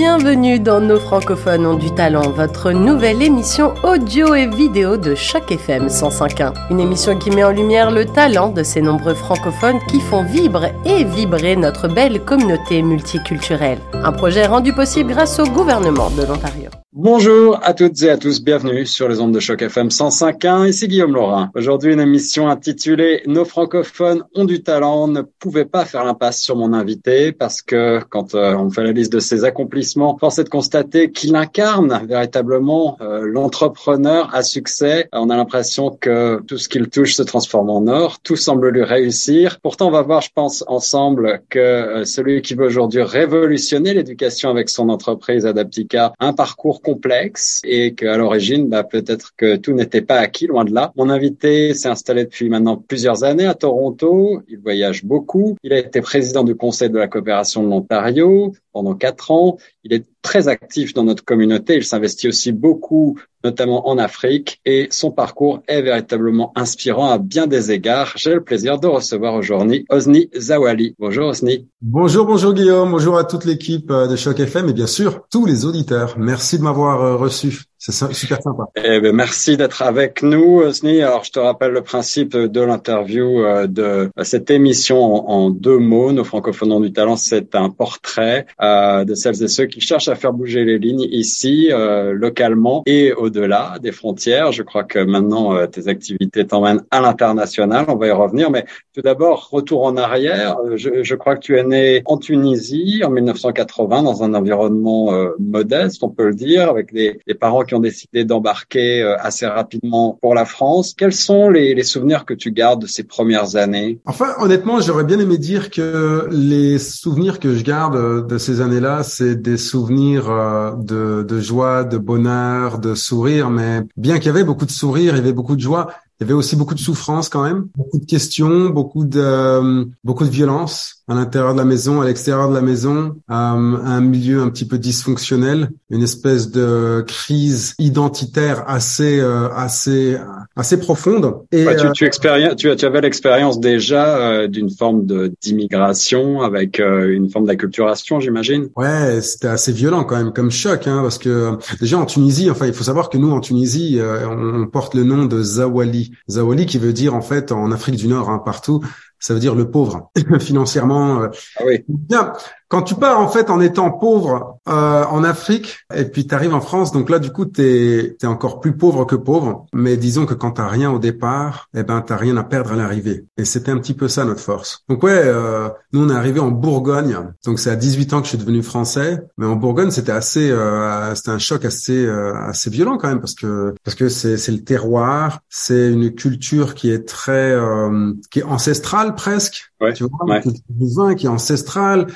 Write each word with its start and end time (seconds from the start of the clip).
Bienvenue 0.00 0.58
dans 0.58 0.80
Nos 0.80 0.98
francophones 0.98 1.66
ont 1.66 1.74
du 1.74 1.92
talent, 1.94 2.30
votre 2.30 2.72
nouvelle 2.72 3.20
émission 3.20 3.74
audio 3.82 4.34
et 4.34 4.46
vidéo 4.46 4.96
de 4.96 5.14
Choc 5.14 5.52
FM 5.52 5.88
105.1. 5.88 6.54
Une 6.70 6.80
émission 6.80 7.18
qui 7.18 7.30
met 7.30 7.44
en 7.44 7.50
lumière 7.50 7.90
le 7.90 8.06
talent 8.06 8.48
de 8.48 8.62
ces 8.62 8.80
nombreux 8.80 9.12
francophones 9.12 9.78
qui 9.90 10.00
font 10.00 10.22
vibrer 10.22 10.72
et 10.86 11.04
vibrer 11.04 11.54
notre 11.54 11.86
belle 11.86 12.24
communauté 12.24 12.80
multiculturelle. 12.80 13.78
Un 13.92 14.12
projet 14.12 14.46
rendu 14.46 14.72
possible 14.72 15.12
grâce 15.12 15.38
au 15.38 15.44
gouvernement 15.44 16.08
de 16.10 16.22
l'Ontario. 16.22 16.70
Bonjour 17.02 17.58
à 17.62 17.72
toutes 17.72 18.02
et 18.02 18.10
à 18.10 18.18
tous, 18.18 18.44
bienvenue 18.44 18.84
sur 18.84 19.08
les 19.08 19.22
ondes 19.22 19.32
de 19.32 19.40
choc 19.40 19.62
FM 19.62 19.88
105.1, 19.88 20.68
ici 20.68 20.86
Guillaume 20.86 21.14
Laurin. 21.14 21.50
Aujourd'hui 21.54 21.94
une 21.94 22.00
émission 22.00 22.46
intitulée 22.46 23.22
Nos 23.26 23.46
francophones 23.46 24.22
ont 24.34 24.44
du 24.44 24.62
talent 24.62 25.08
ne 25.08 25.22
pouvait 25.22 25.64
pas 25.64 25.86
faire 25.86 26.04
l'impasse 26.04 26.42
sur 26.42 26.56
mon 26.56 26.74
invité 26.74 27.32
parce 27.32 27.62
que 27.62 28.00
quand 28.10 28.34
euh, 28.34 28.54
on 28.54 28.68
fait 28.68 28.84
la 28.84 28.92
liste 28.92 29.14
de 29.14 29.18
ses 29.18 29.44
accomplissements, 29.44 30.18
force 30.18 30.40
est 30.40 30.44
de 30.44 30.50
constater 30.50 31.10
qu'il 31.10 31.36
incarne 31.36 32.02
véritablement 32.06 32.98
euh, 33.00 33.22
l'entrepreneur 33.24 34.28
à 34.34 34.42
succès. 34.42 35.08
On 35.14 35.30
a 35.30 35.36
l'impression 35.38 35.96
que 35.98 36.42
tout 36.46 36.58
ce 36.58 36.68
qu'il 36.68 36.90
touche 36.90 37.14
se 37.14 37.22
transforme 37.22 37.70
en 37.70 37.86
or, 37.86 38.20
tout 38.20 38.36
semble 38.36 38.68
lui 38.68 38.84
réussir. 38.84 39.58
Pourtant 39.62 39.88
on 39.88 39.90
va 39.90 40.02
voir 40.02 40.20
je 40.20 40.32
pense 40.34 40.64
ensemble 40.66 41.40
que 41.48 41.58
euh, 41.58 42.04
celui 42.04 42.42
qui 42.42 42.54
veut 42.54 42.66
aujourd'hui 42.66 43.02
révolutionner 43.02 43.94
l'éducation 43.94 44.50
avec 44.50 44.68
son 44.68 44.90
entreprise 44.90 45.46
Adaptica, 45.46 46.12
un 46.20 46.34
parcours 46.34 46.82
complexe 46.90 47.60
et 47.64 47.94
qu'à 47.94 48.16
l'origine, 48.16 48.68
bah, 48.68 48.82
peut-être 48.82 49.32
que 49.36 49.56
tout 49.56 49.72
n'était 49.72 50.02
pas 50.02 50.18
acquis, 50.18 50.46
loin 50.46 50.64
de 50.64 50.74
là. 50.74 50.92
Mon 50.96 51.08
invité 51.08 51.72
s'est 51.74 51.88
installé 51.88 52.24
depuis 52.24 52.48
maintenant 52.48 52.76
plusieurs 52.76 53.22
années 53.22 53.46
à 53.46 53.54
Toronto. 53.54 54.42
Il 54.48 54.58
voyage 54.58 55.04
beaucoup. 55.04 55.56
Il 55.62 55.72
a 55.72 55.78
été 55.78 56.00
président 56.00 56.42
du 56.42 56.54
Conseil 56.54 56.90
de 56.90 56.98
la 56.98 57.06
coopération 57.06 57.62
de 57.62 57.68
l'Ontario 57.68 58.52
pendant 58.72 58.94
quatre 58.94 59.30
ans. 59.30 59.58
Il 59.84 59.92
est 59.92 60.04
très 60.22 60.48
actif 60.48 60.94
dans 60.94 61.04
notre 61.04 61.24
communauté. 61.24 61.76
Il 61.76 61.84
s'investit 61.84 62.28
aussi 62.28 62.52
beaucoup, 62.52 63.18
notamment 63.44 63.88
en 63.88 63.98
Afrique, 63.98 64.60
et 64.64 64.88
son 64.90 65.10
parcours 65.10 65.62
est 65.66 65.82
véritablement 65.82 66.52
inspirant 66.56 67.10
à 67.10 67.18
bien 67.18 67.46
des 67.46 67.72
égards. 67.72 68.12
J'ai 68.16 68.34
le 68.34 68.44
plaisir 68.44 68.78
de 68.78 68.86
recevoir 68.86 69.34
aujourd'hui 69.34 69.86
Osni 69.88 70.28
Zawali. 70.36 70.94
Bonjour 70.98 71.28
Osni. 71.28 71.68
Bonjour, 71.80 72.26
bonjour 72.26 72.52
Guillaume. 72.52 72.90
Bonjour 72.90 73.16
à 73.16 73.24
toute 73.24 73.44
l'équipe 73.44 73.90
de 73.90 74.16
Choc 74.16 74.38
FM 74.40 74.68
et 74.68 74.72
bien 74.72 74.86
sûr 74.86 75.22
tous 75.30 75.46
les 75.46 75.64
auditeurs. 75.64 76.18
Merci 76.18 76.58
de 76.58 76.62
m'avoir 76.62 77.02
euh, 77.02 77.16
reçu. 77.16 77.69
C'est 77.82 78.12
super 78.12 78.42
sympa. 78.42 78.64
Eh 78.76 79.00
ben, 79.00 79.16
merci 79.16 79.56
d'être 79.56 79.80
avec 79.80 80.22
nous, 80.22 80.60
Osni. 80.60 81.00
Alors, 81.00 81.24
je 81.24 81.32
te 81.32 81.38
rappelle 81.38 81.72
le 81.72 81.80
principe 81.80 82.36
de 82.36 82.60
l'interview 82.60 83.42
euh, 83.42 83.66
de 83.66 84.10
cette 84.22 84.50
émission 84.50 85.00
en, 85.00 85.48
deux 85.48 85.78
mots. 85.78 86.12
Nos 86.12 86.24
francophones 86.24 86.72
ont 86.72 86.80
du 86.80 86.92
talent, 86.92 87.16
c'est 87.16 87.54
un 87.54 87.70
portrait 87.70 88.44
euh, 88.60 89.06
de 89.06 89.14
celles 89.14 89.42
et 89.42 89.48
ceux 89.48 89.64
qui 89.64 89.80
cherchent 89.80 90.08
à 90.08 90.14
faire 90.14 90.34
bouger 90.34 90.66
les 90.66 90.78
lignes 90.78 91.06
ici, 91.10 91.70
euh, 91.72 92.12
localement 92.12 92.82
et 92.84 93.14
au-delà 93.14 93.76
des 93.80 93.92
frontières. 93.92 94.52
Je 94.52 94.62
crois 94.62 94.84
que 94.84 94.98
maintenant, 94.98 95.66
tes 95.66 95.88
activités 95.88 96.46
t'emmènent 96.46 96.82
à 96.90 97.00
l'international. 97.00 97.86
On 97.88 97.96
va 97.96 98.08
y 98.08 98.10
revenir. 98.10 98.50
Mais 98.50 98.66
tout 98.94 99.00
d'abord, 99.00 99.48
retour 99.50 99.84
en 99.84 99.96
arrière. 99.96 100.58
Je, 100.74 101.02
je, 101.02 101.14
crois 101.14 101.34
que 101.34 101.40
tu 101.40 101.56
es 101.56 101.64
né 101.64 102.02
en 102.04 102.18
Tunisie 102.18 103.00
en 103.06 103.08
1980 103.10 104.02
dans 104.02 104.22
un 104.22 104.34
environnement 104.34 105.14
modeste, 105.38 106.02
on 106.02 106.10
peut 106.10 106.26
le 106.26 106.34
dire, 106.34 106.68
avec 106.68 106.92
des, 106.92 107.20
des 107.26 107.34
parents 107.34 107.64
ont 107.74 107.80
décidé 107.80 108.24
d'embarquer 108.24 109.02
euh, 109.02 109.16
assez 109.18 109.46
rapidement 109.46 110.18
pour 110.20 110.34
la 110.34 110.44
France. 110.44 110.94
Quels 110.96 111.12
sont 111.12 111.48
les, 111.48 111.82
souvenirs 111.82 112.24
que 112.24 112.34
tu 112.34 112.52
gardes 112.52 112.82
de 112.82 112.86
ces 112.86 113.04
premières 113.04 113.56
années? 113.56 114.00
Enfin, 114.04 114.34
honnêtement, 114.38 114.80
j'aurais 114.80 115.04
bien 115.04 115.18
aimé 115.18 115.38
dire 115.38 115.70
que 115.70 116.28
les 116.30 116.78
souvenirs 116.78 117.40
que 117.40 117.54
je 117.54 117.64
garde 117.64 117.96
euh, 117.96 118.22
de 118.22 118.38
ces 118.38 118.60
années-là, 118.60 119.02
c'est 119.02 119.36
des 119.36 119.56
souvenirs 119.56 120.30
euh, 120.30 120.72
de, 120.76 121.40
joie, 121.40 121.84
de 121.84 121.98
bonheur, 121.98 122.78
de 122.78 122.94
sourire. 122.94 123.50
Mais 123.50 123.82
bien 123.96 124.18
qu'il 124.18 124.26
y 124.26 124.30
avait 124.30 124.44
beaucoup 124.44 124.66
de 124.66 124.70
sourire, 124.70 125.14
il 125.14 125.18
y 125.18 125.20
avait 125.20 125.32
beaucoup 125.32 125.56
de 125.56 125.60
joie. 125.60 125.88
Il 126.20 126.24
y 126.24 126.26
avait 126.26 126.34
aussi 126.34 126.54
beaucoup 126.54 126.74
de 126.74 126.80
souffrance 126.80 127.30
quand 127.30 127.42
même, 127.42 127.68
beaucoup 127.74 127.98
de 127.98 128.04
questions, 128.04 128.68
beaucoup 128.68 129.06
de 129.06 129.88
beaucoup 130.04 130.24
de 130.24 130.28
violence 130.28 130.99
à 131.10 131.14
l'intérieur 131.14 131.54
de 131.54 131.58
la 131.58 131.64
maison, 131.64 132.00
à 132.00 132.06
l'extérieur 132.06 132.48
de 132.48 132.54
la 132.54 132.60
maison, 132.60 133.16
euh, 133.30 133.34
un 133.34 134.00
milieu 134.00 134.40
un 134.40 134.48
petit 134.48 134.64
peu 134.64 134.78
dysfonctionnel, 134.78 135.70
une 135.90 136.04
espèce 136.04 136.52
de 136.52 137.04
crise 137.04 137.74
identitaire 137.80 138.62
assez 138.68 139.18
euh, 139.18 139.48
assez 139.52 140.16
assez 140.54 140.78
profonde. 140.78 141.34
Et 141.50 141.64
tu, 141.64 141.68
euh, 141.68 141.90
tu, 141.92 142.10
tu, 142.56 142.76
tu 142.76 142.86
avais 142.86 143.00
l'expérience 143.00 143.58
déjà 143.58 144.18
euh, 144.18 144.46
d'une 144.46 144.70
forme 144.70 145.04
de 145.04 145.34
d'immigration 145.42 146.42
avec 146.42 146.78
une 146.78 147.28
forme 147.28 147.46
d'acculturation, 147.46 148.20
j'imagine? 148.20 148.68
Ouais, 148.76 149.20
c'était 149.20 149.48
assez 149.48 149.72
violent 149.72 150.04
quand 150.04 150.16
même 150.16 150.32
comme 150.32 150.52
choc, 150.52 150.86
hein, 150.86 151.00
parce 151.02 151.18
que 151.18 151.58
déjà 151.80 151.98
en 151.98 152.06
Tunisie, 152.06 152.50
enfin 152.52 152.66
il 152.66 152.72
faut 152.72 152.84
savoir 152.84 153.10
que 153.10 153.18
nous 153.18 153.32
en 153.32 153.40
Tunisie, 153.40 153.98
on, 154.00 154.68
porte 154.70 154.94
le 154.94 155.02
nom 155.02 155.24
de 155.24 155.42
Zawali, 155.42 156.12
Zawali 156.28 156.66
qui 156.66 156.78
veut 156.78 156.92
dire 156.92 157.14
en 157.14 157.22
fait 157.22 157.50
en 157.50 157.72
Afrique 157.72 157.96
du 157.96 158.06
Nord, 158.06 158.30
hein, 158.30 158.40
partout, 158.44 158.80
ça 159.20 159.34
veut 159.34 159.40
dire 159.40 159.54
le 159.54 159.70
pauvre 159.70 160.10
financièrement. 160.40 161.22
Euh. 161.22 161.28
Ah 161.56 161.62
oui. 161.66 161.84
Bien. 161.86 162.32
Quand 162.70 162.82
tu 162.82 162.94
pars 162.94 163.18
en 163.18 163.26
fait 163.26 163.50
en 163.50 163.60
étant 163.60 163.90
pauvre 163.90 164.60
euh, 164.68 165.04
en 165.04 165.24
Afrique 165.24 165.80
et 165.92 166.04
puis 166.04 166.28
tu 166.28 166.34
arrives 166.36 166.54
en 166.54 166.60
France, 166.60 166.92
donc 166.92 167.10
là 167.10 167.18
du 167.18 167.32
coup 167.32 167.44
tu 167.44 167.62
es, 167.62 168.26
encore 168.26 168.60
plus 168.60 168.76
pauvre 168.76 169.04
que 169.04 169.16
pauvre. 169.16 169.66
Mais 169.72 169.96
disons 169.96 170.24
que 170.24 170.34
quand 170.34 170.52
t'as 170.52 170.68
rien 170.68 170.88
au 170.92 171.00
départ, 171.00 171.68
eh 171.74 171.82
ben 171.82 172.00
t'as 172.00 172.14
rien 172.14 172.36
à 172.36 172.44
perdre 172.44 172.70
à 172.70 172.76
l'arrivée. 172.76 173.26
Et 173.36 173.44
c'était 173.44 173.72
un 173.72 173.78
petit 173.78 173.92
peu 173.92 174.06
ça 174.06 174.24
notre 174.24 174.40
force. 174.40 174.84
Donc 174.88 175.02
ouais, 175.02 175.20
euh, 175.24 175.68
nous 175.92 176.04
on 176.04 176.10
est 176.10 176.14
arrivé 176.14 176.38
en 176.38 176.52
Bourgogne. 176.52 177.16
Donc 177.44 177.58
c'est 177.58 177.70
à 177.70 177.76
18 177.76 178.12
ans 178.12 178.18
que 178.20 178.26
je 178.26 178.30
suis 178.30 178.38
devenu 178.38 178.62
français. 178.62 179.20
Mais 179.36 179.46
en 179.46 179.56
Bourgogne 179.56 179.90
c'était 179.90 180.12
assez, 180.12 180.48
euh, 180.48 181.12
c'était 181.16 181.30
un 181.30 181.40
choc 181.40 181.64
assez 181.64 182.06
euh, 182.06 182.36
assez 182.36 182.70
violent 182.70 182.98
quand 182.98 183.08
même 183.08 183.20
parce 183.20 183.34
que 183.34 183.74
parce 183.82 183.96
que 183.96 184.08
c'est 184.08 184.36
c'est 184.36 184.52
le 184.52 184.62
terroir, 184.62 185.40
c'est 185.48 185.90
une 185.90 186.14
culture 186.14 186.76
qui 186.76 186.92
est 186.92 187.04
très 187.08 187.50
euh, 187.50 188.12
qui 188.30 188.38
est 188.38 188.44
ancestrale 188.44 189.16
presque. 189.16 189.72
Ouais, 189.80 189.92
tu 189.92 190.04
vois, 190.04 190.36
ouais. 190.36 191.16
qui 191.16 191.26
est 191.26 191.28
ancestrale. 191.28 192.06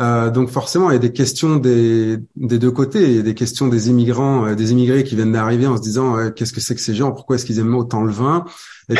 Euh, 0.00 0.30
donc 0.30 0.48
forcément, 0.48 0.90
il 0.90 0.94
y 0.94 0.96
a 0.96 1.00
des 1.00 1.12
questions 1.12 1.56
des, 1.56 2.18
deux 2.36 2.70
côtés. 2.70 3.02
Il 3.02 3.16
y 3.16 3.18
a 3.18 3.22
des 3.22 3.34
questions 3.34 3.68
des 3.68 3.90
immigrants, 3.90 4.46
euh, 4.46 4.54
des 4.54 4.72
immigrés 4.72 5.04
qui 5.04 5.16
viennent 5.16 5.32
d'arriver 5.32 5.66
en 5.66 5.76
se 5.76 5.82
disant 5.82 6.30
qu'est-ce 6.30 6.52
que 6.52 6.60
c'est 6.60 6.74
que 6.74 6.80
ces 6.80 6.94
gens, 6.94 7.12
pourquoi 7.12 7.36
est-ce 7.36 7.44
qu'ils 7.44 7.58
aiment 7.58 7.74
autant 7.74 8.02
le 8.02 8.12
vin? 8.12 8.44
Et 8.92 8.96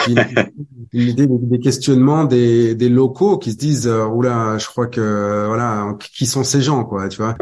puis 0.90 1.14
des, 1.14 1.26
des, 1.26 1.58
questionnements 1.58 2.24
des, 2.24 2.74
des 2.74 2.88
locaux 2.88 3.38
qui 3.38 3.52
se 3.52 3.56
disent 3.56 3.86
euh, 3.86 4.04
oula, 4.06 4.58
je 4.58 4.66
crois 4.66 4.86
que 4.86 5.46
voilà, 5.46 5.96
qui 6.14 6.26
sont 6.26 6.44
ces 6.44 6.60
gens, 6.60 6.84
quoi, 6.84 7.08
tu 7.08 7.22
vois. 7.22 7.34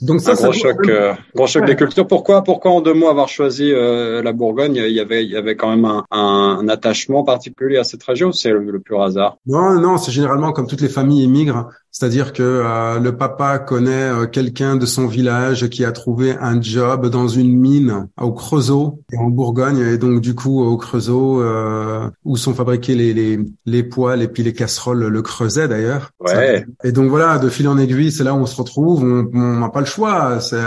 Donc 0.00 0.20
ça, 0.20 0.32
un 0.32 0.34
gros 0.34 0.52
choc, 0.52 0.90
gros 1.34 1.46
choc 1.46 1.64
des 1.66 1.76
cultures. 1.76 2.06
Pourquoi, 2.06 2.42
pourquoi 2.42 2.70
en 2.70 2.80
deux 2.80 2.94
mots 2.94 3.08
avoir 3.08 3.28
choisi 3.28 3.70
la 3.72 4.32
Bourgogne 4.32 4.76
Il 4.76 4.92
y 4.92 5.00
avait, 5.00 5.24
il 5.24 5.30
y 5.30 5.36
avait 5.36 5.56
quand 5.56 5.70
même 5.70 5.84
un, 5.84 6.04
un, 6.10 6.68
attachement 6.68 7.24
particulier 7.24 7.78
à 7.78 7.84
cette 7.84 8.02
région. 8.02 8.32
C'est 8.32 8.50
le, 8.50 8.60
le 8.60 8.80
pur 8.80 9.02
hasard? 9.02 9.38
Non, 9.46 9.80
non, 9.80 9.98
c'est 9.98 10.12
généralement 10.12 10.52
comme 10.52 10.66
toutes 10.66 10.80
les 10.80 10.88
familles 10.88 11.24
émigrent 11.24 11.68
c'est-à-dire 11.98 12.32
que 12.32 12.42
euh, 12.42 13.00
le 13.00 13.16
papa 13.16 13.58
connaît 13.58 13.90
euh, 13.90 14.26
quelqu'un 14.26 14.76
de 14.76 14.86
son 14.86 15.06
village 15.06 15.68
qui 15.68 15.84
a 15.84 15.92
trouvé 15.92 16.36
un 16.40 16.60
job 16.60 17.08
dans 17.08 17.26
une 17.26 17.56
mine 17.56 18.08
au 18.20 18.32
Creusot, 18.32 19.00
en 19.16 19.30
Bourgogne, 19.30 19.78
et 19.78 19.98
donc 19.98 20.20
du 20.20 20.34
coup 20.34 20.62
au 20.62 20.76
Creusot, 20.76 21.42
euh, 21.42 21.77
où 22.24 22.36
sont 22.36 22.54
fabriqués 22.54 22.94
les, 22.94 23.12
les, 23.14 23.40
les 23.66 23.82
poêles 23.82 24.22
et 24.22 24.28
puis 24.28 24.42
les 24.42 24.52
casseroles, 24.52 25.06
le 25.06 25.22
creuset 25.22 25.68
d'ailleurs. 25.68 26.10
Ouais. 26.20 26.66
Et 26.84 26.92
donc 26.92 27.08
voilà, 27.10 27.38
de 27.38 27.48
fil 27.48 27.68
en 27.68 27.78
aiguille, 27.78 28.12
c'est 28.12 28.24
là 28.24 28.34
où 28.34 28.38
on 28.38 28.46
se 28.46 28.56
retrouve. 28.56 29.02
On 29.04 29.58
n'a 29.58 29.68
pas 29.68 29.80
le 29.80 29.86
choix. 29.86 30.40
C'est 30.40 30.58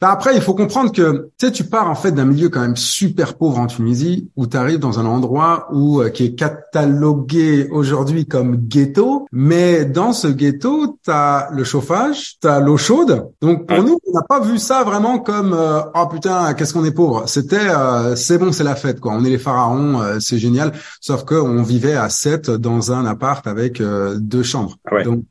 après, 0.00 0.34
il 0.34 0.42
faut 0.42 0.54
comprendre 0.54 0.92
que 0.92 1.30
tu 1.38 1.46
sais, 1.46 1.52
tu 1.52 1.64
pars 1.64 1.88
en 1.88 1.94
fait 1.94 2.12
d'un 2.12 2.24
milieu 2.24 2.48
quand 2.48 2.60
même 2.60 2.76
super 2.76 3.34
pauvre 3.34 3.58
en 3.58 3.66
Tunisie, 3.66 4.30
où 4.36 4.46
tu 4.46 4.56
arrives 4.56 4.78
dans 4.78 4.98
un 4.98 5.06
endroit 5.06 5.68
où 5.72 6.02
qui 6.12 6.24
est 6.26 6.34
catalogué 6.34 7.68
aujourd'hui 7.70 8.26
comme 8.26 8.56
ghetto, 8.56 9.26
mais 9.32 9.84
dans 9.84 10.12
ce 10.12 10.28
ghetto, 10.28 10.98
tu 11.04 11.10
as 11.10 11.48
le 11.52 11.64
chauffage, 11.64 12.36
tu 12.40 12.48
as 12.48 12.60
l'eau 12.60 12.76
chaude. 12.76 13.28
Donc 13.40 13.66
pour 13.66 13.82
nous, 13.82 13.98
on 14.06 14.12
n'a 14.12 14.22
pas 14.22 14.40
vu 14.40 14.58
ça 14.58 14.84
vraiment 14.84 15.18
comme 15.18 15.52
euh, 15.52 15.80
oh 15.94 16.06
putain, 16.06 16.54
qu'est-ce 16.54 16.72
qu'on 16.72 16.84
est 16.84 16.92
pauvre. 16.92 17.24
C'était 17.26 17.56
euh, 17.68 18.16
c'est 18.16 18.38
bon, 18.38 18.52
c'est 18.52 18.64
la 18.64 18.74
fête 18.74 19.00
quoi. 19.00 19.12
On 19.12 19.24
est 19.24 19.30
les 19.30 19.38
pharaons, 19.38 19.97
euh, 20.00 20.20
c'est 20.20 20.38
génial. 20.38 20.72
Sauf 21.00 21.24
que 21.24 21.34
on 21.34 21.62
vivait 21.62 21.94
à 21.94 22.08
sept 22.08 22.50
dans 22.50 22.92
un 22.92 23.06
appart 23.06 23.46
avec 23.46 23.82
deux 24.16 24.42
chambres. 24.42 24.76
Ouais. 24.90 25.04
Donc 25.04 25.24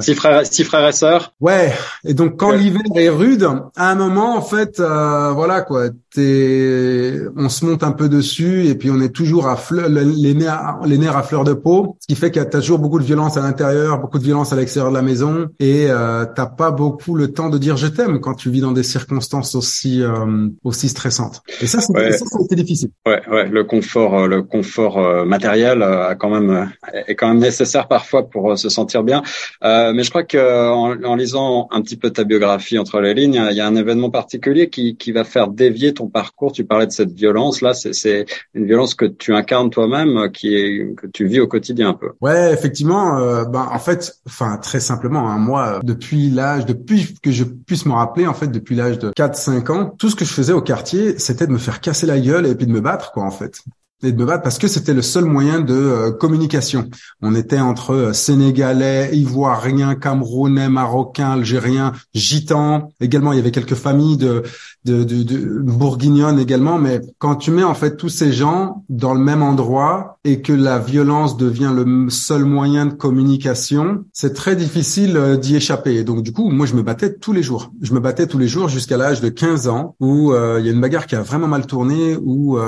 six 0.00 0.14
frères, 0.14 0.46
six 0.46 0.64
frères 0.64 0.88
et 0.88 0.92
sœurs. 0.92 1.34
Ouais. 1.40 1.72
Et 2.04 2.14
donc 2.14 2.38
quand 2.38 2.52
l'hiver 2.52 2.82
est 2.94 3.08
rude, 3.08 3.48
à 3.76 3.90
un 3.90 3.94
moment 3.94 4.36
en 4.36 4.42
fait, 4.42 4.78
voilà 4.78 5.62
quoi, 5.62 5.88
t'es, 6.14 7.20
on 7.36 7.48
se 7.48 7.64
monte 7.64 7.82
un 7.82 7.92
peu 7.92 8.08
dessus 8.08 8.66
et 8.66 8.74
puis 8.74 8.90
on 8.90 9.00
est 9.00 9.14
toujours 9.14 9.48
à 9.48 9.56
fleur, 9.56 9.88
les 9.88 10.34
nerfs, 10.34 10.78
les 10.84 10.98
nerfs 10.98 11.16
à 11.16 11.22
fleur 11.22 11.44
de 11.44 11.52
peau, 11.52 11.96
ce 12.00 12.06
qui 12.06 12.14
fait 12.14 12.30
que 12.30 12.40
t'as 12.40 12.60
toujours 12.60 12.78
beaucoup 12.78 12.98
de 12.98 13.04
violence 13.04 13.36
à 13.36 13.42
l'intérieur, 13.42 14.00
beaucoup 14.00 14.18
de 14.18 14.24
violence 14.24 14.52
à 14.52 14.56
l'extérieur 14.56 14.90
de 14.90 14.96
la 14.96 15.02
maison 15.02 15.48
et 15.58 15.86
euh, 15.88 16.24
t'as 16.24 16.46
pas 16.46 16.70
beaucoup 16.70 17.16
le 17.16 17.32
temps 17.32 17.50
de 17.50 17.58
dire 17.58 17.76
je 17.76 17.86
t'aime 17.86 18.20
quand 18.20 18.34
tu 18.34 18.50
vis 18.50 18.60
dans 18.60 18.72
des 18.72 18.82
circonstances 18.82 19.54
aussi 19.54 20.02
euh, 20.02 20.48
aussi 20.62 20.88
stressantes. 20.88 21.42
Et 21.60 21.66
ça, 21.66 21.80
c'est 21.80 22.12
ça, 22.12 22.24
ça 22.26 22.38
a 22.40 22.44
été 22.44 22.54
difficile. 22.54 22.90
Ouais, 23.06 23.22
ouais, 23.30 23.48
le 23.48 23.64
confort 23.64 24.13
confort, 24.14 24.28
le 24.28 24.42
confort 24.42 25.26
matériel 25.26 25.82
a 25.82 26.14
quand 26.14 26.30
même 26.30 26.70
est 27.06 27.14
quand 27.14 27.28
même 27.28 27.38
nécessaire 27.38 27.88
parfois 27.88 28.28
pour 28.28 28.58
se 28.58 28.68
sentir 28.68 29.02
bien. 29.02 29.22
mais 29.62 30.02
je 30.02 30.10
crois 30.10 30.24
que 30.24 30.70
en, 30.70 31.14
lisant 31.14 31.68
un 31.70 31.80
petit 31.82 31.96
peu 31.96 32.10
ta 32.10 32.24
biographie 32.24 32.78
entre 32.78 33.00
les 33.00 33.14
lignes, 33.14 33.40
il 33.50 33.56
y 33.56 33.60
a 33.60 33.66
un 33.66 33.76
événement 33.76 34.10
particulier 34.10 34.68
qui, 34.68 34.96
qui 34.96 35.12
va 35.12 35.24
faire 35.24 35.48
dévier 35.48 35.94
ton 35.94 36.08
parcours. 36.08 36.52
Tu 36.52 36.64
parlais 36.64 36.86
de 36.86 36.92
cette 36.92 37.12
violence 37.12 37.60
là, 37.60 37.74
c'est 37.74 38.26
une 38.54 38.66
violence 38.66 38.94
que 38.94 39.04
tu 39.04 39.34
incarnes 39.34 39.70
toi-même, 39.70 40.30
qui 40.32 40.54
est 40.54 40.94
que 40.96 41.06
tu 41.06 41.26
vis 41.26 41.40
au 41.40 41.46
quotidien 41.46 41.90
un 41.90 41.94
peu. 41.94 42.12
Ouais, 42.20 42.52
effectivement. 42.52 43.18
Euh, 43.18 43.44
ben 43.44 43.68
en 43.70 43.78
fait, 43.78 44.16
enfin 44.26 44.58
très 44.58 44.80
simplement, 44.80 45.28
hein, 45.28 45.38
moi 45.38 45.80
depuis 45.82 46.30
l'âge, 46.30 46.66
depuis 46.66 47.14
que 47.22 47.30
je 47.30 47.44
puisse 47.44 47.86
me 47.86 47.92
rappeler, 47.92 48.26
en 48.26 48.34
fait, 48.34 48.48
depuis 48.48 48.74
l'âge 48.74 48.98
de 48.98 49.10
4-5 49.10 49.72
ans, 49.72 49.94
tout 49.98 50.10
ce 50.10 50.16
que 50.16 50.24
je 50.24 50.32
faisais 50.32 50.52
au 50.52 50.62
quartier, 50.62 51.18
c'était 51.18 51.46
de 51.46 51.52
me 51.52 51.58
faire 51.58 51.80
casser 51.80 52.06
la 52.06 52.18
gueule 52.18 52.46
et 52.46 52.54
puis 52.54 52.66
de 52.66 52.72
me 52.72 52.80
battre, 52.80 53.12
quoi, 53.12 53.24
en 53.24 53.30
fait 53.30 53.62
et 54.02 54.12
de 54.12 54.16
me 54.16 54.26
battre 54.26 54.42
parce 54.42 54.58
que 54.58 54.68
c'était 54.68 54.94
le 54.94 55.02
seul 55.02 55.24
moyen 55.24 55.60
de 55.60 55.74
euh, 55.74 56.12
communication. 56.12 56.90
On 57.22 57.34
était 57.34 57.60
entre 57.60 57.92
euh, 57.92 58.12
Sénégalais, 58.12 59.10
Ivoiriens, 59.14 59.94
Camerounais, 59.94 60.68
Marocains, 60.68 61.32
Algériens, 61.32 61.92
Gitans. 62.14 62.92
Également, 63.00 63.32
il 63.32 63.36
y 63.36 63.38
avait 63.38 63.50
quelques 63.50 63.74
familles 63.74 64.16
de, 64.16 64.42
de, 64.84 65.02
de, 65.04 65.60
bourguignonnes 65.60 66.38
également. 66.38 66.78
Mais 66.78 67.00
quand 67.18 67.36
tu 67.36 67.50
mets 67.50 67.62
en 67.62 67.74
fait 67.74 67.96
tous 67.96 68.08
ces 68.08 68.32
gens 68.32 68.84
dans 68.88 69.14
le 69.14 69.20
même 69.20 69.42
endroit 69.42 70.18
et 70.24 70.40
que 70.42 70.52
la 70.52 70.78
violence 70.78 71.36
devient 71.36 71.72
le 71.74 72.10
seul 72.10 72.44
moyen 72.44 72.86
de 72.86 72.94
communication, 72.94 74.04
c'est 74.12 74.34
très 74.34 74.56
difficile 74.56 75.16
euh, 75.16 75.36
d'y 75.36 75.56
échapper. 75.56 75.96
Et 75.96 76.04
donc 76.04 76.22
du 76.22 76.32
coup, 76.32 76.50
moi, 76.50 76.66
je 76.66 76.74
me 76.74 76.82
battais 76.82 77.14
tous 77.14 77.32
les 77.32 77.42
jours. 77.42 77.72
Je 77.80 77.92
me 77.92 78.00
battais 78.00 78.26
tous 78.26 78.38
les 78.38 78.48
jours 78.48 78.68
jusqu'à 78.68 78.96
l'âge 78.96 79.20
de 79.20 79.28
15 79.28 79.68
ans 79.68 79.96
où 80.00 80.32
il 80.34 80.64
y 80.64 80.68
a 80.68 80.72
une 80.72 80.80
bagarre 80.80 81.06
qui 81.06 81.16
a 81.16 81.22
vraiment 81.22 81.48
mal 81.48 81.66
tourné, 81.66 82.16
où 82.16 82.58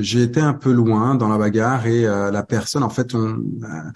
j'ai 0.00 0.22
été 0.22 0.40
un 0.40 0.54
peu 0.54 0.72
loin 0.72 1.14
dans 1.14 1.28
la 1.28 1.38
bagarre 1.38 1.86
et 1.86 2.06
euh, 2.06 2.30
la 2.30 2.42
personne, 2.42 2.82
en 2.82 2.90
fait, 2.90 3.14
on, 3.14 3.28
euh, 3.28 3.90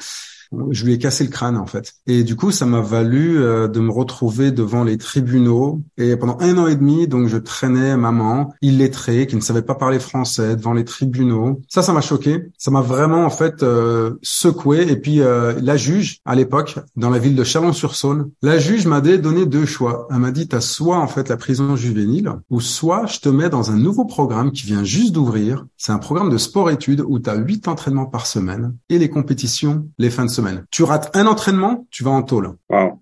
je 0.71 0.85
lui 0.85 0.93
ai 0.93 0.99
cassé 0.99 1.25
le 1.25 1.31
crâne 1.31 1.57
en 1.57 1.67
fait. 1.67 1.95
Et 2.07 2.25
du 2.25 2.37
coup, 2.37 2.51
ça 2.51 2.67
m'a 2.67 2.81
valu 2.81 3.39
euh, 3.39 3.69
de 3.69 3.81
me 3.81 3.91
retrouver 3.91 4.51
devant 4.51 4.85
les 4.85 4.99
tribunaux. 4.99 5.83
Et 5.97 6.17
pendant 6.17 6.37
un 6.41 6.59
an 6.59 6.67
et 6.67 6.77
demi, 6.77 7.09
donc 7.09 7.29
je 7.29 7.37
traînais 7.37 7.97
maman, 7.97 8.53
illettrée, 8.63 9.27
qui 9.27 9.37
ne 9.37 9.41
savait 9.41 9.63
pas 9.63 9.75
parler 9.75 9.99
français, 9.99 10.57
devant 10.57 10.73
les 10.73 10.85
tribunaux. 10.85 11.61
Ça, 11.69 11.83
ça 11.83 11.93
m'a 11.93 12.01
choqué. 12.01 12.45
Ça 12.59 12.71
m'a 12.71 12.81
vraiment 12.81 13.25
en 13.25 13.31
fait 13.31 13.63
euh, 13.63 14.15
secoué. 14.23 14.91
Et 14.91 14.97
puis 14.97 15.21
euh, 15.21 15.55
la 15.61 15.77
juge, 15.77 16.19
à 16.25 16.35
l'époque, 16.35 16.79
dans 16.97 17.11
la 17.11 17.19
ville 17.19 17.37
de 17.37 17.45
Chalon-sur-Saône, 17.45 18.31
la 18.43 18.59
juge 18.59 18.87
m'a 18.87 19.01
donné 19.01 19.47
deux 19.47 19.67
choix. 19.67 20.09
Elle 20.11 20.19
m'a 20.19 20.31
dit, 20.31 20.49
t'as 20.49 20.61
soit 20.61 20.99
en 20.99 21.07
fait 21.07 21.29
la 21.29 21.37
prison 21.37 21.77
juvénile, 21.77 22.33
ou 22.51 22.61
soit 22.61 23.07
je 23.07 23.21
te 23.21 23.29
mets 23.29 23.51
dans 23.51 23.71
un 23.71 23.77
nouveau 23.77 24.05
programme 24.05 24.53
qui 24.53 24.67
vient 24.67 24.85
juste 24.85 25.13
d'ouvrir. 25.13 25.67
C'est 25.77 25.93
un 25.93 25.99
programme 25.99 26.31
de 26.31 26.39
sport-études 26.39 27.03
où 27.07 27.19
tu 27.19 27.31
as 27.31 27.37
huit 27.37 27.69
entraînements 27.69 28.07
par 28.07 28.27
semaine 28.27 28.75
et 28.89 28.99
les 28.99 29.11
compétitions 29.11 29.89
les 29.99 30.11
fins 30.11 30.25
de 30.25 30.31
semaine. 30.31 30.44
Tu 30.71 30.83
rates 30.83 31.15
un 31.17 31.27
entraînement, 31.27 31.87
tu 31.91 32.05
vas 32.05 32.11
en 32.11 32.23
tôle. 32.23 32.57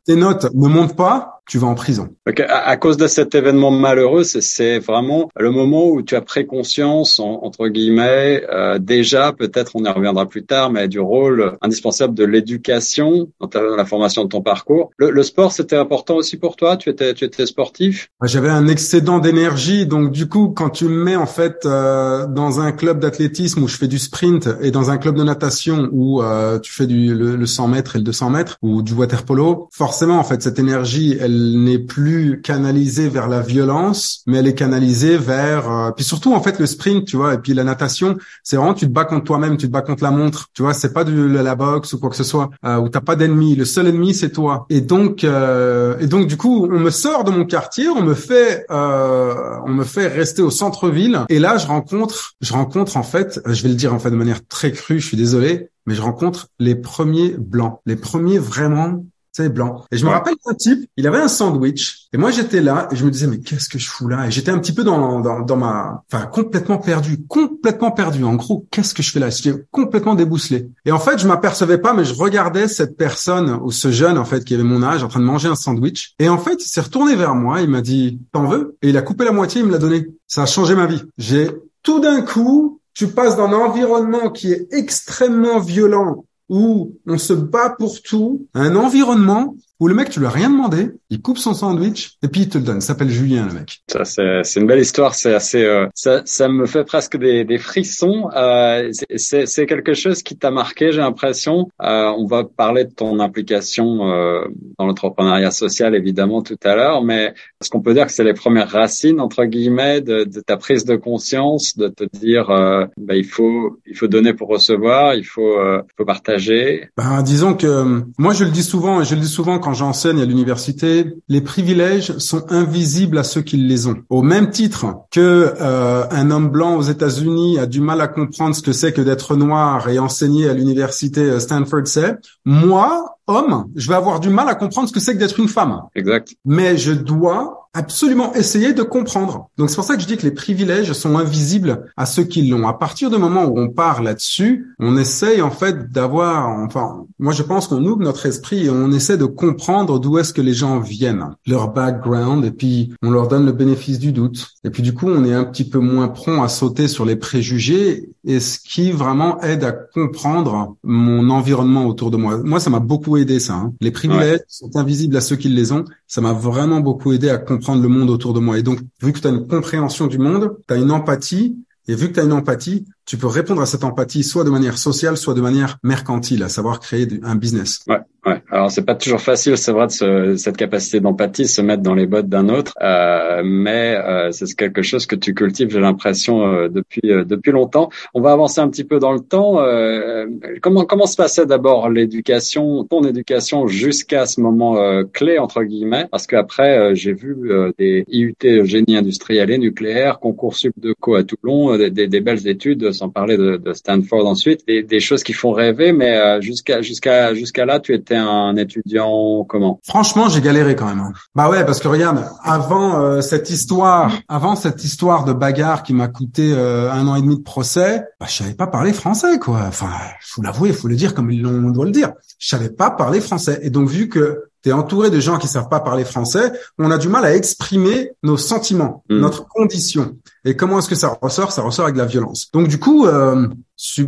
Tes 0.05 0.17
notes 0.17 0.47
ne 0.55 0.69
montent 0.69 0.97
pas, 0.97 1.42
tu 1.53 1.59
vas 1.59 1.67
en 1.67 1.75
prison. 1.75 2.09
À, 2.49 2.79
cause 2.79 2.97
de 2.97 3.07
cet 3.07 3.35
événement 3.35 3.71
malheureux, 3.71 4.25
c'est 4.25 4.79
vraiment 4.79 5.29
le 5.37 5.51
moment 5.51 5.87
où 5.87 6.01
tu 6.01 6.17
as 6.17 6.23
pris 6.23 6.47
conscience, 6.47 7.21
entre 7.21 7.69
guillemets, 7.69 8.43
euh, 8.51 8.79
déjà, 8.79 9.35
peut-être 9.35 9.73
on 9.75 9.85
y 9.85 9.89
reviendra 9.91 10.27
plus 10.27 10.47
tard, 10.47 10.71
mais 10.71 10.89
du 10.89 10.99
rôle 10.99 11.59
indispensable 11.61 12.15
de 12.15 12.25
l'éducation 12.25 13.29
dans, 13.39 13.77
la 13.77 13.85
formation 13.85 14.25
de 14.25 14.31
ton 14.31 14.41
parcours. 14.41 14.93
Le, 14.97 15.23
sport, 15.23 15.53
c'était 15.53 15.77
important 15.77 16.15
aussi 16.15 16.39
pour 16.39 16.57
toi? 16.57 16.79
Tu 16.79 16.89
étais, 16.89 17.13
tu 17.13 17.27
étais 17.27 17.45
sportif? 17.45 18.09
J'avais 18.23 18.49
un 18.49 18.67
excédent 18.67 19.19
d'énergie, 19.19 19.85
donc 19.87 20.11
du 20.11 20.31
coup, 20.31 20.55
quand 20.57 20.71
tu 20.71 20.87
me 20.87 21.05
mets 21.05 21.17
en 21.17 21.27
fait 21.27 21.67
euh, 21.67 22.27
dans 22.27 22.61
un 22.61 22.73
club 22.73 22.99
d'athlétisme 22.99 23.63
où 23.63 23.69
je 23.69 23.77
fais 23.77 23.89
du 23.89 23.99
sprint 23.99 24.49
et 24.63 24.71
dans 24.71 24.91
un 24.91 24.97
club 24.97 25.17
de 25.17 25.23
natation 25.23 25.91
où 25.93 26.23
euh, 26.23 26.59
tu 26.61 26.73
fais 26.73 26.87
du 26.87 27.15
le, 27.15 27.37
le 27.37 27.47
100 27.47 27.69
mètres 27.69 27.97
et 27.97 27.99
le 27.99 28.05
200 28.05 28.31
mètres 28.31 28.57
ou 28.63 28.81
du 28.81 28.95
water 28.95 29.25
polo, 29.25 29.69
forcément 29.71 30.19
en 30.19 30.25
fait 30.25 30.41
cette 30.43 30.59
énergie, 30.59 31.19
elle 31.21 31.42
n'est 31.43 31.79
plus 31.79 32.41
canalisée 32.41 33.09
vers 33.09 33.29
la 33.29 33.41
violence, 33.41 34.23
mais 34.27 34.39
elle 34.39 34.47
est 34.47 34.55
canalisée 34.55 35.17
vers 35.17 35.71
euh, 35.71 35.91
puis 35.91 36.05
surtout 36.05 36.35
en 36.35 36.41
fait 36.41 36.59
le 36.59 36.67
sprint, 36.67 37.07
tu 37.07 37.17
vois, 37.17 37.35
et 37.35 37.39
puis 37.39 37.55
la 37.55 37.65
natation, 37.65 38.17
c'est 38.43 38.57
vraiment 38.57 38.75
tu 38.75 38.87
te 38.87 38.93
bats 38.93 39.05
contre 39.05 39.25
toi-même, 39.25 39.57
tu 39.57 39.67
te 39.67 39.73
bats 39.73 39.83
contre 39.83 40.03
la 40.03 40.11
montre, 40.11 40.49
tu 40.55 40.63
vois, 40.63 40.75
c'est 40.75 40.93
pas 40.93 41.05
de 41.05 41.13
la 41.13 41.55
boxe 41.55 41.93
ou 41.93 41.99
quoi 41.99 42.11
que 42.11 42.17
ce 42.17 42.25
soit 42.25 42.51
euh, 42.65 42.77
où 42.77 42.89
t'as 42.89 43.01
pas 43.01 43.17
d'ennemi, 43.17 43.57
le 43.57 43.65
seul 43.65 43.87
ennemi 43.89 44.15
c'est 44.15 44.31
toi. 44.31 44.67
Et 44.71 44.81
donc 44.81 45.25
euh, 45.25 45.99
et 46.01 46.07
donc 46.07 46.27
du 46.27 46.37
coup 46.37 46.69
on 46.71 46.79
me 46.79 46.91
sort 46.91 47.25
de 47.25 47.31
mon 47.31 47.45
quartier, 47.45 47.89
on 47.89 48.03
me 48.03 48.15
fait 48.15 48.67
euh, 48.71 49.35
on 49.67 49.71
me 49.71 49.85
fait 49.85 50.07
rester 50.07 50.43
au 50.43 50.51
centre-ville. 50.51 51.21
Et 51.29 51.39
là 51.39 51.57
je 51.59 51.67
rencontre 51.67 52.35
je 52.41 52.53
rencontre 52.53 52.97
en 52.97 53.03
fait, 53.03 53.41
je 53.47 53.63
vais 53.63 53.69
le 53.69 53.75
dire 53.75 53.95
en 53.95 53.99
fait 53.99 54.11
de 54.11 54.17
manière 54.17 54.47
très 54.47 54.73
crue, 54.73 55.01
je 55.01 55.07
suis 55.07 55.17
désolé, 55.17 55.71
mais 55.87 55.95
je 55.95 56.03
rencontre 56.03 56.49
les 56.59 56.75
premiers 56.75 57.35
blancs, 57.39 57.81
les 57.87 57.97
premiers 57.97 58.39
vraiment 58.39 59.05
c'est 59.33 59.49
blanc. 59.49 59.85
Et 59.91 59.97
je 59.97 60.05
me 60.05 60.11
rappelle 60.11 60.35
d'un 60.47 60.55
type, 60.55 60.89
il 60.97 61.07
avait 61.07 61.19
un 61.19 61.29
sandwich, 61.29 62.09
et 62.13 62.19
moi 62.19 62.31
j'étais 62.31 62.61
là, 62.61 62.89
et 62.91 62.97
je 62.97 63.05
me 63.05 63.11
disais, 63.11 63.27
mais 63.27 63.39
qu'est-ce 63.39 63.69
que 63.69 63.79
je 63.79 63.89
fous 63.89 64.09
là? 64.09 64.27
Et 64.27 64.31
j'étais 64.31 64.51
un 64.51 64.59
petit 64.59 64.73
peu 64.73 64.85
dans, 64.85 65.21
dans, 65.21 65.41
dans 65.41 65.57
ma... 65.57 66.03
Enfin, 66.13 66.27
complètement 66.27 66.79
perdu, 66.79 67.25
complètement 67.27 67.91
perdu. 67.91 68.25
En 68.25 68.35
gros, 68.35 68.67
qu'est-ce 68.71 68.95
que 68.95 69.03
je 69.03 69.11
fais 69.11 69.21
là? 69.21 69.31
J'étais 69.31 69.65
complètement 69.71 70.15
débousselé. 70.15 70.71
Et 70.85 70.93
en 70.93 70.99
fait, 70.99 71.19
je 71.19 71.27
m'apercevais 71.27 71.79
pas, 71.79 71.95
mais 71.95 72.05
je 72.05 72.15
regardais 72.15 72.69
cette 72.69 72.97
personne, 72.97 73.59
ou 73.63 73.71
ce 73.71 73.91
jeune, 73.91 74.19
en 74.19 74.25
fait, 74.25 74.45
qui 74.45 74.55
avait 74.55 74.63
mon 74.63 74.83
âge, 74.83 75.03
en 75.03 75.09
train 75.09 75.21
de 75.21 75.25
manger 75.25 75.49
un 75.49 75.57
sandwich. 75.57 76.15
Et 76.19 76.29
en 76.29 76.39
fait, 76.39 76.65
il 76.65 76.69
s'est 76.69 76.83
retourné 76.83 77.17
vers 77.17 77.35
moi, 77.35 77.61
il 77.63 77.71
m'a 77.71 77.81
dit, 77.81 78.21
t'en 78.33 78.47
veux? 78.47 78.77
Et 78.83 78.91
il 78.91 78.97
a 78.97 79.03
coupé 79.03 79.25
la 79.25 79.33
moitié, 79.33 79.63
il 79.63 79.67
me 79.67 79.73
l'a 79.73 79.79
donné. 79.79 80.07
Ça 80.27 80.43
a 80.43 80.47
changé 80.47 80.75
ma 80.75 80.87
vie. 80.87 81.03
J'ai 81.19 81.51
tout 81.83 82.01
d'un 82.01 82.23
coup, 82.23 82.81
tu 82.95 83.09
passes 83.09 83.37
dans 83.37 83.49
un 83.49 83.53
environnement 83.55 84.31
qui 84.31 84.53
est 84.53 84.69
extrêmement 84.71 85.59
violent, 85.59 86.25
où 86.49 86.95
on 87.07 87.19
se 87.19 87.33
bat 87.33 87.71
pour 87.79 88.03
tout, 88.03 88.47
un 88.55 88.77
environnement 88.77 89.57
où 89.83 89.89
le 89.89 89.97
mec, 89.97 90.11
tu 90.11 90.21
lui 90.21 90.27
as 90.27 90.31
rien 90.31 90.49
demandé, 90.49 90.93
il 91.11 91.21
coupe 91.21 91.39
son 91.39 91.55
sandwich 91.55 92.13
et 92.23 92.29
puis 92.29 92.43
il 92.43 92.49
te 92.49 92.57
le 92.57 92.63
donne. 92.63 92.77
Il 92.77 92.83
s'appelle 92.83 93.11
Julien, 93.11 93.49
le 93.49 93.53
mec. 93.53 93.81
Ça, 93.91 94.05
c'est, 94.05 94.45
c'est 94.45 94.61
une 94.61 94.69
belle 94.69 94.79
histoire. 94.79 95.17
C'est 95.17 95.35
assez, 95.35 95.65
euh, 95.65 95.89
ça, 95.93 96.23
ça 96.25 96.49
me 96.49 96.67
fait 96.67 96.85
presque 96.85 97.17
des, 97.17 97.45
des 97.45 97.59
frissons. 97.59 98.31
Euh, 98.37 98.93
c'est, 99.17 99.47
c'est 99.47 99.67
quelque 99.67 99.95
chose 99.95 100.23
qui 100.23 100.39
t'a 100.39 100.53
marqué, 100.53 100.93
j'ai 100.93 101.01
l'impression. 101.01 101.69
Euh, 101.83 102.13
on 102.17 102.27
va 102.27 102.45
parler 102.45 102.85
de 102.85 102.93
ton 102.93 103.19
implication 103.19 104.09
euh, 104.09 104.45
dans 104.79 104.87
l'entrepreneuriat 104.87 105.51
social, 105.51 105.97
évidemment, 105.97 106.43
tout 106.43 106.59
à 106.63 106.77
l'heure, 106.77 107.03
mais 107.03 107.35
est-ce 107.61 107.69
qu'on 107.69 107.81
peut 107.81 107.93
dire 107.93 108.07
que 108.07 108.13
c'est 108.13 108.23
les 108.23 108.35
premières 108.35 108.71
racines, 108.71 109.19
entre 109.19 109.47
guillemets, 109.47 110.01
de, 110.01 110.23
de 110.23 110.41
ta 110.41 110.57
prise 110.57 110.85
de 110.85 110.95
conscience, 110.95 111.77
de 111.77 111.89
te 111.89 112.05
dire, 112.17 112.51
euh, 112.51 112.87
bah, 112.97 113.17
il 113.17 113.27
faut, 113.27 113.81
il 113.87 113.97
faut 113.97 114.07
donner 114.07 114.33
pour 114.33 114.47
recevoir, 114.47 115.17
il 115.17 115.25
faut, 115.25 115.59
euh, 115.59 115.83
il 115.85 115.93
faut 115.97 116.05
partager? 116.05 116.89
Ben, 116.97 117.25
disons 117.25 117.55
que 117.55 118.05
moi, 118.17 118.33
je 118.33 118.45
le 118.45 118.51
dis 118.53 118.63
souvent, 118.63 119.03
je 119.03 119.17
le 119.17 119.21
dis 119.21 119.27
souvent 119.27 119.59
quand 119.59 119.72
j'enseigne 119.73 120.21
à 120.21 120.25
l'université, 120.25 121.17
les 121.29 121.41
privilèges 121.41 122.17
sont 122.19 122.51
invisibles 122.51 123.19
à 123.19 123.25
ceux 123.25 123.43
qui 123.43 123.57
les 123.57 123.87
ont. 123.87 123.97
Au 124.09 124.23
même 124.23 124.51
titre 124.51 124.87
que 125.11 125.55
euh, 125.61 126.05
un 126.11 126.31
homme 126.31 126.49
blanc 126.49 126.77
aux 126.77 126.83
États-Unis 126.83 127.59
a 127.59 127.67
du 127.67 127.81
mal 127.81 128.01
à 128.01 128.09
comprendre 128.09 128.55
ce 128.55 128.63
que 128.63 128.73
c'est 128.73 128.93
que 128.93 129.01
d'être 129.01 129.37
noir 129.37 129.89
et 129.89 129.99
enseigner 129.99 130.49
à 130.49 130.55
l'université 130.55 131.39
Stanford 131.41 131.87
sait, 131.87 132.17
moi, 132.45 133.17
homme, 133.27 133.67
je 133.75 133.89
vais 133.89 133.95
avoir 133.95 134.21
du 134.21 134.29
mal 134.29 134.49
à 134.49 134.55
comprendre 134.55 134.89
ce 134.89 134.93
que 134.93 135.01
c'est 135.01 135.15
que 135.15 135.19
d'être 135.19 135.39
une 135.41 135.49
femme. 135.49 135.83
Exact. 135.95 136.35
Mais 136.45 136.77
je 136.77 136.93
dois 136.93 137.62
absolument 137.75 138.35
essayer 138.35 138.73
de 138.73 138.83
comprendre. 138.83 139.49
Donc 139.57 139.71
c'est 139.71 139.77
pour 139.77 139.85
ça 139.85 139.97
que 139.97 140.03
je 140.03 140.07
dis 140.07 140.17
que 140.17 140.25
les 140.25 140.33
privilèges 140.33 140.93
sont 140.93 141.17
invisibles 141.17 141.87
à 141.97 142.07
ceux 142.07 142.25
qui 142.25 142.43
l'ont. 142.43 142.69
À 142.69 142.75
partir 142.75 143.11
du 143.11 143.19
moment 143.19 143.45
où 143.45 143.59
on 143.59 143.71
part 143.71 144.03
là-dessus, 144.03 144.75
on 144.79 144.97
essaye 144.97 145.41
en 145.41 145.51
fait 145.51 145.91
d'avoir, 145.91 146.49
enfin, 146.49 147.07
moi 147.19 147.33
je 147.33 147.43
pense 147.43 147.69
qu'on 147.69 147.85
ouvre 147.85 148.03
notre 148.03 148.27
esprit 148.27 148.67
et 148.67 148.71
on 148.71 148.93
essaie 148.93 149.17
de 149.17 149.25
comprendre 149.25 149.99
d'où 149.99 150.19
est-ce 150.19 150.33
que 150.33 150.43
les 150.43 150.55
gens 150.55 150.81
viennent, 150.81 151.31
leur 151.47 151.73
background, 151.73 152.45
et 152.45 152.51
puis 152.51 152.93
on 153.03 153.11
leur 153.11 153.29
donne 153.29 153.47
le 153.47 153.53
bénéfice 153.53 153.99
du 153.99 154.13
doute. 154.13 154.49
Et 154.65 154.71
puis 154.71 154.83
du 154.83 154.93
coup, 154.93 155.09
on 155.09 155.25
est 155.25 155.35
un 155.35 155.45
petit 155.45 155.69
peu 155.69 155.79
moins 155.79 156.09
prompt 156.09 156.43
à 156.43 156.49
sauter 156.49 156.89
sur 156.89 157.05
les 157.05 157.17
préjugés, 157.17 158.11
et 158.25 158.41
ce 158.41 158.59
qui 158.59 158.93
vraiment 158.93 159.41
aide 159.41 159.65
à 159.65 159.73
comprendre 159.73 160.77
mon 160.83 161.31
environnement 161.31 161.87
autour 161.87 162.11
de 162.11 162.17
moi. 162.17 162.39
Moi, 162.45 162.61
ça 162.61 162.71
m'a 162.71 162.81
beaucoup 162.81 163.17
aidé 163.17 163.41
ça. 163.41 163.55
Hein. 163.55 163.73
Les 163.81 163.91
privilèges 163.91 164.41
sont 164.49 164.77
invisibles 164.77 165.17
à 165.17 165.21
ceux 165.21 165.37
qui 165.37 165.49
les 165.49 165.73
ont. 165.73 165.85
Ça 166.13 166.21
m'a 166.21 166.35
vraiment 166.35 166.81
beaucoup 166.81 167.15
aidé 167.15 167.31
à 167.31 167.39
comprendre 167.39 167.81
le 167.81 167.89
monde 167.89 168.11
autour 168.11 168.35
de 168.35 168.39
moi. 168.39 168.59
Et 168.59 168.63
donc, 168.63 168.81
vu 169.01 169.15
que 169.15 169.19
tu 169.19 169.27
as 169.27 169.31
une 169.31 169.47
compréhension 169.47 170.09
du 170.09 170.19
monde, 170.19 170.59
tu 170.69 170.75
as 170.75 170.77
une 170.77 170.91
empathie, 170.91 171.57
et 171.89 171.95
vu 171.95 172.09
que 172.09 172.13
tu 172.13 172.21
as 172.21 172.25
une 172.25 172.35
empathie, 172.35 172.85
tu 173.05 173.17
peux 173.17 173.27
répondre 173.27 173.61
à 173.61 173.67
cette 173.67 173.85
empathie 173.85 174.23
soit 174.23 174.45
de 174.45 174.51
manière 174.51 174.79
sociale, 174.79 175.17
soit 175.17 175.35
de 175.35 175.41
manière 175.41 175.79
mercantile, 175.83 176.43
à 176.43 176.49
savoir 176.49 176.81
créer 176.81 177.09
un 177.25 177.35
business. 177.35 177.85
Ouais, 177.89 177.99
ouais. 178.27 178.43
Alors 178.51 178.71
c'est 178.71 178.85
pas 178.85 178.95
toujours 178.95 179.21
facile, 179.21 179.59
c'est 179.59 179.73
vrai, 179.73 179.87
de 179.89 179.93
se, 179.93 180.37
cette 180.37 180.57
capacité 180.57 181.01
d'empathie, 181.01 181.47
se 181.47 181.61
mettre 181.63 181.83
dans 181.83 181.95
les 181.95 182.07
bottes 182.07 182.29
d'un 182.29 182.49
autre, 182.49 182.75
euh, 182.81 183.43
mais 183.45 183.97
euh, 183.97 184.31
c'est 184.31 184.55
quelque 184.55 184.83
chose 184.83 185.07
que 185.07 185.17
tu 185.17 185.35
cultives, 185.35 185.71
j'ai 185.71 185.81
l'impression 185.81 186.47
euh, 186.47 186.69
depuis 186.69 187.11
euh, 187.11 187.25
depuis 187.25 187.51
longtemps. 187.51 187.91
On 188.15 188.21
va 188.21 188.33
avancer 188.33 188.61
un 188.61 188.69
petit 188.69 188.85
peu 188.85 189.01
dans 189.01 189.13
le 189.13 189.21
temps. 189.21 189.61
Euh, 189.61 190.27
comment 190.61 190.85
comment 190.85 191.07
se 191.07 191.17
passait 191.17 191.47
d'abord 191.47 191.91
l'éducation, 191.91 192.85
ton 192.85 193.03
éducation 193.03 193.67
jusqu'à 193.67 194.27
ce 194.27 194.41
moment 194.41 194.77
clé 195.13 195.39
entre 195.39 195.65
guillemets, 195.65 196.07
parce 196.11 196.27
qu'après 196.27 196.95
j'ai 196.95 197.13
vu 197.13 197.51
des 197.79 198.05
IUT 198.09 198.65
génie 198.65 198.97
industriel 198.97 199.51
et 199.51 199.59
nucléaire, 199.59 200.21
concours 200.21 200.55
sup 200.55 200.75
de 200.77 200.95
co 201.01 201.17
à 201.17 201.25
Toulon, 201.25 201.77
des, 201.77 201.91
des, 201.91 202.07
des 202.07 202.21
belles 202.21 202.47
études 202.47 202.92
sans 202.93 203.09
parler 203.09 203.37
de, 203.37 203.57
de 203.57 203.73
Stanford 203.73 204.27
ensuite, 204.27 204.67
des, 204.67 204.83
des, 204.83 205.01
choses 205.01 205.23
qui 205.23 205.33
font 205.33 205.53
rêver, 205.53 205.93
mais 205.93 206.41
jusqu'à 206.41 206.83
jusqu'à 206.83 207.35
jusqu'à 207.35 207.65
là, 207.65 207.81
tu 207.81 207.95
étais 207.95 208.17
un 208.17 208.57
étudiant 208.57 209.45
comment? 209.49 209.81
Franchement, 209.85 210.29
j'ai 210.29 210.41
galéré 210.41 210.77
quand 210.77 210.87
même. 210.87 211.01
Hein. 211.01 211.13
Bah 211.35 211.49
ouais, 211.49 211.65
parce 211.65 211.81
que 211.81 211.89
regarde, 211.89 212.25
avant 212.43 213.21
cette 213.23 213.51
histoire, 213.51 214.13
avant 214.29 214.57
cette 214.57 214.85
histoire 214.85 215.25
de 215.25 215.33
bagarre 215.33 215.83
qui 215.83 215.95
m'a 215.95 216.09
coûté 216.09 216.53
un 216.53 217.07
an 217.07 217.17
et 217.17 217.23
demi 217.23 217.37
de 217.37 217.43
procès, 217.43 218.05
bah, 218.21 218.27
je 218.29 218.35
savais 218.35 218.55
pas 218.55 218.67
parler 218.67 218.93
français, 218.93 219.39
quoi. 219.39 219.63
Enfin, 219.67 219.91
faut 220.21 220.43
l'avouer, 220.43 220.73
faut 220.73 220.89
le 220.89 220.97
dire 220.97 221.15
comme 221.15 221.31
on 221.31 221.71
doit 221.71 221.87
le 221.87 221.91
dire. 221.91 222.13
Je 222.39 222.49
savais 222.49 222.71
pas 222.71 222.91
parler 222.91 223.21
français, 223.21 223.61
et 223.63 223.71
donc 223.71 223.89
vu 223.89 224.09
que 224.09 224.52
tu 224.63 224.71
es 224.71 224.73
entouré 224.73 225.11
de 225.11 225.21
gens 225.21 225.39
qui 225.39 225.49
savent 225.49 225.69
pas 225.69 225.81
parler 225.81 226.05
français, 226.05 226.53
on 226.79 226.91
a 226.91 226.99
du 226.99 227.09
mal 227.09 227.25
à 227.25 227.35
exprimer 227.35 228.13
nos 228.23 228.37
sentiments, 228.37 229.05
mm. 229.11 229.19
notre 229.19 229.47
condition. 229.47 230.17
Et 230.45 230.57
comment 230.57 230.79
est-ce 230.79 230.89
que 230.89 230.95
ça 230.95 231.19
ressort? 231.21 231.53
Ça 231.53 231.63
ressort 231.63 231.87
avec 231.87 231.97
la 231.97 232.07
violence. 232.07 232.51
Donc 232.53 232.69
du 232.69 232.79
coup, 232.79 233.07
euh, 233.07 233.49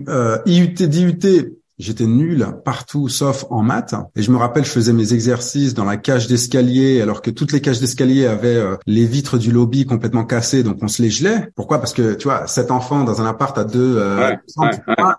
euh, 0.09 0.39
IUT, 0.47 0.75
DUT, 0.75 1.57
J'étais 1.79 2.07
nul 2.07 2.47
partout 2.65 3.09
sauf 3.09 3.45
en 3.51 3.63
maths. 3.63 3.95
Et 4.17 4.23
je 4.23 4.31
me 4.31 4.37
rappelle, 4.37 4.65
je 4.65 4.71
faisais 4.71 4.93
mes 4.93 5.13
exercices 5.13 5.75
dans 5.75 5.85
la 5.85 5.97
cage 5.97 6.29
d'escalier, 6.29 7.01
alors 7.01 7.23
que 7.23 7.31
toutes 7.31 7.53
les 7.53 7.61
cages 7.61 7.81
d'escalier 7.81 8.27
avaient 8.27 8.57
euh, 8.57 8.77
les 8.87 9.07
vitres 9.07 9.39
du 9.39 9.51
lobby 9.51 9.85
complètement 9.85 10.25
cassées, 10.25 10.63
donc 10.63 10.79
on 10.83 10.89
se 10.89 11.03
les 11.03 11.11
gelait. 11.11 11.49
Pourquoi? 11.57 11.79
Parce 11.79 11.93
que 11.93 12.15
tu 12.15 12.25
vois, 12.25 12.47
sept 12.47 12.71
enfants 12.71 13.05
dans 13.05 13.21
un 13.21 13.27
appart 13.27 13.57
à 13.59 13.65
deux. 13.65 13.97
Euh, 13.99 14.35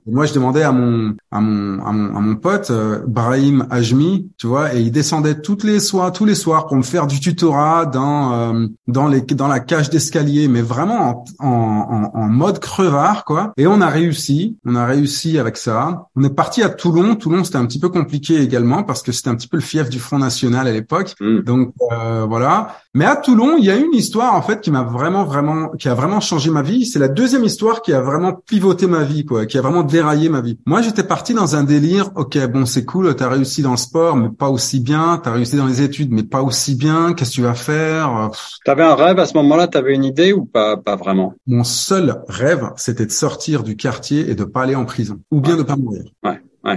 moi, 0.05 0.25
je 0.25 0.33
demandais 0.33 0.63
à 0.63 0.71
mon 0.71 1.15
à 1.31 1.41
mon 1.41 1.85
à 1.85 1.91
mon, 1.91 2.15
à 2.15 2.19
mon 2.21 2.35
pote 2.35 2.71
euh, 2.71 2.99
Brahim 3.05 3.67
Ajmi, 3.69 4.29
tu 4.37 4.47
vois, 4.47 4.73
et 4.73 4.81
il 4.81 4.91
descendait 4.91 5.41
toutes 5.41 5.63
les 5.63 5.79
soirs, 5.79 6.11
tous 6.11 6.25
les 6.25 6.35
soirs 6.35 6.67
pour 6.67 6.77
me 6.77 6.83
faire 6.83 7.07
du 7.07 7.19
tutorat 7.19 7.85
dans 7.85 8.33
euh, 8.33 8.67
dans 8.87 9.07
les 9.07 9.21
dans 9.21 9.47
la 9.47 9.59
cage 9.59 9.89
d'escalier, 9.89 10.47
mais 10.47 10.61
vraiment 10.61 11.25
en, 11.39 11.47
en, 11.47 12.11
en, 12.13 12.27
mode 12.27 12.59
crevard, 12.59 13.25
quoi. 13.25 13.53
Et 13.57 13.67
on 13.67 13.81
a 13.81 13.87
réussi, 13.87 14.57
on 14.65 14.75
a 14.75 14.85
réussi 14.85 15.37
avec 15.37 15.57
ça. 15.57 16.07
On 16.15 16.23
est 16.23 16.29
parti 16.29 16.44
à 16.63 16.69
Toulon. 16.69 17.15
Toulon, 17.15 17.43
c'était 17.43 17.57
un 17.57 17.65
petit 17.65 17.79
peu 17.79 17.89
compliqué 17.89 18.41
également 18.41 18.83
parce 18.83 19.01
que 19.01 19.11
c'était 19.11 19.29
un 19.29 19.35
petit 19.35 19.47
peu 19.47 19.57
le 19.57 19.63
fief 19.63 19.89
du 19.89 19.99
Front 19.99 20.19
National 20.19 20.67
à 20.67 20.71
l'époque. 20.71 21.13
Mm. 21.19 21.39
Donc 21.41 21.73
euh, 21.91 22.25
voilà. 22.27 22.77
Mais 22.93 23.05
à 23.05 23.15
Toulon, 23.15 23.57
il 23.57 23.65
y 23.65 23.71
a 23.71 23.75
une 23.75 23.93
histoire 23.93 24.35
en 24.35 24.41
fait 24.41 24.61
qui 24.61 24.71
m'a 24.71 24.83
vraiment, 24.83 25.25
vraiment, 25.25 25.69
qui 25.69 25.89
a 25.89 25.93
vraiment 25.93 26.19
changé 26.19 26.49
ma 26.49 26.61
vie. 26.61 26.85
C'est 26.85 26.99
la 26.99 27.07
deuxième 27.07 27.43
histoire 27.43 27.81
qui 27.81 27.93
a 27.93 28.01
vraiment 28.01 28.33
pivoté 28.33 28.87
ma 28.87 29.03
vie, 29.03 29.25
quoi, 29.25 29.45
qui 29.45 29.57
a 29.57 29.61
vraiment 29.61 29.83
déraillé 29.83 30.29
ma 30.29 30.41
vie. 30.41 30.59
Moi, 30.65 30.81
j'étais 30.81 31.03
parti 31.03 31.33
dans 31.33 31.55
un 31.55 31.63
délire. 31.63 32.11
Ok, 32.15 32.37
bon, 32.47 32.65
c'est 32.65 32.85
cool. 32.85 33.15
T'as 33.15 33.29
réussi 33.29 33.61
dans 33.61 33.71
le 33.71 33.77
sport, 33.77 34.15
mais 34.15 34.29
pas 34.29 34.49
aussi 34.49 34.79
bien. 34.79 35.19
T'as 35.23 35.31
réussi 35.31 35.57
dans 35.57 35.65
les 35.65 35.81
études, 35.81 36.11
mais 36.11 36.23
pas 36.23 36.41
aussi 36.41 36.75
bien. 36.75 37.13
Qu'est-ce 37.13 37.31
que 37.31 37.35
tu 37.35 37.41
vas 37.41 37.53
faire? 37.53 38.29
T'avais 38.63 38.83
un 38.83 38.95
rêve 38.95 39.19
à 39.19 39.25
ce 39.25 39.33
moment-là? 39.35 39.67
T'avais 39.67 39.93
une 39.93 40.05
idée 40.05 40.33
ou 40.33 40.45
pas 40.45 40.77
Pas 40.77 40.95
vraiment? 40.95 41.33
Mon 41.47 41.63
seul 41.63 42.21
rêve, 42.27 42.71
c'était 42.77 43.05
de 43.05 43.11
sortir 43.11 43.63
du 43.63 43.75
quartier 43.75 44.29
et 44.29 44.35
de 44.35 44.43
pas 44.43 44.63
aller 44.63 44.75
en 44.75 44.85
prison, 44.85 45.19
ou 45.31 45.41
bien 45.41 45.55
de 45.55 45.63
pas 45.63 45.75
mourir. 45.75 46.03
Ouais. 46.23 46.34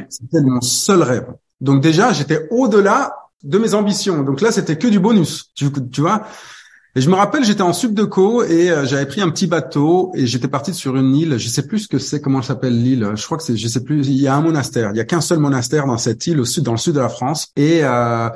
C'était 0.09 0.41
mon 0.41 0.61
seul 0.61 1.03
rêve. 1.03 1.27
Donc 1.61 1.83
déjà, 1.83 2.13
j'étais 2.13 2.47
au-delà 2.51 3.17
de 3.43 3.59
mes 3.59 3.75
ambitions. 3.75 4.23
Donc 4.23 4.41
là, 4.41 4.53
c'était 4.53 4.77
que 4.77 4.89
du 4.89 4.99
bonus. 4.99 5.51
Tu, 5.55 5.71
tu 5.91 6.01
vois 6.01 6.25
et 6.99 7.01
je 7.01 7.11
me 7.11 7.15
rappelle, 7.15 7.45
j'étais 7.45 7.63
en 7.63 7.73
subdeco 7.73 8.43
et 8.43 8.71
euh, 8.71 8.85
j'avais 8.85 9.07
pris 9.07 9.21
un 9.21 9.31
petit 9.31 9.47
bateau 9.47 10.11
et 10.17 10.27
j'étais 10.27 10.49
parti 10.49 10.75
sur 10.75 10.97
une 10.97 11.15
île. 11.15 11.39
Je 11.39 11.49
sais 11.49 11.67
plus 11.67 11.81
ce 11.81 11.89
que 11.89 11.99
c'est, 11.99 12.21
comment 12.21 12.43
s'appelle 12.43 12.83
l'île. 12.83 13.13
Je 13.15 13.25
crois 13.25 13.37
que 13.37 13.45
c'est, 13.45 13.57
je 13.57 13.69
sais 13.69 13.85
plus. 13.85 14.07
Il 14.09 14.17
y 14.17 14.27
a 14.27 14.35
un 14.35 14.41
monastère. 14.41 14.91
Il 14.93 14.97
y 14.97 15.01
a 15.01 15.05
qu'un 15.05 15.21
seul 15.21 15.39
monastère 15.39 15.87
dans 15.87 15.99
cette 15.99 16.27
île 16.27 16.41
au 16.41 16.45
sud, 16.45 16.65
dans 16.65 16.73
le 16.73 16.79
sud 16.79 16.95
de 16.95 17.01
la 17.01 17.09
France. 17.09 17.53
Et 17.57 17.85
euh, 17.85 18.29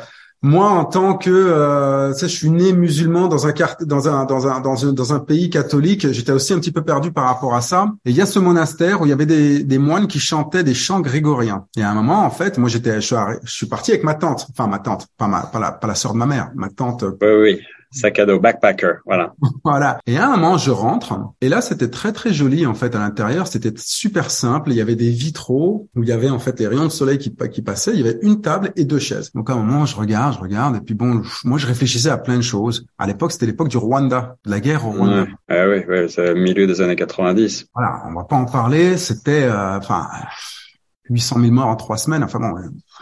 moi, 0.45 0.71
en 0.71 0.85
tant 0.85 1.17
que, 1.17 1.31
euh, 1.31 2.13
je 2.15 2.27
suis 2.27 2.51
né 2.51 2.73
musulman 2.73 3.29
dans 3.29 3.47
un 3.47 3.53
dans 3.83 4.09
un 4.09 4.25
dans 4.25 4.49
un 4.49 4.61
dans 4.61 4.87
un 4.87 4.93
dans 4.93 5.13
un 5.13 5.21
pays 5.21 5.51
catholique, 5.51 6.11
j'étais 6.11 6.33
aussi 6.33 6.53
un 6.53 6.59
petit 6.59 6.73
peu 6.73 6.83
perdu 6.83 7.13
par 7.13 7.27
rapport 7.27 7.55
à 7.55 7.61
ça. 7.61 7.93
Et 8.05 8.11
il 8.11 8.17
y 8.17 8.21
a 8.21 8.27
ce 8.27 8.41
monastère 8.41 9.01
où 9.01 9.07
il 9.07 9.11
y 9.11 9.13
avait 9.13 9.27
des, 9.27 9.63
des 9.63 9.79
moines 9.79 10.09
qui 10.09 10.19
chantaient 10.19 10.65
des 10.65 10.75
chants 10.75 11.01
grégoriens. 11.01 11.67
Et 11.77 11.83
à 11.83 11.91
un 11.91 11.95
moment, 11.95 12.25
en 12.25 12.31
fait, 12.31 12.59
moi, 12.59 12.69
j'étais, 12.69 13.01
je, 13.01 13.15
suis 13.45 13.67
parti 13.67 13.93
avec 13.93 14.03
ma 14.03 14.15
tante, 14.15 14.49
enfin 14.51 14.67
ma 14.67 14.81
tante, 14.81 15.07
pas 15.17 15.29
ma, 15.29 15.43
pas 15.43 15.61
la, 15.61 15.71
pas 15.71 15.87
la 15.87 15.95
sœur 15.95 16.13
de 16.13 16.19
ma 16.19 16.27
mère, 16.27 16.51
ma 16.57 16.71
tante. 16.71 17.05
Oui, 17.21 17.29
oui. 17.41 17.61
Sac 17.93 18.19
à 18.19 18.27
dos, 18.27 18.41
backpacker, 18.41 19.01
voilà. 19.05 19.35
voilà. 19.65 19.99
Et 20.07 20.17
à 20.17 20.29
un 20.29 20.37
moment, 20.37 20.59
je 20.59 20.71
rentre, 20.71 21.15
et 21.41 21.49
là, 21.49 21.61
c'était 21.61 21.89
très 21.89 22.13
très 22.13 22.33
joli 22.33 22.67
en 22.67 22.75
fait 22.75 22.95
à 22.95 22.99
l'intérieur. 22.99 23.47
C'était 23.47 23.73
super 23.77 24.31
simple. 24.31 24.71
Il 24.71 24.77
y 24.77 24.81
avait 24.81 24.97
des 24.97 25.11
vitraux 25.11 25.89
où 25.95 26.03
il 26.03 26.09
y 26.09 26.13
avait 26.13 26.31
en 26.31 26.39
fait 26.39 26.59
les 26.59 26.67
rayons 26.67 26.85
de 26.85 26.91
soleil 26.91 27.19
qui, 27.19 27.35
qui 27.53 27.63
passaient. 27.63 27.93
Il 27.93 27.99
y 27.99 28.09
avait 28.09 28.19
une 28.23 28.41
table 28.41 28.73
et 28.77 28.85
deux 28.85 28.99
chaises. 28.99 29.33
Donc 29.33 29.51
à 29.51 29.53
un 29.53 29.57
moment, 29.57 29.87
je 29.87 29.97
regarde, 29.97 30.35
je 30.35 30.41
regarde, 30.41 30.77
et 30.77 30.81
puis 30.81 30.95
bon, 30.95 31.23
moi, 31.45 31.59
je 31.59 31.67
réfléchissais 31.67 32.11
à 32.11 32.19
plein 32.19 32.37
de 32.37 32.43
choses. 32.43 32.87
À 32.99 33.07
l'époque, 33.07 33.33
c'était 33.33 33.47
l'époque 33.47 33.69
du 33.69 33.77
Rwanda, 33.77 34.37
de 34.45 34.51
la 34.51 34.61
guerre 34.61 34.87
au 34.87 34.91
Rwanda. 34.91 35.27
Ah 35.49 35.69
oui, 35.69 35.83
oui, 35.89 36.09
c'est 36.09 36.35
milieu 36.35 36.67
des 36.67 36.81
années 36.81 36.97
90. 36.97 37.67
Voilà, 37.75 38.03
on 38.09 38.15
va 38.15 38.25
pas 38.25 38.37
en 38.37 38.47
parler. 38.47 38.97
C'était, 38.97 39.45
euh, 39.45 39.79
enfin. 39.79 40.09
800 41.11 41.41
000 41.41 41.53
morts 41.53 41.67
en 41.67 41.77
trois 41.77 41.97
semaines. 41.97 42.23
Enfin 42.23 42.39
bon, 42.39 42.55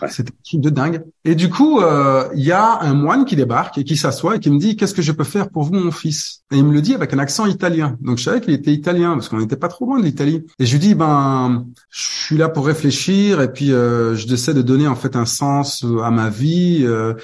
c'était 0.09 0.33
un 0.33 0.42
truc 0.45 0.61
de 0.61 0.71
dingue. 0.71 1.02
Et 1.25 1.35
du 1.35 1.50
coup, 1.50 1.80
euh, 1.80 2.28
il 2.35 2.42
y 2.42 2.52
a 2.52 2.80
un 2.80 2.95
moine 2.95 3.25
qui 3.25 3.37
débarque 3.37 3.78
et 3.78 3.85
qui 3.85 3.97
s'assoit 3.97 4.37
et 4.37 4.40
qui 4.40 4.50
me 4.50 4.59
dit 4.59 4.76
qu'est-ce 4.76 4.95
que 4.95 5.02
je 5.02 5.12
peux 5.12 5.25
faire 5.25 5.50
pour 5.50 5.64
vous, 5.64 5.75
mon 5.75 5.90
fils? 5.90 6.42
Et 6.50 6.57
il 6.57 6.64
me 6.64 6.73
le 6.73 6.80
dit 6.80 6.95
avec 6.95 7.12
un 7.12 7.19
accent 7.19 7.47
italien. 7.47 7.97
Donc 8.00 8.19
je 8.19 8.25
savais 8.25 8.40
qu'il 8.40 8.54
était 8.54 8.73
italien 8.73 9.14
parce 9.14 9.28
qu'on 9.28 9.38
n'était 9.38 9.57
pas 9.57 9.69
trop 9.69 9.87
loin 9.87 10.00
de 10.00 10.04
l'Italie. 10.04 10.45
Et 10.59 10.66
je 10.66 10.73
lui 10.73 10.80
dis 10.80 10.95
ben, 10.95 11.66
je 11.90 12.00
suis 12.00 12.37
là 12.37 12.49
pour 12.49 12.66
réfléchir 12.66 13.40
et 13.40 13.52
puis 13.52 13.73
euh, 13.73 14.14
je 14.16 14.33
essaie 14.33 14.54
de 14.54 14.62
donner 14.62 14.88
en 14.88 14.97
fait 14.97 15.16
un 15.16 15.26
sens 15.26 15.85
à 16.02 16.11
ma 16.11 16.30
vie. 16.30 16.80
Euh, 16.83 17.14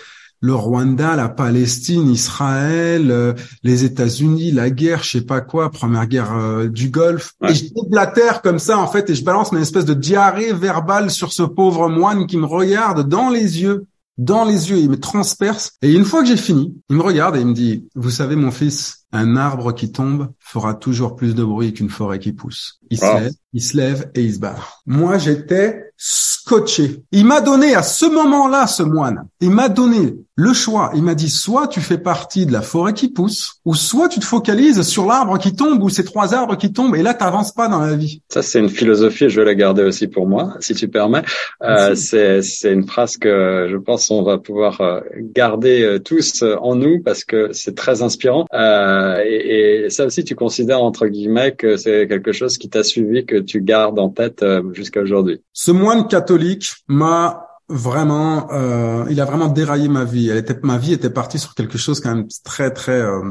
le 0.46 0.54
Rwanda, 0.54 1.16
la 1.16 1.28
Palestine, 1.28 2.08
Israël, 2.08 3.10
euh, 3.10 3.34
les 3.64 3.84
États-Unis, 3.84 4.52
la 4.52 4.70
guerre, 4.70 5.02
je 5.02 5.18
sais 5.18 5.26
pas 5.26 5.40
quoi, 5.40 5.70
première 5.70 6.06
guerre 6.06 6.36
euh, 6.36 6.68
du 6.68 6.88
Golfe. 6.88 7.32
Et 7.48 7.52
je 7.52 7.64
déblatère 7.74 8.42
comme 8.42 8.60
ça 8.60 8.78
en 8.78 8.86
fait 8.86 9.10
et 9.10 9.16
je 9.16 9.24
balance 9.24 9.50
une 9.50 9.58
espèce 9.58 9.84
de 9.84 9.94
diarrhée 9.94 10.52
verbale 10.52 11.10
sur 11.10 11.32
ce 11.32 11.42
pauvre 11.42 11.88
moine 11.88 12.28
qui 12.28 12.36
me 12.36 12.46
regarde 12.46 13.08
dans 13.08 13.28
les 13.28 13.60
yeux, 13.60 13.86
dans 14.18 14.44
les 14.44 14.70
yeux, 14.70 14.78
il 14.78 14.88
me 14.88 15.00
transperce. 15.00 15.72
Et 15.82 15.92
une 15.92 16.04
fois 16.04 16.22
que 16.22 16.28
j'ai 16.28 16.36
fini, 16.36 16.74
il 16.88 16.96
me 16.96 17.02
regarde 17.02 17.36
et 17.36 17.40
il 17.40 17.46
me 17.48 17.52
dit 17.52 17.88
"Vous 17.96 18.10
savez 18.10 18.36
mon 18.36 18.52
fils, 18.52 19.05
un 19.12 19.36
arbre 19.36 19.72
qui 19.72 19.92
tombe 19.92 20.32
fera 20.38 20.74
toujours 20.74 21.16
plus 21.16 21.34
de 21.34 21.44
bruit 21.44 21.72
qu'une 21.72 21.90
forêt 21.90 22.18
qui 22.18 22.32
pousse." 22.32 22.80
Il 22.90 22.98
se 22.98 23.04
lève, 23.04 23.32
il 23.52 23.62
se 23.62 23.76
lève 23.76 24.10
et 24.14 24.22
il 24.22 24.34
se 24.34 24.38
barre. 24.38 24.82
Moi, 24.86 25.18
j'étais 25.18 25.90
scotché. 25.96 27.02
Il 27.10 27.24
m'a 27.24 27.40
donné 27.40 27.74
à 27.74 27.82
ce 27.82 28.06
moment-là, 28.06 28.66
ce 28.66 28.82
moine, 28.82 29.26
il 29.40 29.50
m'a 29.50 29.68
donné 29.68 30.14
le 30.36 30.52
choix. 30.52 30.92
Il 30.94 31.02
m'a 31.02 31.14
dit, 31.14 31.30
soit 31.30 31.66
tu 31.66 31.80
fais 31.80 31.96
partie 31.96 32.44
de 32.44 32.52
la 32.52 32.60
forêt 32.60 32.92
qui 32.92 33.08
pousse, 33.08 33.54
ou 33.64 33.74
soit 33.74 34.08
tu 34.08 34.20
te 34.20 34.24
focalises 34.24 34.82
sur 34.82 35.06
l'arbre 35.06 35.38
qui 35.38 35.54
tombe, 35.54 35.82
ou 35.82 35.88
ces 35.88 36.04
trois 36.04 36.34
arbres 36.34 36.56
qui 36.56 36.72
tombent, 36.72 36.94
et 36.94 37.02
là, 37.02 37.14
tu 37.14 37.24
n'avances 37.24 37.52
pas 37.52 37.68
dans 37.68 37.80
la 37.80 37.96
vie. 37.96 38.22
Ça, 38.28 38.42
c'est 38.42 38.60
une 38.60 38.68
philosophie, 38.68 39.30
je 39.30 39.40
vais 39.40 39.46
la 39.46 39.54
garder 39.54 39.82
aussi 39.82 40.06
pour 40.06 40.28
moi, 40.28 40.54
si 40.60 40.74
tu 40.74 40.88
permets. 40.88 41.22
Euh, 41.62 41.94
c'est, 41.94 42.42
c'est 42.42 42.72
une 42.72 42.86
phrase 42.86 43.16
que 43.16 43.68
je 43.70 43.76
pense 43.78 44.10
on 44.10 44.22
va 44.22 44.36
pouvoir 44.36 44.80
euh, 44.82 45.00
garder 45.34 45.82
euh, 45.82 45.98
tous 45.98 46.44
en 46.60 46.76
nous, 46.76 47.02
parce 47.02 47.24
que 47.24 47.48
c'est 47.52 47.74
très 47.74 48.02
inspirant. 48.02 48.44
Euh, 48.52 48.95
et, 49.24 49.84
et, 49.84 49.90
ça 49.90 50.06
aussi, 50.06 50.24
tu 50.24 50.34
considères, 50.34 50.82
entre 50.82 51.06
guillemets, 51.06 51.52
que 51.52 51.76
c'est 51.76 52.06
quelque 52.08 52.32
chose 52.32 52.58
qui 52.58 52.68
t'a 52.68 52.82
suivi, 52.82 53.24
que 53.24 53.36
tu 53.36 53.60
gardes 53.60 53.98
en 53.98 54.10
tête 54.10 54.44
jusqu'à 54.72 55.02
aujourd'hui? 55.02 55.40
Ce 55.52 55.70
moine 55.70 56.08
catholique 56.08 56.72
m'a 56.88 57.46
vraiment, 57.68 58.48
euh, 58.52 59.04
il 59.10 59.20
a 59.20 59.24
vraiment 59.24 59.48
déraillé 59.48 59.88
ma 59.88 60.04
vie. 60.04 60.28
Elle 60.28 60.36
était, 60.36 60.56
ma 60.62 60.78
vie 60.78 60.92
était 60.92 61.10
partie 61.10 61.38
sur 61.38 61.54
quelque 61.54 61.78
chose 61.78 62.00
quand 62.00 62.14
même 62.14 62.26
très 62.44 62.70
très 62.70 63.00
euh, 63.00 63.22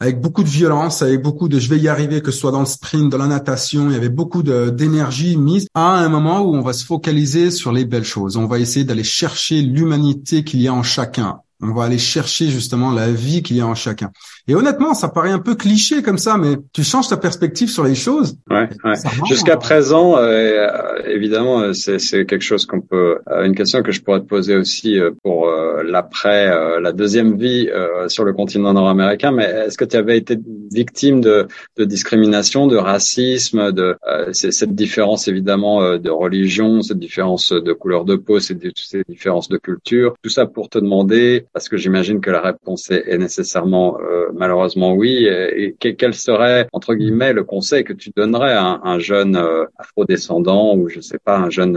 avec 0.00 0.20
beaucoup 0.20 0.42
de 0.42 0.48
violence, 0.48 1.02
avec 1.02 1.22
beaucoup 1.22 1.48
de 1.48 1.58
je 1.58 1.68
vais 1.68 1.78
y 1.78 1.88
arriver, 1.88 2.20
que 2.20 2.30
ce 2.30 2.38
soit 2.38 2.50
dans 2.50 2.60
le 2.60 2.66
sprint, 2.66 3.10
dans 3.10 3.18
la 3.18 3.26
natation, 3.26 3.88
il 3.88 3.92
y 3.92 3.96
avait 3.96 4.08
beaucoup 4.08 4.42
d'énergie 4.42 5.36
mise 5.36 5.66
à 5.74 5.98
un 5.98 6.08
moment 6.08 6.40
où 6.40 6.54
on 6.54 6.62
va 6.62 6.72
se 6.72 6.84
focaliser 6.84 7.50
sur 7.50 7.72
les 7.72 7.84
belles 7.84 8.04
choses. 8.04 8.36
On 8.36 8.46
va 8.46 8.58
essayer 8.58 8.84
d'aller 8.84 9.04
chercher 9.04 9.62
l'humanité 9.62 10.44
qu'il 10.44 10.60
y 10.60 10.68
a 10.68 10.74
en 10.74 10.82
chacun. 10.82 11.40
On 11.66 11.72
va 11.72 11.84
aller 11.84 11.98
chercher 11.98 12.48
justement 12.48 12.92
la 12.92 13.10
vie 13.10 13.42
qu'il 13.42 13.56
y 13.56 13.60
a 13.62 13.66
en 13.66 13.74
chacun. 13.74 14.10
Et 14.46 14.54
honnêtement, 14.54 14.92
ça 14.92 15.08
paraît 15.08 15.30
un 15.30 15.38
peu 15.38 15.54
cliché 15.54 16.02
comme 16.02 16.18
ça, 16.18 16.36
mais 16.36 16.56
tu 16.74 16.84
changes 16.84 17.08
ta 17.08 17.16
perspective 17.16 17.70
sur 17.70 17.84
les 17.84 17.94
choses. 17.94 18.36
Ouais, 18.50 18.68
ouais. 18.84 18.92
Jusqu'à 19.26 19.56
présent, 19.56 20.18
euh, 20.18 20.68
évidemment, 21.06 21.60
euh, 21.60 21.72
c'est 21.72 22.26
quelque 22.26 22.42
chose 22.42 22.66
qu'on 22.66 22.82
peut. 22.82 23.18
Euh, 23.30 23.44
une 23.44 23.54
question 23.54 23.82
que 23.82 23.92
je 23.92 24.02
pourrais 24.02 24.20
te 24.20 24.26
poser 24.26 24.56
aussi 24.56 24.98
euh, 24.98 25.12
pour 25.22 25.50
l'après, 25.84 26.50
la 26.80 26.92
deuxième 26.92 27.36
vie 27.36 27.68
sur 28.08 28.24
le 28.24 28.32
continent 28.32 28.72
nord-américain. 28.72 29.32
Mais 29.32 29.44
est-ce 29.44 29.76
que 29.76 29.84
tu 29.84 29.96
avais 29.96 30.16
été 30.16 30.36
victime 30.70 31.20
de, 31.20 31.48
de 31.76 31.84
discrimination, 31.84 32.66
de 32.66 32.76
racisme, 32.76 33.72
de 33.72 33.96
cette 34.32 34.74
différence 34.74 35.28
évidemment 35.28 35.98
de 35.98 36.10
religion, 36.10 36.82
cette 36.82 36.98
différence 36.98 37.52
de 37.52 37.72
couleur 37.72 38.04
de 38.04 38.16
peau, 38.16 38.40
ces, 38.40 38.56
ces 38.76 39.02
différences 39.08 39.48
de 39.48 39.58
culture, 39.58 40.14
tout 40.22 40.30
ça 40.30 40.46
pour 40.46 40.68
te 40.68 40.78
demander, 40.78 41.46
parce 41.52 41.68
que 41.68 41.76
j'imagine 41.76 42.20
que 42.20 42.30
la 42.30 42.40
réponse 42.40 42.90
est, 42.90 43.04
est 43.06 43.18
nécessairement 43.18 43.98
malheureusement 44.34 44.94
oui. 44.94 45.26
Et, 45.26 45.74
quel 45.78 46.14
serait, 46.14 46.66
entre 46.72 46.94
guillemets, 46.94 47.32
le 47.32 47.44
conseil 47.44 47.84
que 47.84 47.92
tu 47.92 48.10
donnerais 48.14 48.52
à 48.52 48.80
un, 48.82 48.98
jeune 48.98 49.36
euh, 49.36 49.64
afrodescendant 49.78 50.74
ou 50.76 50.88
je 50.88 51.00
sais 51.00 51.18
pas, 51.18 51.38
un 51.38 51.50
jeune 51.50 51.76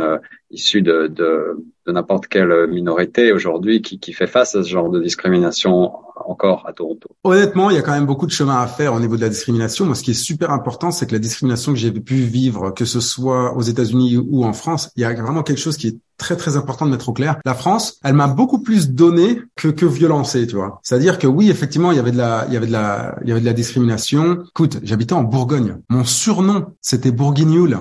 euh, 0.51 0.55
issu 0.55 0.81
de, 0.81 1.07
de, 1.07 1.65
de 1.85 1.91
n'importe 1.91 2.27
quelle 2.27 2.67
minorité 2.67 3.31
aujourd'hui 3.31 3.81
qui, 3.81 3.99
qui 3.99 4.13
fait 4.13 4.27
face 4.27 4.55
à 4.55 4.63
ce 4.63 4.69
genre 4.69 4.89
de 4.89 5.01
discrimination 5.01 5.91
encore 6.25 6.65
à 6.67 6.73
Toronto 6.73 7.09
Honnêtement, 7.23 7.69
il 7.69 7.75
y 7.75 7.79
a 7.79 7.81
quand 7.81 7.93
même 7.93 8.05
beaucoup 8.05 8.25
de 8.25 8.31
chemin 8.31 8.59
à 8.59 8.67
faire 8.67 8.93
au 8.93 8.99
niveau 8.99 9.15
de 9.15 9.21
la 9.21 9.29
discrimination. 9.29 9.85
Moi, 9.85 9.95
ce 9.95 10.03
qui 10.03 10.11
est 10.11 10.13
super 10.13 10.51
important, 10.51 10.91
c'est 10.91 11.07
que 11.07 11.13
la 11.13 11.19
discrimination 11.19 11.73
que 11.73 11.79
j'ai 11.79 11.91
pu 11.91 12.15
vivre, 12.15 12.71
que 12.71 12.85
ce 12.85 12.99
soit 12.99 13.55
aux 13.55 13.61
États-Unis 13.61 14.17
ou 14.17 14.43
en 14.45 14.53
France, 14.53 14.91
il 14.95 15.01
y 15.01 15.05
a 15.05 15.13
vraiment 15.13 15.43
quelque 15.43 15.59
chose 15.59 15.77
qui 15.77 15.87
est 15.87 15.97
très 16.17 16.35
très 16.35 16.57
important 16.57 16.85
de 16.85 16.91
mettre 16.91 17.09
au 17.09 17.13
clair. 17.13 17.37
La 17.45 17.53
France, 17.53 17.99
elle 18.03 18.13
m'a 18.13 18.27
beaucoup 18.27 18.59
plus 18.59 18.89
donné 18.89 19.39
que 19.55 19.67
que 19.67 19.85
violencé, 19.85 20.47
tu 20.47 20.55
vois. 20.55 20.79
C'est-à-dire 20.83 21.19
que 21.19 21.27
oui, 21.27 21.49
effectivement, 21.49 21.91
il 21.91 21.97
y 21.97 21.99
avait 21.99 22.11
de 22.11 22.17
la 22.17 22.45
il 22.47 22.53
y 22.53 22.57
avait 22.57 22.67
de 22.67 22.71
la 22.71 23.15
il 23.23 23.29
y 23.29 23.31
avait 23.31 23.41
de 23.41 23.45
la 23.45 23.53
discrimination. 23.53 24.43
Écoute, 24.49 24.79
j'habitais 24.83 25.13
en 25.13 25.23
Bourgogne. 25.23 25.77
Mon 25.89 26.03
surnom, 26.03 26.65
c'était 26.81 27.11
Bourguignoul 27.11 27.79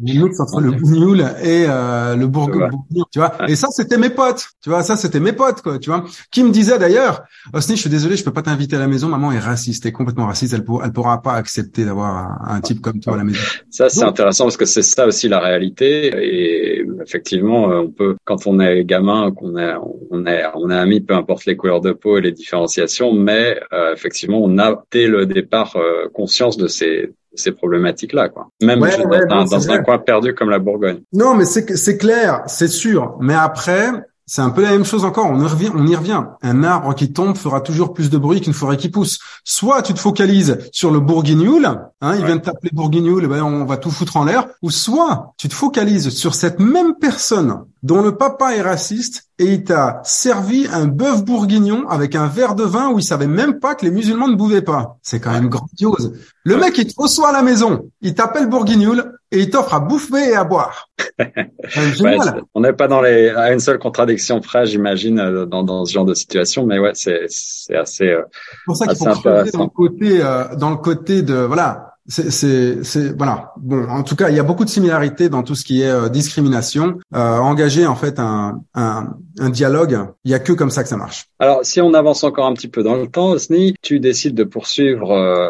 mix 0.00 0.40
entre 0.40 0.60
le 0.60 0.72
bougnoul 0.72 1.20
et 1.42 1.66
euh, 1.68 2.16
le 2.16 2.26
bourgogne, 2.26 2.70
tu 3.10 3.18
vois. 3.18 3.32
Et 3.48 3.56
ça, 3.56 3.68
c'était 3.70 3.98
mes 3.98 4.10
potes, 4.10 4.48
tu 4.62 4.70
vois. 4.70 4.82
Ça, 4.82 4.96
c'était 4.96 5.20
mes 5.20 5.32
potes, 5.32 5.62
quoi, 5.62 5.78
tu 5.78 5.90
vois. 5.90 6.04
Qui 6.30 6.42
me 6.42 6.50
disait 6.50 6.78
d'ailleurs, 6.78 7.24
Osni, 7.52 7.76
je 7.76 7.82
suis 7.82 7.90
désolé, 7.90 8.16
je 8.16 8.24
peux 8.24 8.32
pas 8.32 8.42
t'inviter 8.42 8.76
à 8.76 8.78
la 8.78 8.86
maison. 8.86 9.08
Maman 9.08 9.32
est 9.32 9.38
raciste, 9.38 9.86
est 9.86 9.92
complètement 9.92 10.26
raciste. 10.26 10.54
Elle, 10.54 10.64
pour, 10.64 10.84
elle 10.84 10.92
pourra 10.92 11.22
pas 11.22 11.34
accepter 11.34 11.84
d'avoir 11.84 12.48
un, 12.48 12.60
type 12.60 12.80
comme 12.80 13.00
toi 13.00 13.14
à 13.14 13.16
la 13.16 13.24
maison. 13.24 13.40
Ça, 13.70 13.88
c'est 13.88 14.02
intéressant 14.02 14.44
parce 14.44 14.56
que 14.56 14.64
c'est 14.64 14.82
ça 14.82 15.06
aussi 15.06 15.28
la 15.28 15.40
réalité. 15.40 16.12
Et 16.22 16.84
effectivement, 17.02 17.70
euh, 17.70 17.80
on 17.80 17.90
peut, 17.90 18.16
quand 18.24 18.46
on 18.46 18.60
est 18.60 18.84
gamin, 18.84 19.32
qu'on 19.32 19.56
est, 19.56 19.74
on 20.10 20.26
est, 20.26 20.44
on 20.54 20.70
est 20.70 20.76
ami, 20.76 21.00
peu 21.00 21.14
importe 21.14 21.46
les 21.46 21.56
couleurs 21.56 21.80
de 21.80 21.92
peau 21.92 22.18
et 22.18 22.20
les 22.20 22.32
différenciations, 22.32 23.12
mais 23.12 23.60
euh, 23.72 23.92
effectivement, 23.92 24.40
on 24.42 24.58
a 24.58 24.84
dès 24.90 25.06
le 25.06 25.26
départ 25.26 25.76
conscience 26.12 26.56
de 26.56 26.66
ces 26.66 27.12
ces 27.34 27.52
problématiques-là, 27.52 28.28
quoi. 28.28 28.48
Même 28.62 28.80
dans, 28.80 29.70
un, 29.70 29.82
coin 29.82 29.98
perdu 29.98 30.34
comme 30.34 30.50
la 30.50 30.58
Bourgogne. 30.58 31.02
Non, 31.12 31.34
mais 31.34 31.44
c'est 31.44 31.76
c'est 31.76 31.96
clair, 31.96 32.42
c'est 32.46 32.68
sûr. 32.68 33.16
Mais 33.20 33.34
après, 33.34 33.90
c'est 34.28 34.42
un 34.42 34.50
peu 34.50 34.62
la 34.62 34.72
même 34.72 34.84
chose 34.84 35.06
encore. 35.06 35.26
On 35.26 35.40
y 35.40 35.46
revient. 35.46 35.70
On 35.74 35.86
y 35.86 35.96
revient. 35.96 36.22
Un 36.42 36.62
arbre 36.62 36.94
qui 36.94 37.12
tombe 37.12 37.36
fera 37.36 37.62
toujours 37.62 37.94
plus 37.94 38.10
de 38.10 38.18
bruit 38.18 38.42
qu'une 38.42 38.52
forêt 38.52 38.76
qui 38.76 38.90
pousse. 38.90 39.18
Soit 39.42 39.80
tu 39.80 39.94
te 39.94 39.98
focalises 39.98 40.58
sur 40.70 40.90
le 40.90 41.00
bourguignoul, 41.00 41.64
hein, 41.64 42.14
il 42.14 42.24
vient 42.26 42.36
de 42.36 42.42
t'appeler 42.42 42.70
bourguignoul, 42.72 43.26
ben 43.26 43.42
on 43.42 43.64
va 43.64 43.78
tout 43.78 43.90
foutre 43.90 44.18
en 44.18 44.24
l'air. 44.24 44.46
Ou 44.60 44.70
soit 44.70 45.32
tu 45.38 45.48
te 45.48 45.54
focalises 45.54 46.10
sur 46.10 46.34
cette 46.34 46.60
même 46.60 46.94
personne 47.00 47.64
dont 47.82 48.02
le 48.02 48.16
papa 48.16 48.54
est 48.54 48.60
raciste 48.60 49.30
et 49.38 49.54
il 49.54 49.64
t'a 49.64 50.02
servi 50.04 50.66
un 50.70 50.86
bœuf 50.86 51.24
bourguignon 51.24 51.88
avec 51.88 52.14
un 52.14 52.26
verre 52.26 52.54
de 52.54 52.64
vin 52.64 52.90
où 52.90 52.98
il 52.98 53.04
savait 53.04 53.28
même 53.28 53.60
pas 53.60 53.74
que 53.74 53.86
les 53.86 53.90
musulmans 53.90 54.28
ne 54.28 54.36
bouvaient 54.36 54.62
pas. 54.62 54.98
C'est 55.02 55.20
quand 55.20 55.32
même 55.32 55.48
grandiose. 55.48 56.12
Le 56.44 56.56
mec, 56.58 56.76
il 56.76 56.86
te 56.86 57.00
reçoit 57.00 57.30
à 57.30 57.32
la 57.32 57.42
maison, 57.42 57.88
il 58.02 58.14
t'appelle 58.14 58.48
bourguignoul 58.48 59.17
et 59.30 59.40
il 59.40 59.50
t'offre 59.50 59.74
à 59.74 59.80
bouffer 59.80 60.30
et 60.30 60.34
à 60.34 60.44
boire. 60.44 60.88
on 62.54 62.60
n'est 62.60 62.72
pas 62.72 62.88
dans 62.88 63.00
les, 63.00 63.28
à 63.28 63.52
une 63.52 63.60
seule 63.60 63.78
contradiction 63.78 64.40
près, 64.40 64.66
j'imagine, 64.66 65.18
euh, 65.18 65.46
dans, 65.46 65.62
dans 65.62 65.84
ce 65.84 65.92
genre 65.92 66.04
de 66.04 66.14
situation, 66.14 66.64
mais 66.66 66.78
ouais, 66.78 66.92
c'est, 66.94 67.26
c'est 67.28 67.76
assez, 67.76 68.08
euh, 68.08 68.22
pour 68.64 68.76
ça 68.76 68.86
qu'il 68.86 68.96
faut 68.96 69.04
creuser 69.20 69.50
dans 69.50 69.64
le 69.64 69.70
côté, 69.70 70.22
euh, 70.22 70.54
dans 70.56 70.70
le 70.70 70.76
côté 70.76 71.22
de, 71.22 71.34
voilà, 71.34 71.87
c'est, 72.08 73.16
voilà. 73.16 73.52
Bon, 73.58 73.86
en 73.88 74.02
tout 74.02 74.16
cas, 74.16 74.30
il 74.30 74.36
y 74.36 74.38
a 74.38 74.42
beaucoup 74.42 74.64
de 74.64 74.70
similarités 74.70 75.28
dans 75.28 75.42
tout 75.42 75.54
ce 75.54 75.64
qui 75.64 75.82
est 75.82 75.90
euh, 75.90 76.08
discrimination. 76.08 76.98
Euh, 77.14 77.36
engager 77.38 77.86
en 77.86 77.96
fait 77.96 78.18
un, 78.18 78.62
un, 78.74 79.14
un 79.38 79.50
dialogue, 79.50 79.98
il 80.24 80.30
y 80.30 80.34
a 80.34 80.38
que 80.38 80.52
comme 80.52 80.70
ça 80.70 80.82
que 80.82 80.88
ça 80.88 80.96
marche. 80.96 81.26
Alors, 81.38 81.60
si 81.62 81.80
on 81.82 81.92
avance 81.92 82.24
encore 82.24 82.46
un 82.46 82.54
petit 82.54 82.68
peu 82.68 82.82
dans 82.82 82.96
le 82.96 83.08
temps, 83.08 83.30
Osni, 83.30 83.74
tu 83.82 84.00
décides 84.00 84.34
de 84.34 84.44
poursuivre 84.44 85.12
euh, 85.12 85.48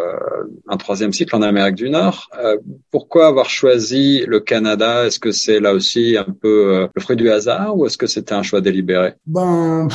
un 0.69 0.77
troisième 0.77 1.13
cycle 1.13 1.35
en 1.37 1.43
Amérique 1.43 1.77
du 1.77 1.91
Nord. 1.91 2.29
Euh, 2.43 2.57
pourquoi 2.91 3.29
avoir 3.29 3.49
choisi 3.51 4.25
le 4.27 4.41
Canada? 4.41 5.07
Est-ce 5.07 5.21
que 5.21 5.31
c'est 5.31 5.61
là 5.61 5.73
aussi 5.73 6.17
un 6.17 6.27
peu 6.43 6.89
le 6.93 7.01
fruit 7.01 7.17
du 7.17 7.31
hasard 7.31 7.77
ou 7.77 7.87
est-ce 7.87 7.97
que 7.97 8.09
c'était 8.09 8.35
un 8.35 8.43
choix 8.43 8.61
délibéré? 8.61 9.15
Ben, 9.27 9.87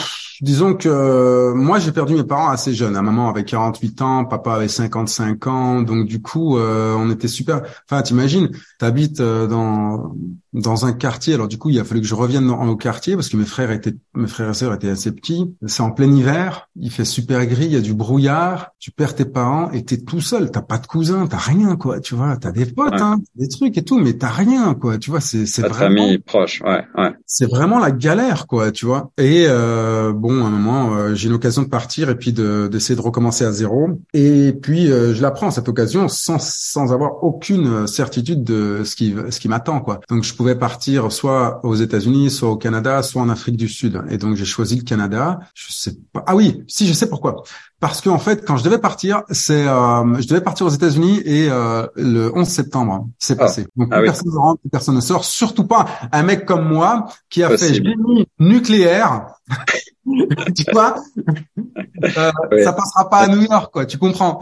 disons 0.41 0.75
que 0.75 1.51
moi 1.53 1.79
j'ai 1.79 1.91
perdu 1.91 2.15
mes 2.15 2.24
parents 2.24 2.50
assez 2.50 2.74
jeunes. 2.74 2.96
À 2.96 3.01
maman 3.01 3.29
avait 3.29 3.43
48 3.43 4.01
ans, 4.01 4.25
papa 4.25 4.53
avait 4.53 4.67
55 4.67 5.48
ans, 5.48 5.82
donc 5.82 6.08
du 6.08 6.22
coup 6.22 6.52
euh, 6.57 6.95
on 6.95 7.10
était 7.12 7.27
super. 7.27 7.62
Enfin, 7.89 8.01
t'imagines, 8.01 8.50
t'habites 8.79 9.19
euh, 9.19 9.48
dans 9.48 10.15
dans 10.53 10.86
un 10.86 10.93
quartier. 10.93 11.33
Alors 11.33 11.48
du 11.48 11.57
coup, 11.57 11.69
il 11.69 11.79
a 11.79 11.83
fallu 11.83 12.01
que 12.01 12.07
je 12.07 12.15
revienne 12.15 12.48
dans, 12.48 12.65
au 12.67 12.75
quartier 12.75 13.15
parce 13.15 13.29
que 13.29 13.38
mes 13.38 13.45
frères 13.45 13.72
étaient, 13.72 13.95
mes 14.15 14.27
frères 14.27 14.50
et 14.50 14.53
sœurs 14.53 14.74
étaient 14.74 14.89
assez 14.89 15.12
petits. 15.12 15.55
C'est 15.65 15.81
en 15.81 15.91
plein 15.91 16.12
hiver, 16.12 16.69
il 16.75 16.91
fait 16.91 17.05
super 17.05 17.45
gris, 17.45 17.65
il 17.65 17.74
y 17.74 17.75
a 17.75 17.81
du 17.81 17.93
brouillard. 17.93 18.72
Tu 18.79 18.91
perds 18.91 19.15
tes 19.15 19.25
parents 19.25 19.72
et 19.72 19.83
t'es 19.83 19.98
tout 19.98 20.22
seul. 20.22 20.51
T'as 20.51 20.62
pas 20.62 20.77
de 20.77 20.88
cousins, 20.88 21.27
t'as 21.27 21.38
rien 21.38 21.75
quoi. 21.75 22.00
Tu 22.00 22.15
vois, 22.15 22.37
t'as 22.37 22.51
des 22.51 22.66
potes, 22.66 22.94
hein, 22.94 23.20
des 23.35 23.48
trucs 23.48 23.77
et 23.77 23.83
tout, 23.83 24.00
mais 24.00 24.13
t'as 24.13 24.29
rien 24.29 24.74
quoi. 24.74 24.98
Tu 24.98 25.09
vois, 25.09 25.22
c'est 25.22 25.46
c'est 25.46 25.61
vraiment. 25.61 26.03
famille 26.03 26.18
proche, 26.20 26.61
ouais, 26.61 26.83
ouais. 26.98 27.11
C'est 27.25 27.50
vraiment 27.50 27.79
la 27.79 27.92
galère 27.92 28.48
quoi, 28.48 28.72
tu 28.72 28.85
vois. 28.85 29.11
Et 29.18 29.46
euh, 29.48 30.13
bon, 30.13 30.44
à 30.44 30.48
un 30.48 30.51
moment, 30.51 30.96
euh, 30.96 31.16
j'ai 31.16 31.29
une 31.29 31.35
occasion 31.35 31.63
de 31.63 31.70
partir 31.70 32.09
et 32.09 32.16
puis 32.16 32.33
de 32.33 32.68
d'essayer 32.72 32.96
de 32.96 33.01
recommencer 33.01 33.46
à 33.46 33.51
zéro. 33.51 33.89
Et 34.13 34.53
puis 34.53 34.92
euh, 34.92 35.13
je 35.13 35.22
l'apprends 35.22 35.51
cette 35.51 35.70
occasion 35.70 36.07
sans 36.07 36.39
sans 36.39 36.94
avoir 36.94 37.24
aucune 37.24 37.87
certitude 37.87 38.44
de 38.44 38.83
ce 38.83 38.96
qui 38.96 39.16
ce 39.29 39.39
qui 39.39 39.48
m'attend 39.48 39.79
quoi. 39.81 40.00
Donc 40.09 40.24
je 40.24 40.33
pouvais 40.44 40.56
partir 40.56 41.10
soit 41.10 41.62
aux 41.64 41.75
États-Unis, 41.75 42.29
soit 42.29 42.50
au 42.50 42.58
Canada, 42.58 43.01
soit 43.01 43.22
en 43.22 43.29
Afrique 43.29 43.56
du 43.56 43.70
Sud. 43.70 44.03
Et 44.10 44.18
donc 44.18 44.36
j'ai 44.36 44.44
choisi 44.44 44.75
le 44.75 44.84
Canada. 44.84 45.40
Je 45.53 45.72
sais 45.72 45.96
pas. 46.12 46.22
Ah 46.27 46.36
oui, 46.36 46.64
si 46.68 46.86
je 46.86 46.92
sais 46.92 47.08
pourquoi. 47.08 47.44
Parce 47.79 48.01
que 48.01 48.10
en 48.10 48.20
fait, 48.20 48.44
quand 48.46 48.58
je 48.58 48.64
devais 48.66 48.77
partir, 48.77 49.24
c'est 49.29 49.66
euh, 49.66 50.20
je 50.20 50.27
devais 50.27 50.42
partir 50.42 50.66
aux 50.66 50.70
États-Unis 50.70 51.22
et 51.24 51.48
euh, 51.50 51.88
le 51.96 52.29
11 52.36 52.46
septembre 52.46 53.08
c'est 53.20 53.36
ah. 53.40 53.46
passé. 53.46 53.68
Donc 53.77 53.88
ah 53.92 54.01
personne 54.01 54.34
ne 54.34 54.38
rentre, 54.38 54.62
personne 54.70 54.96
ne 54.96 55.01
sort. 55.01 55.24
Surtout 55.24 55.64
pas 55.66 55.86
un 56.12 56.24
mec 56.24 56.46
comme 56.46 56.68
moi 56.68 57.08
qui 57.29 57.42
a 57.42 57.58
fait 57.58 57.75
génie 57.75 58.27
nucléaire. 58.38 59.27
tu 60.06 60.66
vois, 60.74 60.96
euh, 62.03 62.32
ça 62.66 62.74
passera 62.74 63.10
pas 63.10 63.20
à 63.20 63.27
New 63.27 63.42
York, 63.42 63.72
quoi. 63.72 63.86
Tu 63.86 63.98
comprends? 63.98 64.40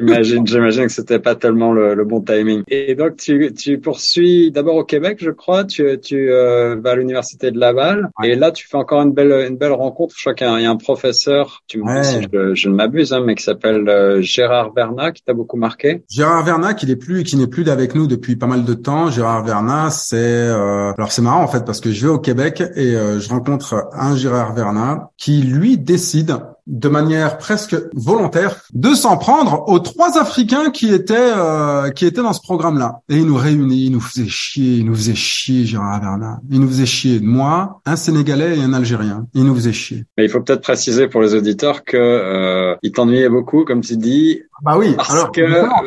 J'imagine, 0.00 0.46
j'imagine 0.46 0.86
que 0.86 0.92
c'était 0.92 1.18
pas 1.18 1.34
tellement 1.34 1.72
le, 1.72 1.94
le, 1.94 2.04
bon 2.04 2.20
timing. 2.20 2.62
Et 2.68 2.94
donc 2.94 3.16
tu, 3.16 3.52
tu 3.52 3.78
poursuis 3.78 4.50
d'abord 4.50 4.76
au 4.76 4.84
Québec, 4.84 5.18
je 5.20 5.30
crois. 5.30 5.64
Tu, 5.64 5.84
tu 6.00 6.30
euh, 6.30 6.76
vas 6.82 6.92
à 6.92 6.96
l'université 6.96 7.50
de 7.50 7.58
Laval. 7.58 8.10
Et 8.24 8.34
là, 8.34 8.50
tu 8.50 8.66
fais 8.66 8.76
encore 8.76 9.02
une 9.02 9.12
belle, 9.12 9.46
une 9.48 9.56
belle 9.56 9.72
rencontre. 9.72 10.14
Je 10.16 10.22
crois 10.22 10.34
qu'il 10.34 10.46
y, 10.46 10.66
a 10.66 10.70
un 10.70 10.76
professeur, 10.76 11.62
tu 11.66 11.78
me 11.78 12.00
dis 12.00 12.08
si 12.08 12.22
je, 12.32 12.54
je 12.54 12.68
ne 12.68 12.74
m'abuse, 12.74 13.12
hein, 13.12 13.22
mais 13.24 13.34
qui 13.34 13.44
s'appelle 13.44 13.88
euh, 13.88 14.22
Gérard 14.22 14.72
Vernat, 14.74 15.12
qui 15.12 15.22
t'a 15.22 15.34
beaucoup 15.34 15.56
marqué. 15.56 16.02
Gérard 16.10 16.44
Vernat, 16.44 16.74
qui 16.74 16.86
n'est 16.86 16.96
plus, 16.96 17.22
qui 17.22 17.36
n'est 17.36 17.46
plus 17.46 17.68
avec 17.68 17.94
nous 17.94 18.06
depuis 18.06 18.36
pas 18.36 18.46
mal 18.46 18.64
de 18.64 18.74
temps. 18.74 19.10
Gérard 19.10 19.44
Vernat, 19.44 19.90
c'est, 19.90 20.16
euh... 20.16 20.92
alors 20.96 21.12
c'est 21.12 21.22
marrant 21.22 21.42
en 21.42 21.48
fait 21.48 21.64
parce 21.64 21.80
que 21.80 21.90
je 21.90 22.06
vais 22.06 22.12
au 22.12 22.18
Québec 22.18 22.62
et 22.74 22.94
euh, 22.96 23.18
je 23.18 23.28
rencontre 23.28 23.88
un 23.92 24.16
Gérard 24.16 24.54
Vernat 24.54 25.10
qui 25.16 25.42
lui 25.42 25.78
décide 25.78 26.36
de 26.66 26.88
manière 26.88 27.38
presque 27.38 27.76
volontaire 27.94 28.62
de 28.72 28.94
s'en 28.94 29.16
prendre 29.16 29.64
aux 29.68 29.78
trois 29.78 30.18
Africains 30.18 30.70
qui 30.70 30.92
étaient 30.92 31.14
euh, 31.18 31.90
qui 31.90 32.06
étaient 32.06 32.22
dans 32.22 32.32
ce 32.32 32.40
programme-là. 32.40 33.00
Et 33.08 33.16
il 33.16 33.26
nous 33.26 33.36
réunit, 33.36 33.86
il 33.86 33.92
nous 33.92 34.00
faisait 34.00 34.28
chier, 34.28 34.76
il 34.76 34.86
nous 34.86 34.94
faisait 34.94 35.14
chier, 35.14 35.64
Gérard 35.64 36.00
Bernard. 36.00 36.38
Il 36.50 36.60
nous 36.60 36.68
faisait 36.68 36.86
chier. 36.86 37.20
Moi, 37.20 37.80
un 37.86 37.96
Sénégalais 37.96 38.58
et 38.58 38.62
un 38.62 38.72
Algérien. 38.72 39.26
Il 39.34 39.44
nous 39.44 39.54
faisait 39.54 39.72
chier. 39.72 40.04
Mais 40.16 40.24
il 40.24 40.30
faut 40.30 40.40
peut-être 40.40 40.62
préciser 40.62 41.08
pour 41.08 41.20
les 41.20 41.34
auditeurs 41.34 41.84
que 41.84 41.96
euh, 41.96 42.76
il 42.82 42.92
t'ennuyait 42.92 43.28
beaucoup, 43.28 43.64
comme 43.64 43.80
tu 43.80 43.96
dis. 43.96 44.42
Bah 44.62 44.76
oui. 44.78 44.94
Alors 45.08 45.32
que 45.32 45.42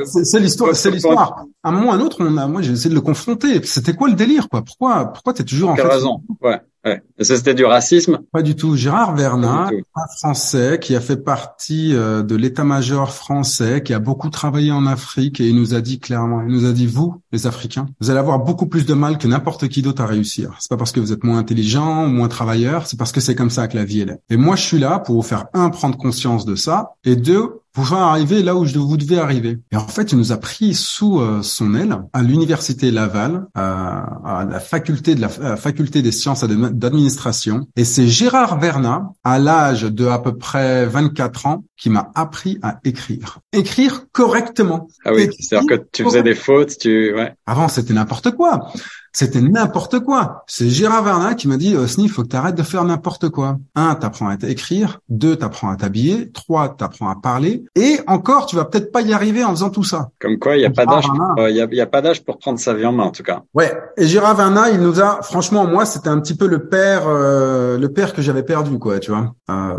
c'est 0.05 0.39
l'histoire, 0.39 0.75
c'est 0.75 0.91
l'histoire. 0.91 1.45
À 1.63 1.69
un 1.69 1.71
moment 1.71 1.89
ou 1.89 1.91
à 1.91 1.95
un 1.95 2.02
autre, 2.02 2.17
on 2.19 2.38
a, 2.38 2.47
moi, 2.47 2.62
j'ai 2.62 2.73
essayé 2.73 2.89
de 2.89 2.95
le 2.95 3.02
confronter. 3.02 3.63
C'était 3.65 3.93
quoi 3.93 4.10
le 4.10 4.15
délire, 4.15 4.49
quoi? 4.49 4.63
Pourquoi, 4.63 5.13
pourquoi 5.13 5.34
t'es 5.34 5.45
toujours 5.45 5.69
en 5.69 5.76
fait 5.76 5.82
raison. 5.82 6.21
Ouais. 6.41 6.60
Ouais. 6.86 7.02
Ça, 7.21 7.38
c'était 7.38 7.54
du 7.54 7.63
racisme? 7.63 8.19
Pas 8.34 8.41
du 8.41 8.58
tout. 8.58 8.76
Gérard 8.76 9.15
Vernat, 9.15 9.69
un 9.95 10.08
Français 10.17 10.80
qui 10.82 10.97
a 10.97 10.99
fait 10.99 11.15
partie 11.15 11.95
euh, 11.95 12.23
de 12.23 12.36
l'état-major 12.36 13.10
français, 13.13 13.82
qui 13.84 13.93
a 13.93 13.99
beaucoup 13.99 14.30
travaillé 14.30 14.73
en 14.73 14.86
Afrique 14.86 15.39
et 15.39 15.47
il 15.47 15.56
nous 15.56 15.73
a 15.73 15.80
dit 15.80 15.99
clairement, 15.99 16.41
il 16.41 16.49
nous 16.49 16.65
a 16.65 16.73
dit, 16.73 16.86
vous, 16.86 17.21
les 17.32 17.47
Africains, 17.47 17.86
vous 18.02 18.10
allez 18.10 18.19
avoir 18.19 18.39
beaucoup 18.39 18.65
plus 18.65 18.86
de 18.86 18.93
mal 18.93 19.17
que 19.17 19.28
n'importe 19.28 19.69
qui 19.69 19.82
d'autre 19.82 20.02
à 20.02 20.06
réussir. 20.06 20.54
C'est 20.60 20.69
pas 20.69 20.76
parce 20.76 20.91
que 20.91 20.99
vous 20.99 21.13
êtes 21.13 21.23
moins 21.23 21.38
intelligent 21.38 22.04
ou 22.06 22.10
moins 22.10 22.28
travailleur, 22.28 22.86
c'est 22.86 22.97
parce 22.97 23.13
que 23.13 23.21
c'est 23.21 23.36
comme 23.36 23.49
ça 23.49 23.69
que 23.69 23.78
la 23.78 23.86
vie 23.86 24.02
est. 24.02 24.19
Et 24.30 24.36
moi, 24.36 24.58
je 24.58 24.63
suis 24.63 24.80
là 24.80 24.99
pour 24.99 25.15
vous 25.15 25.21
faire, 25.21 25.45
un, 25.54 25.69
prendre 25.69 25.97
conscience 25.97 26.45
de 26.45 26.56
ça, 26.56 26.95
et 27.06 27.15
deux, 27.15 27.62
faire 27.81 27.97
arriver 27.97 28.43
là 28.43 28.55
où 28.55 28.65
je, 28.65 28.77
vous 28.77 28.97
devez 28.97 29.17
arriver. 29.17 29.59
Et 29.71 29.75
en 29.75 29.88
fait, 29.88 30.12
il 30.12 30.17
nous 30.17 30.31
a 30.31 30.38
pris 30.38 30.75
sous 30.75 31.19
euh, 31.19 31.41
son 31.41 31.73
aile 31.73 31.97
à 32.13 32.21
l'université 32.21 32.91
Laval, 32.91 33.47
à, 33.55 34.45
la 34.49 34.59
faculté 34.59 35.15
de 35.15 35.21
la, 35.21 35.29
faculté 35.57 36.01
des 36.01 36.12
sciences 36.12 36.43
d'administration. 36.43 37.67
Et 37.75 37.83
c'est 37.83 38.07
Gérard 38.07 38.59
Vernat, 38.59 39.09
à 39.23 39.39
l'âge 39.39 39.83
de 39.83 40.05
à 40.05 40.19
peu 40.19 40.38
près 40.38 40.86
24 40.86 41.45
ans, 41.47 41.63
qui 41.77 41.89
m'a 41.89 42.12
appris 42.15 42.59
à 42.62 42.79
écrire. 42.83 43.39
Écrire 43.51 44.05
correctement. 44.12 44.88
Ah 45.03 45.12
oui, 45.13 45.29
c'est-à-dire 45.39 45.77
que 45.77 45.83
tu 45.91 46.03
faisais 46.03 46.23
des 46.23 46.36
fautes, 46.36 46.77
tu 46.77 47.13
ouais. 47.15 47.33
Avant, 47.45 47.67
c'était 47.67 47.93
n'importe 47.93 48.31
quoi. 48.31 48.71
C'était 49.13 49.41
n'importe 49.41 49.99
quoi. 49.99 50.43
C'est 50.47 50.67
Gérard 50.67 51.04
Verna 51.04 51.36
qui 51.36 51.47
m'a 51.47 51.58
dit, 51.58 51.76
Osni, 51.76 52.06
il 52.06 52.10
faut 52.10 52.23
que 52.23 52.30
tu 52.30 52.36
arrêtes 52.36 52.56
de 52.56 52.63
faire 52.63 52.84
n'importe 52.84 53.30
quoi. 53.30 53.58
Un, 53.76 53.93
t'apprends 53.93 54.30
à 54.30 54.36
écrire. 54.47 54.99
Deux, 55.08 55.36
t'apprends 55.36 55.69
à 55.69 55.76
t'habiller. 55.76 56.32
Trois, 56.32 56.69
t'apprends 56.69 57.10
à 57.10 57.15
parler. 57.15 57.63
Et 57.76 57.99
encore, 58.08 58.47
tu 58.47 58.56
vas 58.56 58.65
peut-être 58.65 58.91
pas 58.91 59.02
y 59.02 59.13
arriver 59.13 59.43
en 59.43 59.52
faisant 59.52 59.69
tout 59.69 59.84
ça. 59.84 60.10
Comme 60.19 60.39
quoi, 60.39 60.56
il 60.56 60.60
n'y 60.60 60.65
a, 60.65 60.71
pas 60.71 60.88
d'âge, 60.88 61.06
il 61.38 61.56
y 61.56 61.82
a, 61.82 61.86
pas 61.86 62.02
d'âge 62.02 62.23
pour 62.23 62.39
prendre 62.39 62.58
sa 62.58 62.73
vie 62.73 62.86
en 62.86 62.91
main, 62.91 63.04
en 63.04 63.12
tout 63.12 63.23
cas. 63.23 63.43
Ouais. 63.54 63.71
Et 63.97 64.08
Gérard 64.08 64.36
Verna, 64.36 64.71
il 64.71 64.80
nous 64.80 64.99
a, 64.99 65.21
franchement, 65.21 65.67
moi, 65.67 65.86
c'était 65.86 66.10
un 66.10 66.19
petit 66.19 66.36
peu 66.36 66.47
le 66.47 66.67
père, 66.67 67.04
euh, 67.08 67.78
le 67.78 67.89
père 67.93 68.13
que 68.13 68.23
j'avais 68.23 68.43
perdu, 68.43 68.80
quoi, 68.80 68.99
tu 68.99 69.12
vois. 69.12 69.36
Euh, 69.52 69.78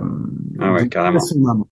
ah 0.61 0.73
ouais, 0.73 0.89
carrément. 0.89 1.19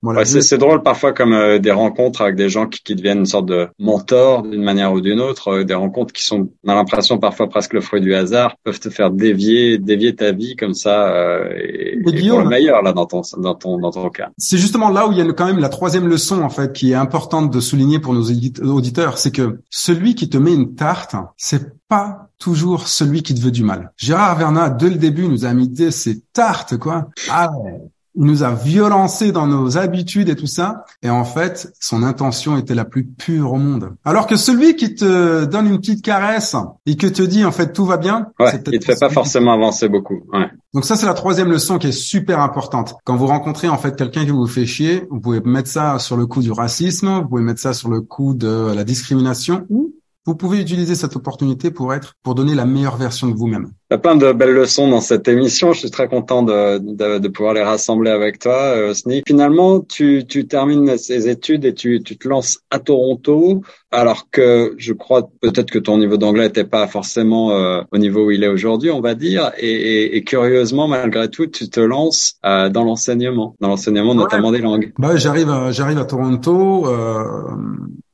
ouais, 0.03 0.25
c'est 0.25 0.59
drôle 0.59 0.83
parfois 0.83 1.13
comme 1.13 1.33
euh, 1.33 1.59
des 1.59 1.71
rencontres 1.71 2.23
avec 2.23 2.35
des 2.35 2.49
gens 2.49 2.67
qui, 2.67 2.83
qui 2.83 2.95
deviennent 2.95 3.21
une 3.21 3.27
sorte 3.27 3.47
de 3.47 3.69
mentor 3.79 4.43
d'une 4.43 4.63
manière 4.63 4.93
ou 4.93 5.01
d'une 5.01 5.21
autre, 5.21 5.49
euh, 5.49 5.65
des 5.65 5.75
rencontres 5.75 6.13
qui 6.13 6.25
sont, 6.25 6.51
on 6.65 6.69
a 6.69 6.75
l'impression 6.75 7.19
parfois 7.19 7.49
presque 7.53 7.75
le 7.75 7.81
fruit 7.81 8.01
du 8.01 8.15
hasard, 8.15 8.57
peuvent 8.65 8.81
te 8.81 8.91
faire 8.91 9.11
dévier, 9.11 9.79
dévier 9.79 10.17
ta 10.17 10.33
vie 10.33 10.57
comme 10.57 10.75
ça 10.75 11.15
euh, 11.15 11.53
et, 11.55 11.99
et 11.99 12.29
pour 12.29 12.41
le 12.41 12.49
meilleur 12.49 12.83
là 12.83 12.93
dans 12.93 13.07
ton 13.07 13.23
dans 13.39 13.55
ton 13.55 13.79
dans 13.79 13.93
ton 13.93 14.09
cas. 14.11 14.31
C'est 14.39 14.59
justement 14.59 14.89
là 14.89 15.07
où 15.07 15.13
il 15.13 15.19
y 15.19 15.21
a 15.21 15.33
quand 15.33 15.47
même 15.47 15.61
la 15.61 15.69
troisième 15.69 16.09
leçon 16.09 16.43
en 16.43 16.51
fait 16.51 16.73
qui 16.73 16.91
est 16.91 16.97
importante 16.97 17.53
de 17.53 17.61
souligner 17.61 18.01
pour 18.01 18.15
nos 18.15 18.25
auditeurs, 18.25 19.19
c'est 19.19 19.31
que 19.31 19.61
celui 19.71 20.15
qui 20.17 20.29
te 20.29 20.37
met 20.37 20.53
une 20.53 20.75
tarte, 20.75 21.15
c'est 21.37 21.73
pas 21.89 22.31
toujours 22.39 22.89
celui 22.89 23.23
qui 23.23 23.35
te 23.35 23.41
veut 23.41 23.51
du 23.51 23.63
mal. 23.63 23.93
Gérard 23.97 24.37
Verna, 24.37 24.71
dès 24.71 24.91
le 24.91 24.97
début, 24.97 25.29
nous 25.29 25.45
a 25.45 25.53
mis 25.53 25.69
des 25.69 25.91
ces 25.91 26.23
tartes, 26.33 26.77
quoi. 26.79 27.09
Ah 27.31 27.51
ouais, 27.53 27.83
il 28.15 28.25
nous 28.25 28.43
a 28.43 28.55
violencé 28.55 29.33
dans 29.33 29.47
nos 29.47 29.79
habitudes 29.79 30.29
et 30.29 30.37
tout 30.37 30.47
ça. 30.47 30.85
Et 31.03 31.11
en 31.11 31.25
fait, 31.25 31.73
son 31.81 32.03
intention 32.03 32.57
était 32.57 32.75
la 32.75 32.85
plus 32.85 33.05
pure 33.05 33.53
au 33.53 33.59
monde. 33.59 33.95
Alors 34.05 34.27
que 34.27 34.37
celui 34.37 34.77
qui 34.77 34.95
te 34.95 35.45
donne 35.45 35.67
une 35.67 35.79
petite 35.79 36.05
caresse 36.05 36.57
et 36.87 36.97
que 36.97 37.07
te 37.07 37.23
dit 37.23 37.45
en 37.45 37.53
fait 37.53 37.73
tout 37.73 37.85
va 37.85 37.97
bien, 37.97 38.29
ouais, 38.39 38.63
il 38.67 38.79
te 38.79 38.85
fait 38.85 38.99
pas 38.99 39.11
forcément 39.11 39.53
avancer 39.53 39.89
beaucoup. 39.89 40.21
Ouais. 40.33 40.47
Donc 40.75 40.85
ça 40.85 40.97
c'est 40.97 41.07
la 41.07 41.15
troisième 41.15 41.51
leçon 41.51 41.79
qui 41.79 41.89
est 41.89 41.93
super 41.93 42.41
importante. 42.41 42.95
Quand 43.05 43.17
vous 43.17 43.27
rencontrez 43.27 43.69
en 43.69 43.79
fait 43.79 43.97
quelqu'un 43.97 44.25
qui 44.25 44.31
vous 44.31 44.47
fait 44.47 44.67
chier, 44.67 45.07
vous 45.11 45.21
pouvez 45.21 45.41
mettre 45.41 45.69
ça 45.69 45.99
sur 45.99 46.17
le 46.17 46.27
coup 46.27 46.43
du 46.43 46.53
racisme, 46.53 47.21
vous 47.23 47.29
pouvez 47.29 47.43
mettre 47.43 47.61
ça 47.61 47.73
sur 47.73 47.89
le 47.89 48.01
coup 48.01 48.35
de 48.35 48.73
la 48.75 48.85
discrimination 48.85 49.67
ou 49.71 49.93
vous 50.25 50.37
pouvez 50.37 50.61
utiliser 50.61 50.95
cette 50.95 51.17
opportunité 51.17 51.71
pour 51.71 51.93
être, 51.93 52.15
pour 52.23 52.35
donner 52.35 52.55
la 52.55 52.65
meilleure 52.65 52.97
version 52.97 53.27
de 53.27 53.35
vous-même. 53.35 53.73
Il 53.91 53.95
y 53.95 53.97
a 53.97 53.99
plein 53.99 54.15
de 54.15 54.33
belles 54.33 54.55
leçons 54.55 54.89
dans 54.89 55.01
cette 55.01 55.27
émission. 55.27 55.73
Je 55.73 55.81
suis 55.81 55.91
très 55.91 56.07
content 56.07 56.43
de, 56.43 56.79
de, 56.79 57.19
de 57.19 57.29
pouvoir 57.29 57.55
les 57.55 57.63
rassembler 57.63 58.11
avec 58.11 58.39
toi, 58.39 58.55
euh, 58.55 58.95
Finalement, 59.27 59.81
tu, 59.81 60.25
tu 60.27 60.47
termines 60.47 60.97
ces 60.97 61.29
études 61.29 61.65
et 61.65 61.75
tu, 61.75 62.03
tu 62.03 62.17
te 62.17 62.29
lances 62.29 62.61
à 62.71 62.79
Toronto, 62.79 63.63
alors 63.91 64.29
que 64.31 64.75
je 64.79 64.93
crois 64.93 65.29
peut-être 65.41 65.71
que 65.71 65.79
ton 65.79 65.99
niveau 65.99 66.17
d'anglais 66.17 66.45
n'était 66.45 66.65
pas 66.65 66.87
forcément 66.87 67.51
euh, 67.51 67.83
au 67.91 67.99
niveau 67.99 68.27
où 68.27 68.31
il 68.31 68.45
est 68.45 68.49
aujourd'hui, 68.49 68.91
on 68.91 69.01
va 69.01 69.15
dire. 69.15 69.51
Et, 69.59 69.69
et, 69.69 70.17
et, 70.17 70.25
curieusement, 70.25 70.87
malgré 70.89 71.29
tout, 71.29 71.47
tu 71.47 71.69
te 71.69 71.81
lances 71.81 72.37
euh, 72.47 72.69
dans 72.69 72.85
l'enseignement, 72.85 73.57
dans 73.61 73.69
l'enseignement 73.69 74.15
notamment 74.15 74.53
des 74.53 74.61
langues. 74.61 74.93
Bah, 74.99 75.17
j'arrive, 75.17 75.53
j'arrive 75.71 75.99
à 75.99 76.05
Toronto. 76.05 76.87
Euh, 76.87 77.25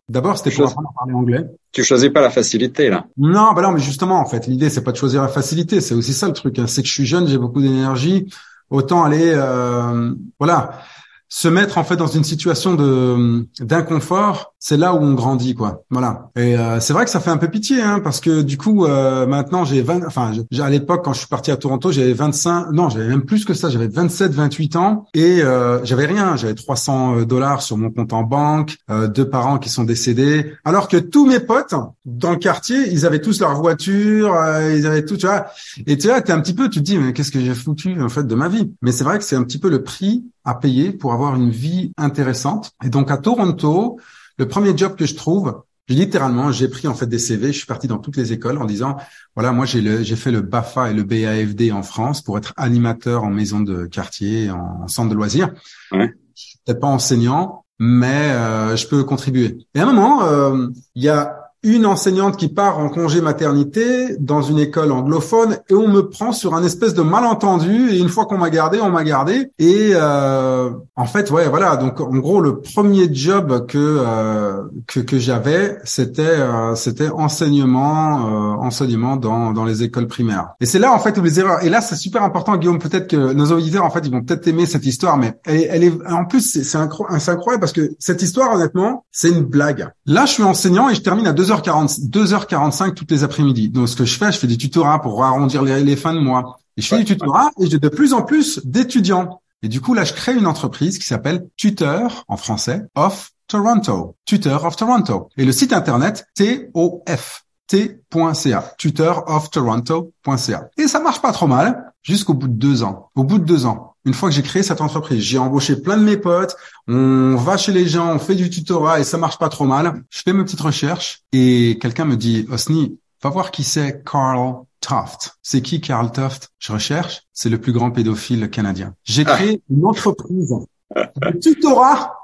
D'abord, 0.09 0.39
c'était 0.39 0.57
pour 0.57 0.69
apprendre 0.69 0.89
à 0.89 0.99
parler 0.99 1.13
anglais. 1.13 1.45
Tu 1.73 1.85
choisis 1.85 2.11
pas 2.11 2.21
la 2.21 2.31
facilité 2.31 2.89
là. 2.89 3.07
Non, 3.17 3.53
bah 3.53 3.63
non, 3.63 3.73
mais 3.73 3.81
justement, 3.81 4.21
en 4.21 4.27
fait, 4.27 4.47
l'idée 4.47 4.71
c'est 4.71 4.83
pas 4.83 4.93
de 4.93 4.97
choisir 4.97 5.23
la 5.23 5.29
facilité, 5.29 5.81
c'est 5.81 5.95
aussi 5.95 6.15
ça 6.15 6.27
le 6.27 6.33
truc. 6.33 6.59
Hein. 6.59 6.67
C'est 6.67 6.83
que 6.83 6.89
je 6.89 6.93
suis 6.93 7.07
jeune, 7.07 7.29
j'ai 7.29 7.39
beaucoup 7.39 7.61
d'énergie, 7.61 8.27
autant 8.71 9.05
aller, 9.05 9.33
euh, 9.35 10.15
voilà 10.39 10.81
se 11.29 11.49
mettre 11.49 11.77
en 11.77 11.85
fait 11.85 11.97
dans 11.97 12.07
une 12.07 12.25
situation 12.25 12.75
de 12.75 13.47
d'inconfort, 13.61 14.55
c'est 14.59 14.77
là 14.77 14.95
où 14.95 14.99
on 14.99 15.15
grandit 15.15 15.55
quoi. 15.55 15.85
Voilà. 15.91 16.31
Et 16.37 16.57
euh, 16.57 16.81
c'est 16.81 16.93
vrai 16.93 17.05
que 17.05 17.11
ça 17.11 17.21
fait 17.21 17.31
un 17.31 17.37
peu 17.37 17.49
pitié 17.49 17.81
hein, 17.81 18.01
parce 18.03 18.21
que 18.21 18.43
du 18.43 18.59
coup 18.59 18.87
euh, 18.87 19.27
maintenant 19.27 19.65
j'ai 19.65 19.83
20 19.83 20.07
enfin 20.07 20.33
à 20.61 20.71
l'époque 20.71 21.05
quand 21.05 21.13
je 21.13 21.21
suis 21.21 21.29
parti 21.29 21.51
à 21.51 21.57
Toronto, 21.57 21.93
j'avais 21.93 22.13
25 22.13 22.73
non, 22.73 22.89
j'avais 22.89 23.07
même 23.07 23.23
plus 23.23 23.45
que 23.45 23.55
ça, 23.55 23.71
j'avais 23.71 23.87
27 23.87 24.33
28 24.33 24.77
ans 24.77 25.05
et 25.15 25.43
euh, 25.43 25.85
j'avais 25.85 26.07
rien, 26.07 26.37
j'avais 26.37 26.55
300 26.55 27.23
dollars 27.23 27.63
sur 27.63 27.77
mon 27.77 27.91
compte 27.91 28.13
en 28.13 28.25
banque, 28.25 28.77
deux 29.15 29.29
parents 29.29 29.59
qui 29.59 29.69
sont 29.69 29.85
décédés 29.85 30.53
alors 30.65 30.89
que 30.89 30.97
tous 30.97 31.27
mes 31.27 31.41
potes 31.41 31.75
dans 32.05 32.31
le 32.31 32.39
quartier, 32.39 32.89
ils 32.91 33.07
avaient 33.07 33.21
tous 33.21 33.41
leur 33.41 33.55
voiture, 33.55 34.35
ils 34.75 34.87
avaient 34.87 35.05
tout 35.05 35.17
tu 35.17 35.27
vois. 35.27 35.47
Et 35.87 35.99
tu 35.99 36.09
vois, 36.09 36.21
t'es 36.21 36.33
un 36.33 36.41
petit 36.41 36.55
peu 36.55 36.69
tu 36.69 36.81
te 36.81 36.85
dis 36.85 36.99
mais 36.99 37.13
qu'est-ce 37.13 37.31
que 37.31 37.41
j'ai 37.41 37.55
foutu 37.55 38.01
en 38.01 38.09
fait 38.09 38.27
de 38.27 38.35
ma 38.35 38.49
vie? 38.49 38.73
Mais 38.83 38.93
c'est 38.93 39.05
vrai 39.05 39.19
que 39.19 39.25
c'est 39.25 39.37
un 39.37 39.45
petit 39.45 39.59
peu 39.59 39.71
le 39.71 39.83
prix 39.83 40.25
à 40.45 40.55
payer 40.55 40.93
pour 40.93 41.13
avoir 41.13 41.37
une 41.37 41.51
vie 41.51 41.93
intéressante. 41.97 42.73
Et 42.85 42.89
donc 42.89 43.11
à 43.11 43.19
Toronto, 43.19 43.99
le 44.39 44.49
premier 44.49 44.77
job 44.77 44.97
que 44.97 45.07
je 45.07 45.15
trouve, 45.15 45.63
littéralement, 45.89 46.53
j'ai 46.53 46.69
pris 46.69 46.87
en 46.89 46.95
fait 46.95 47.07
des 47.07 47.19
CV, 47.19 47.49
je 47.49 47.59
suis 47.59 47.67
parti 47.67 47.89
dans 47.89 47.99
toutes 47.99 48.17
les 48.17 48.33
écoles 48.33 48.59
en 48.59 48.65
disant 48.65 48.97
voilà, 49.35 49.53
moi 49.53 49.67
j'ai 49.67 50.05
j'ai 50.05 50.17
fait 50.17 50.31
le 50.31 50.41
BAFA 50.41 50.91
et 50.91 50.95
le 50.95 51.03
BAFD 51.03 51.73
en 51.73 51.83
France 51.83 52.23
pour 52.23 52.39
être 52.39 52.53
animateur 52.57 53.25
en 53.25 53.31
maison 53.31 53.61
de 53.61 53.87
quartier, 53.87 54.51
en, 54.51 54.87
centre 54.89 55.11
de 55.11 55.15
loisirs. 55.15 55.53
Ouais. 55.93 56.13
Je 56.35 56.43
suis 56.43 56.59
peut-être 56.65 56.81
pas 56.81 56.89
enseignant, 56.89 57.65
mais 57.79 58.31
euh, 58.31 58.77
je 58.77 58.87
peux 58.87 59.03
contribuer. 59.05 59.67
Et 59.75 59.81
à 59.81 59.85
un 59.85 59.93
moment, 59.93 60.25
euh, 60.25 60.69
il 60.95 61.03
y 61.03 61.09
a 61.09 61.38
une 61.63 61.87
enseignante 61.87 62.37
qui 62.37 62.49
part 62.49 62.79
en 62.79 62.89
congé 62.89 63.21
maternité 63.21 64.17
dans 64.19 64.43
une 64.43 64.59
école 64.59 64.93
anglophone 64.93 65.59
et 65.69 65.75
on 65.75 65.89
me 65.89 66.09
prend 66.09 66.33
sur 66.33 66.55
un 66.55 66.63
espèce 66.63 66.95
de 66.95 67.03
malentendu 67.03 67.91
et 67.91 67.99
une 67.99 68.09
fois 68.09 68.27
qu'on 68.27 68.39
m'a 68.39 68.51
gardé, 68.51 68.81
on 68.81 68.91
m'a 68.91 69.05
gardé. 69.05 69.51
Et 69.59 69.91
euh, 69.95 70.71
en 70.97 71.07
fait 71.07 71.31
ouais 71.31 71.49
voilà. 71.49 71.77
Donc 71.77 72.01
en 72.01 72.17
gros 72.17 72.41
le 72.41 72.61
premier 72.61 73.13
job 73.13 73.67
que 73.67 73.79
euh, 73.79 74.63
que, 74.87 75.01
que 75.01 75.19
j'avais 75.19 75.79
c'était 75.85 76.23
euh, 76.23 76.75
c'était 76.75 77.09
enseignement 77.09 78.27
euh, 78.27 78.65
enseignement 78.65 79.17
dans 79.17 79.53
dans 79.53 79.65
les 79.65 79.83
écoles 79.83 80.07
primaires. 80.07 80.51
Et 80.61 80.67
c'est 80.67 80.79
là 80.79 80.93
en 80.93 80.99
fait 80.99 81.19
où 81.19 81.23
les 81.23 81.41
erreurs 81.41 81.65
et 81.65 81.71
là 81.71 81.81
c'est 81.81 81.97
super 81.97 82.23
important 82.23 82.57
Guillaume 82.57 82.79
peut-être 82.79 83.09
que 83.09 83.33
nos 83.33 83.53
auditeurs 83.53 83.85
en 83.85 83.91
fait 83.91 84.01
ils 84.05 84.13
vont 84.13 84.23
peut-être 84.23 84.47
aimer 84.47 84.67
cette 84.67 84.87
histoire 84.87 85.17
mais 85.17 85.35
elle, 85.45 85.67
elle 85.71 85.85
est 85.85 85.93
en 86.09 86.25
plus 86.25 86.41
c'est 86.41 86.63
c'est 86.63 86.79
incroyable 86.79 87.61
parce 87.61 87.73
que 87.73 87.91
cette 87.99 88.23
histoire 88.23 88.55
honnêtement 88.55 89.05
c'est 89.11 89.31
une 89.31 89.43
blague. 89.43 89.89
Là 90.07 90.27
je 90.27 90.33
suis 90.35 90.43
enseignant 90.43 90.89
et 90.89 90.95
je 90.95 91.01
termine 91.01 91.27
à 91.27 91.33
deux 91.33 91.48
2h40, 91.49 92.11
2h45 92.11 92.95
toutes 92.95 93.11
les 93.11 93.25
après-midi. 93.25 93.69
Donc, 93.71 93.89
ce 93.89 93.97
que 93.97 94.05
je 94.05 94.17
fais, 94.17 94.33
je 94.33 94.39
fais 94.39 94.47
des 94.47 94.57
tutorats 94.57 95.01
pour 95.01 95.23
arrondir 95.23 95.63
les, 95.63 95.97
fins 95.97 96.15
de 96.15 96.21
mois. 96.21 96.59
Et 96.77 96.83
je 96.83 96.89
fais 96.89 96.99
des 96.99 97.05
tutorats 97.05 97.51
et 97.61 97.69
j'ai 97.69 97.79
de 97.79 97.89
plus 97.89 98.13
en 98.13 98.23
plus 98.23 98.61
d'étudiants. 98.65 99.41
Et 99.63 99.69
du 99.69 99.81
coup, 99.81 99.95
là, 99.95 100.05
je 100.05 100.13
crée 100.13 100.35
une 100.35 100.47
entreprise 100.47 100.99
qui 100.99 101.07
s'appelle 101.07 101.49
Tutor, 101.57 102.25
en 102.29 102.37
français, 102.37 102.87
of 102.95 103.31
Toronto. 103.49 104.15
Tutor 104.25 104.65
of 104.65 104.77
Toronto. 104.77 105.31
Et 105.37 105.45
le 105.45 105.53
site 105.53 105.73
internet, 105.73 106.27
T-O-F 106.35 107.45
t.ca, 107.69 108.75
tutoroftoronto.ca. 108.79 110.71
Et 110.79 110.89
ça 110.89 111.01
marche 111.01 111.21
pas 111.21 111.33
trop 111.33 111.47
mal 111.47 111.93
jusqu'au 112.03 112.35
bout 112.35 112.49
de 112.49 112.55
deux 112.55 112.83
ans. 112.83 113.11
Au 113.15 113.25
bout 113.25 113.39
de 113.39 113.45
deux 113.45 113.67
ans, 113.67 113.95
une 114.09 114.15
fois 114.15 114.31
que 114.31 114.35
j'ai 114.35 114.43
créé 114.43 114.63
cette 114.63 114.81
entreprise, 114.81 115.23
j'ai 115.23 115.37
embauché 115.37 115.77
plein 115.77 115.99
de 115.99 116.03
mes 116.03 116.17
potes, 116.17 116.57
on 116.89 117.37
va 117.37 117.59
chez 117.59 117.73
les 117.73 117.87
gens, 117.87 118.15
on 118.15 118.19
fait 118.19 118.35
du 118.35 118.49
tutorat 118.49 119.01
et 119.01 119.05
ça 119.05 119.19
marche 119.19 119.39
pas 119.39 119.51
trop 119.51 119.67
mal. 119.67 120.03
Je 120.09 120.23
fais 120.23 120.33
mes 120.33 120.45
petites 120.45 120.63
recherches 120.63 121.21
et 121.33 121.79
quelqu'un 121.79 122.07
me 122.07 122.17
dit, 122.17 122.47
Osni, 122.51 122.99
va 123.23 123.29
voir 123.29 123.51
qui 123.51 123.65
c'est 123.65 124.03
Carl 124.11 124.63
Toft. 124.81 125.37
C'est 125.43 125.61
qui 125.61 125.83
Carl 125.83 126.11
Toft 126.11 126.49
Je 126.59 126.73
recherche, 126.73 127.25
c'est 127.35 127.51
le 127.51 127.59
plus 127.59 127.73
grand 127.73 127.91
pédophile 127.91 128.49
canadien. 128.49 128.95
J'ai 129.05 129.25
ah. 129.27 129.35
créé 129.35 129.63
une 129.69 129.85
entreprise 129.85 130.55
de 130.97 131.39
tutorat 131.39 132.19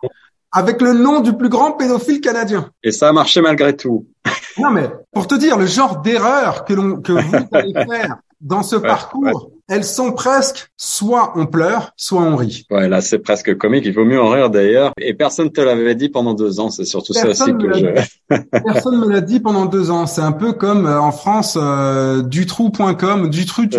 avec 0.53 0.81
le 0.81 0.95
nom 0.95 1.21
du 1.21 1.37
plus 1.37 1.51
grand 1.51 1.73
pédophile 1.73 2.23
canadien. 2.23 2.71
Et 2.83 2.93
ça 2.93 3.11
a 3.11 3.13
marché 3.13 3.43
malgré 3.43 3.77
tout. 3.77 4.07
Non 4.57 4.71
mais 4.71 4.89
pour 5.13 5.27
te 5.27 5.35
dire 5.35 5.59
le 5.59 5.67
genre 5.67 6.01
d'erreur 6.01 6.65
que 6.65 6.73
l'on 6.73 7.03
que 7.03 7.13
vous 7.13 7.47
allez 7.53 7.75
faire 7.75 8.17
dans 8.41 8.63
ce 8.63 8.77
parcours, 8.77 9.51
elles 9.69 9.85
sont 9.85 10.13
presque 10.13 10.69
soit 10.77 11.33
on 11.37 11.47
pleure, 11.47 11.93
soit 11.97 12.21
on 12.21 12.37
rit. 12.37 12.67
Ouais, 12.71 12.89
là 12.89 13.01
c'est 13.01 13.19
presque 13.19 13.57
comique. 13.57 13.85
Il 13.87 13.95
vaut 13.95 14.05
mieux 14.05 14.21
en 14.21 14.29
rire 14.29 14.51
d'ailleurs. 14.51 14.93
Et 15.01 15.15
personne 15.15 15.51
te 15.51 15.61
l'avait 15.61 15.95
dit 15.95 16.11
pendant 16.11 16.35
deux 16.35 16.61
ans. 16.61 16.71
C'est 16.71 16.85
surtout 16.85 17.15
ça 17.15 17.29
aussi 17.29 17.53
que 17.57 17.73
je. 17.73 17.87
personne 18.51 18.99
me 18.99 19.09
l'a 19.09 19.21
dit 19.21 19.41
pendant 19.41 19.65
deux 19.65 19.91
ans. 19.91 20.07
C'est 20.07 20.21
un 20.21 20.33
peu 20.33 20.53
comme 20.53 20.87
euh, 20.87 21.01
en 21.01 21.13
France 21.13 21.57
euh, 21.61 22.23
dutrou.com, 22.23 23.31
du 23.31 23.47
trou, 23.47 23.65
du. 23.65 23.79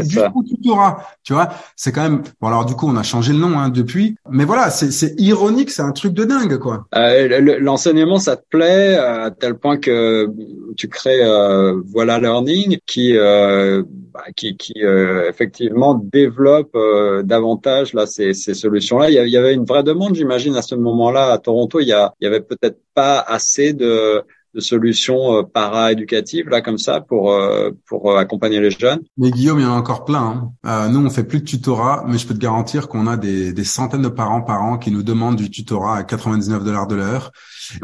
Tu 1.23 1.33
vois, 1.33 1.49
c'est 1.75 1.91
quand 1.91 2.03
même. 2.03 2.23
Bon 2.41 2.47
alors 2.47 2.65
du 2.65 2.73
coup 2.73 2.87
on 2.87 2.95
a 2.95 3.03
changé 3.03 3.33
le 3.33 3.39
nom 3.39 3.57
hein, 3.59 3.69
depuis. 3.69 4.15
Mais 4.29 4.45
voilà, 4.45 4.69
c'est 4.69 5.19
ironique, 5.19 5.69
c'est 5.69 5.81
un 5.81 5.91
truc 5.91 6.13
de 6.13 6.23
dingue 6.23 6.57
quoi. 6.57 6.85
Euh, 6.95 7.59
L'enseignement, 7.59 8.17
ça 8.17 8.35
te 8.37 8.43
plaît 8.49 8.95
à 8.95 9.31
tel 9.31 9.55
point 9.55 9.77
que 9.77 10.29
tu 10.75 10.87
crées 10.87 11.23
euh, 11.23 11.81
Voilà 11.85 12.19
Learning 12.19 12.77
qui 12.85 13.17
euh, 13.17 13.83
bah, 14.13 14.23
qui, 14.35 14.55
qui 14.55 14.73
euh, 14.83 15.31
effectivement 15.75 15.95
développe 15.95 16.75
euh, 16.75 17.23
davantage 17.23 17.93
là 17.93 18.05
ces, 18.05 18.33
ces 18.33 18.53
solutions-là. 18.53 19.09
Il 19.09 19.29
y 19.29 19.37
avait 19.37 19.53
une 19.53 19.65
vraie 19.65 19.83
demande, 19.83 20.15
j'imagine, 20.15 20.55
à 20.55 20.61
ce 20.61 20.75
moment-là 20.75 21.31
à 21.31 21.37
Toronto. 21.37 21.79
Il 21.79 21.87
y, 21.87 21.93
a, 21.93 22.13
il 22.19 22.25
y 22.25 22.27
avait 22.27 22.41
peut-être 22.41 22.79
pas 22.93 23.19
assez 23.19 23.73
de 23.73 24.23
de 24.55 24.61
solutions 24.61 25.43
para-éducatives 25.43 26.49
là 26.49 26.61
comme 26.61 26.77
ça 26.77 27.01
pour 27.01 27.37
pour 27.85 28.17
accompagner 28.17 28.59
les 28.59 28.71
jeunes 28.71 29.01
Mais 29.17 29.31
Guillaume, 29.31 29.59
il 29.59 29.63
y 29.63 29.65
en 29.65 29.73
a 29.73 29.77
encore 29.77 30.05
plein. 30.05 30.51
Hein. 30.63 30.89
nous, 30.89 31.05
on 31.05 31.09
fait 31.09 31.23
plus 31.23 31.39
de 31.39 31.45
tutorat, 31.45 32.05
mais 32.07 32.17
je 32.17 32.25
peux 32.25 32.33
te 32.33 32.39
garantir 32.39 32.87
qu'on 32.87 33.07
a 33.07 33.17
des, 33.17 33.53
des 33.53 33.63
centaines 33.63 34.01
de 34.01 34.07
parents 34.07 34.41
par 34.41 34.63
an 34.63 34.77
qui 34.77 34.91
nous 34.91 35.03
demandent 35.03 35.35
du 35.35 35.49
tutorat 35.49 35.97
à 35.97 36.03
99 36.03 36.63
dollars 36.63 36.87
de 36.87 36.95
l'heure. 36.95 37.31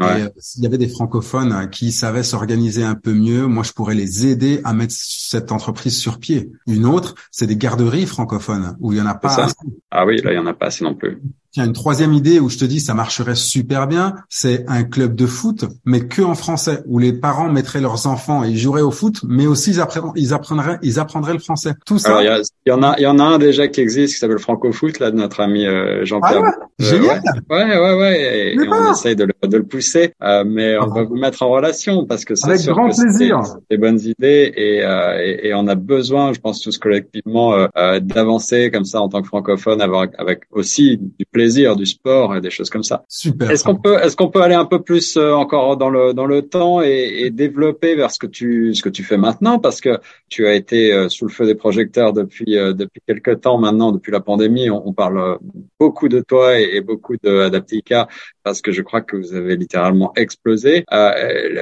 Et 0.00 0.24
s'il 0.38 0.62
y 0.62 0.66
avait 0.66 0.78
des 0.78 0.88
francophones 0.88 1.68
qui 1.70 1.92
savaient 1.92 2.22
s'organiser 2.22 2.84
un 2.84 2.94
peu 2.94 3.12
mieux, 3.12 3.46
moi 3.46 3.62
je 3.62 3.72
pourrais 3.72 3.94
les 3.94 4.26
aider 4.26 4.60
à 4.64 4.72
mettre 4.72 4.94
cette 4.96 5.52
entreprise 5.52 5.96
sur 5.96 6.18
pied. 6.18 6.52
Une 6.66 6.86
autre, 6.86 7.14
c'est 7.30 7.46
des 7.46 7.56
garderies 7.56 8.06
francophones 8.06 8.76
où 8.80 8.92
il 8.92 8.98
y 8.98 9.02
en 9.02 9.06
a 9.06 9.14
pas. 9.14 9.48
Ah 9.90 10.06
oui, 10.06 10.18
là 10.22 10.32
il 10.32 10.36
y 10.36 10.38
en 10.38 10.46
a 10.46 10.54
pas 10.54 10.66
assez 10.66 10.84
non 10.84 10.94
plus. 10.94 11.20
Tiens, 11.52 11.66
une 11.66 11.74
troisième 11.74 12.14
idée 12.14 12.40
où 12.40 12.48
je 12.48 12.56
te 12.56 12.64
dis 12.64 12.80
ça 12.80 12.94
marcherait 12.94 13.34
super 13.34 13.86
bien, 13.86 14.14
c'est 14.30 14.64
un 14.68 14.84
club 14.84 15.14
de 15.14 15.26
foot, 15.26 15.66
mais 15.84 16.08
que 16.08 16.22
en 16.22 16.34
français, 16.34 16.82
où 16.86 16.98
les 16.98 17.12
parents 17.12 17.50
mettraient 17.50 17.82
leurs 17.82 18.06
enfants 18.06 18.42
et 18.42 18.48
ils 18.48 18.56
joueraient 18.56 18.80
au 18.80 18.90
foot, 18.90 19.20
mais 19.28 19.46
aussi 19.46 19.72
ils, 19.72 19.80
apprendraient, 19.80 20.12
ils 20.16 20.32
apprendraient, 20.32 20.78
ils 20.82 20.98
apprendraient 20.98 21.34
le 21.34 21.40
français. 21.40 21.74
Tout 21.84 21.98
ça. 21.98 22.22
Il 22.22 22.44
y, 22.66 22.72
en 22.72 22.82
a, 22.82 22.94
il 22.96 23.02
y 23.02 23.06
en 23.06 23.18
a 23.18 23.24
un 23.24 23.38
déjà 23.38 23.68
qui 23.68 23.82
existe 23.82 24.14
qui 24.14 24.20
s'appelle 24.20 24.38
Franco 24.38 24.72
Foot 24.72 24.98
là 24.98 25.10
de 25.10 25.16
notre 25.16 25.40
ami 25.40 25.66
euh, 25.66 26.06
Jean-Pierre. 26.06 26.40
Ah 26.42 26.58
ouais, 26.58 26.86
génial. 26.86 27.20
Ouais, 27.50 27.64
ouais, 27.64 27.94
ouais. 27.98 28.54
Et, 28.54 28.68
on 28.68 28.90
essaye 28.90 29.14
de 29.14 29.24
le, 29.24 29.34
de 29.46 29.56
le 29.58 29.64
pousser, 29.64 30.14
euh, 30.22 30.44
mais 30.46 30.78
on 30.78 30.86
va 30.86 31.02
vous 31.02 31.16
mettre 31.16 31.42
en 31.42 31.50
relation 31.50 32.06
parce 32.06 32.24
que 32.24 32.34
c'est 32.34 32.56
sûr 32.56 32.74
grand 32.74 32.88
que 32.88 32.98
plaisir. 32.98 33.42
C'est 33.44 33.76
des 33.76 33.76
bonnes 33.76 34.00
idées 34.00 34.54
et, 34.56 34.82
euh, 34.82 35.18
et, 35.22 35.48
et, 35.48 35.54
on 35.54 35.66
a 35.68 35.74
besoin, 35.74 36.32
je 36.32 36.40
pense 36.40 36.62
tous 36.62 36.78
collectivement, 36.78 37.54
euh, 37.76 38.00
d'avancer 38.00 38.70
comme 38.70 38.86
ça 38.86 39.02
en 39.02 39.10
tant 39.10 39.20
que 39.20 39.28
francophone, 39.28 39.82
avec 39.82 40.44
aussi 40.50 40.96
du 40.96 41.26
plaisir 41.30 41.41
plaisir, 41.42 41.74
du 41.74 41.86
sport 41.86 42.36
et 42.36 42.40
des 42.40 42.50
choses 42.50 42.70
comme 42.70 42.84
ça. 42.84 43.04
Super. 43.08 43.50
Est-ce 43.50 43.64
qu'on 43.64 43.76
peut, 43.76 43.98
est-ce 44.00 44.16
qu'on 44.16 44.30
peut 44.30 44.42
aller 44.42 44.54
un 44.54 44.64
peu 44.64 44.80
plus 44.80 45.16
euh, 45.16 45.32
encore 45.32 45.76
dans 45.76 45.90
le 45.90 46.14
dans 46.14 46.26
le 46.26 46.42
temps 46.42 46.80
et, 46.82 47.22
et, 47.22 47.30
développer 47.30 47.96
vers 47.96 48.10
ce 48.12 48.18
que 48.18 48.28
tu 48.28 48.74
ce 48.74 48.82
que 48.82 48.88
tu 48.88 49.02
fais 49.02 49.16
maintenant? 49.16 49.58
Parce 49.58 49.80
que 49.80 49.98
tu 50.28 50.46
as 50.46 50.54
été 50.54 50.92
euh, 50.92 51.08
sous 51.08 51.26
le 51.26 51.32
feu 51.32 51.44
des 51.46 51.56
projecteurs 51.56 52.12
depuis 52.12 52.56
euh, 52.56 52.72
depuis 52.72 53.00
quelques 53.06 53.40
temps 53.40 53.58
maintenant, 53.58 53.90
depuis 53.90 54.12
la 54.12 54.20
pandémie. 54.20 54.70
On, 54.70 54.86
on 54.86 54.92
parle 54.92 55.38
beaucoup 55.80 56.08
de 56.08 56.20
toi 56.20 56.60
et, 56.60 56.76
et 56.76 56.80
beaucoup 56.80 57.16
de 57.16 57.40
Adaptica 57.40 58.06
parce 58.42 58.60
que 58.60 58.72
je 58.72 58.82
crois 58.82 59.00
que 59.00 59.16
vous 59.16 59.34
avez 59.34 59.56
littéralement 59.56 60.12
explosé. 60.16 60.84
Euh, 60.92 61.10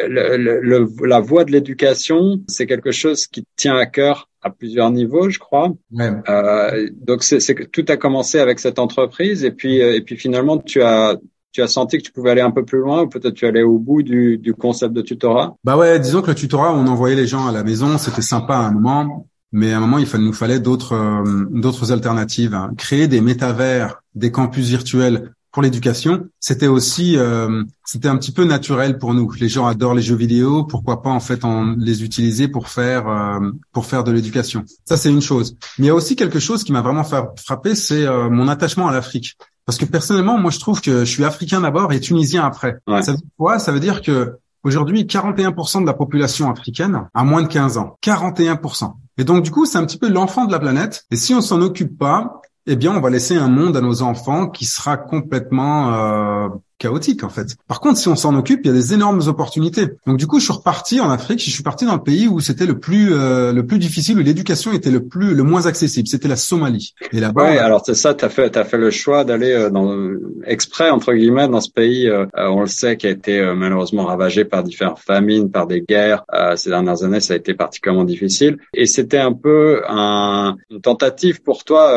le, 0.08 0.36
le, 0.36 0.60
le, 0.60 1.06
la 1.06 1.20
voie 1.20 1.44
de 1.44 1.52
l'éducation, 1.52 2.40
c'est 2.48 2.66
quelque 2.66 2.92
chose 2.92 3.26
qui 3.26 3.44
tient 3.56 3.76
à 3.76 3.86
cœur 3.86 4.28
à 4.42 4.50
plusieurs 4.50 4.90
niveaux, 4.90 5.28
je 5.28 5.38
crois. 5.38 5.72
Ouais. 5.92 6.10
Euh, 6.28 6.88
donc 7.06 7.22
c'est 7.22 7.54
que 7.54 7.64
tout 7.64 7.84
a 7.88 7.96
commencé 7.96 8.38
avec 8.38 8.58
cette 8.58 8.78
entreprise 8.78 9.44
et 9.44 9.50
puis 9.50 9.82
euh, 9.82 9.94
et 9.94 10.00
puis 10.00 10.16
finalement 10.16 10.58
tu 10.58 10.82
as 10.82 11.16
tu 11.52 11.62
as 11.62 11.66
senti 11.66 11.98
que 11.98 12.02
tu 12.02 12.12
pouvais 12.12 12.30
aller 12.30 12.40
un 12.40 12.52
peu 12.52 12.64
plus 12.64 12.78
loin 12.78 13.02
ou 13.02 13.08
peut-être 13.08 13.34
tu 13.34 13.44
allais 13.44 13.62
au 13.62 13.78
bout 13.78 14.02
du, 14.02 14.38
du 14.38 14.54
concept 14.54 14.94
de 14.94 15.02
tutorat? 15.02 15.56
Bah 15.64 15.76
ouais, 15.76 15.98
disons 15.98 16.22
que 16.22 16.28
le 16.28 16.36
tutorat, 16.36 16.72
on 16.72 16.86
envoyait 16.86 17.16
les 17.16 17.26
gens 17.26 17.48
à 17.48 17.52
la 17.52 17.64
maison, 17.64 17.98
c'était 17.98 18.22
sympa 18.22 18.54
à 18.54 18.60
un 18.60 18.70
moment, 18.70 19.26
mais 19.50 19.72
à 19.72 19.78
un 19.78 19.80
moment 19.80 19.98
il 19.98 20.06
nous 20.20 20.32
fallait 20.32 20.60
d'autres 20.60 20.94
euh, 20.94 21.46
d'autres 21.50 21.92
alternatives. 21.92 22.54
Hein. 22.54 22.70
Créer 22.78 23.08
des 23.08 23.20
métavers, 23.20 24.02
des 24.14 24.30
campus 24.30 24.68
virtuels 24.68 25.32
pour 25.52 25.62
l'éducation, 25.62 26.28
c'était 26.38 26.68
aussi, 26.68 27.16
euh, 27.16 27.64
c'était 27.84 28.08
un 28.08 28.16
petit 28.16 28.32
peu 28.32 28.44
naturel 28.44 28.98
pour 28.98 29.14
nous. 29.14 29.30
Les 29.40 29.48
gens 29.48 29.66
adorent 29.66 29.94
les 29.94 30.02
jeux 30.02 30.14
vidéo, 30.16 30.64
pourquoi 30.64 31.02
pas 31.02 31.10
en 31.10 31.20
fait 31.20 31.44
en 31.44 31.74
les 31.76 32.04
utiliser 32.04 32.48
pour 32.48 32.68
faire 32.68 33.08
euh, 33.08 33.50
pour 33.72 33.86
faire 33.86 34.04
de 34.04 34.12
l'éducation. 34.12 34.64
Ça 34.84 34.96
c'est 34.96 35.10
une 35.10 35.22
chose. 35.22 35.56
Mais 35.78 35.86
il 35.86 35.88
y 35.88 35.90
a 35.90 35.94
aussi 35.94 36.14
quelque 36.14 36.38
chose 36.38 36.62
qui 36.62 36.72
m'a 36.72 36.82
vraiment 36.82 37.04
frappé, 37.04 37.74
c'est 37.74 38.06
euh, 38.06 38.30
mon 38.30 38.48
attachement 38.48 38.88
à 38.88 38.92
l'Afrique. 38.92 39.36
Parce 39.66 39.78
que 39.78 39.84
personnellement, 39.84 40.38
moi 40.38 40.50
je 40.50 40.60
trouve 40.60 40.80
que 40.80 41.00
je 41.00 41.10
suis 41.10 41.24
africain 41.24 41.60
d'abord 41.60 41.92
et 41.92 42.00
tunisien 42.00 42.44
après. 42.44 42.78
Ça 43.02 43.12
veut 43.12 43.18
dire 43.18 43.28
quoi? 43.36 43.58
Ça 43.58 43.72
veut 43.72 43.80
dire 43.80 44.02
que 44.02 44.38
Aujourd'hui, 44.62 45.04
41% 45.04 45.80
de 45.80 45.86
la 45.86 45.94
population 45.94 46.50
africaine 46.50 47.08
a 47.14 47.24
moins 47.24 47.42
de 47.42 47.48
15 47.48 47.78
ans. 47.78 47.96
41%. 48.02 48.92
Et 49.16 49.24
donc, 49.24 49.42
du 49.42 49.50
coup, 49.50 49.64
c'est 49.64 49.78
un 49.78 49.86
petit 49.86 49.96
peu 49.96 50.10
l'enfant 50.10 50.44
de 50.44 50.52
la 50.52 50.58
planète. 50.58 51.06
Et 51.10 51.16
si 51.16 51.32
on 51.32 51.40
s'en 51.40 51.62
occupe 51.62 51.96
pas, 51.96 52.42
eh 52.66 52.76
bien, 52.76 52.96
on 52.96 53.00
va 53.00 53.10
laisser 53.10 53.36
un 53.36 53.48
monde 53.48 53.76
à 53.76 53.80
nos 53.80 54.02
enfants 54.02 54.48
qui 54.48 54.64
sera 54.64 54.96
complètement 54.96 55.94
euh, 55.94 56.48
chaotique 56.80 57.22
en 57.22 57.28
fait. 57.28 57.56
Par 57.68 57.78
contre, 57.78 57.98
si 57.98 58.08
on 58.08 58.16
s'en 58.16 58.34
occupe, 58.34 58.60
il 58.64 58.68
y 58.68 58.70
a 58.70 58.74
des 58.74 58.94
énormes 58.94 59.20
opportunités. 59.28 59.86
Donc 60.06 60.16
du 60.16 60.26
coup, 60.26 60.40
je 60.40 60.44
suis 60.44 60.52
reparti 60.52 60.98
en 60.98 61.10
Afrique. 61.10 61.38
Je 61.44 61.50
suis 61.50 61.62
parti 61.62 61.84
dans 61.84 61.94
le 61.94 62.02
pays 62.02 62.26
où 62.26 62.40
c'était 62.40 62.66
le 62.66 62.80
plus 62.80 63.12
euh, 63.12 63.52
le 63.52 63.64
plus 63.66 63.78
difficile, 63.78 64.18
où 64.18 64.22
l'éducation 64.22 64.72
était 64.72 64.90
le 64.90 65.06
plus 65.06 65.34
le 65.34 65.42
moins 65.44 65.66
accessible. 65.66 66.08
C'était 66.08 66.26
la 66.26 66.36
Somalie. 66.36 66.94
Et 67.12 67.20
là-bas. 67.20 67.44
Ouais, 67.44 67.58
alors 67.58 67.82
c'est 67.84 67.94
ça. 67.94 68.14
T'as 68.14 68.30
fait 68.30 68.50
t'as 68.50 68.64
fait 68.64 68.78
le 68.78 68.90
choix 68.90 69.24
d'aller 69.24 69.52
euh, 69.52 69.70
dans 69.70 69.94
exprès 70.44 70.90
entre 70.90 71.12
guillemets 71.12 71.48
dans 71.48 71.60
ce 71.60 71.70
pays. 71.70 72.08
Euh, 72.08 72.26
on 72.34 72.62
le 72.62 72.66
sait, 72.66 72.96
qui 72.96 73.06
a 73.06 73.10
été 73.10 73.40
malheureusement 73.54 74.06
ravagé 74.06 74.46
par 74.46 74.62
différentes 74.62 74.98
famines, 74.98 75.50
par 75.50 75.66
des 75.66 75.82
guerres. 75.82 76.24
ces 76.56 76.70
dernières 76.70 77.04
années, 77.04 77.20
ça 77.20 77.34
a 77.34 77.36
été 77.36 77.52
particulièrement 77.52 78.04
difficile. 78.04 78.56
Et 78.72 78.86
c'était 78.86 79.18
un 79.18 79.34
peu 79.34 79.82
un, 79.86 80.56
une 80.70 80.80
tentative 80.80 81.42
pour 81.42 81.64
toi. 81.64 81.94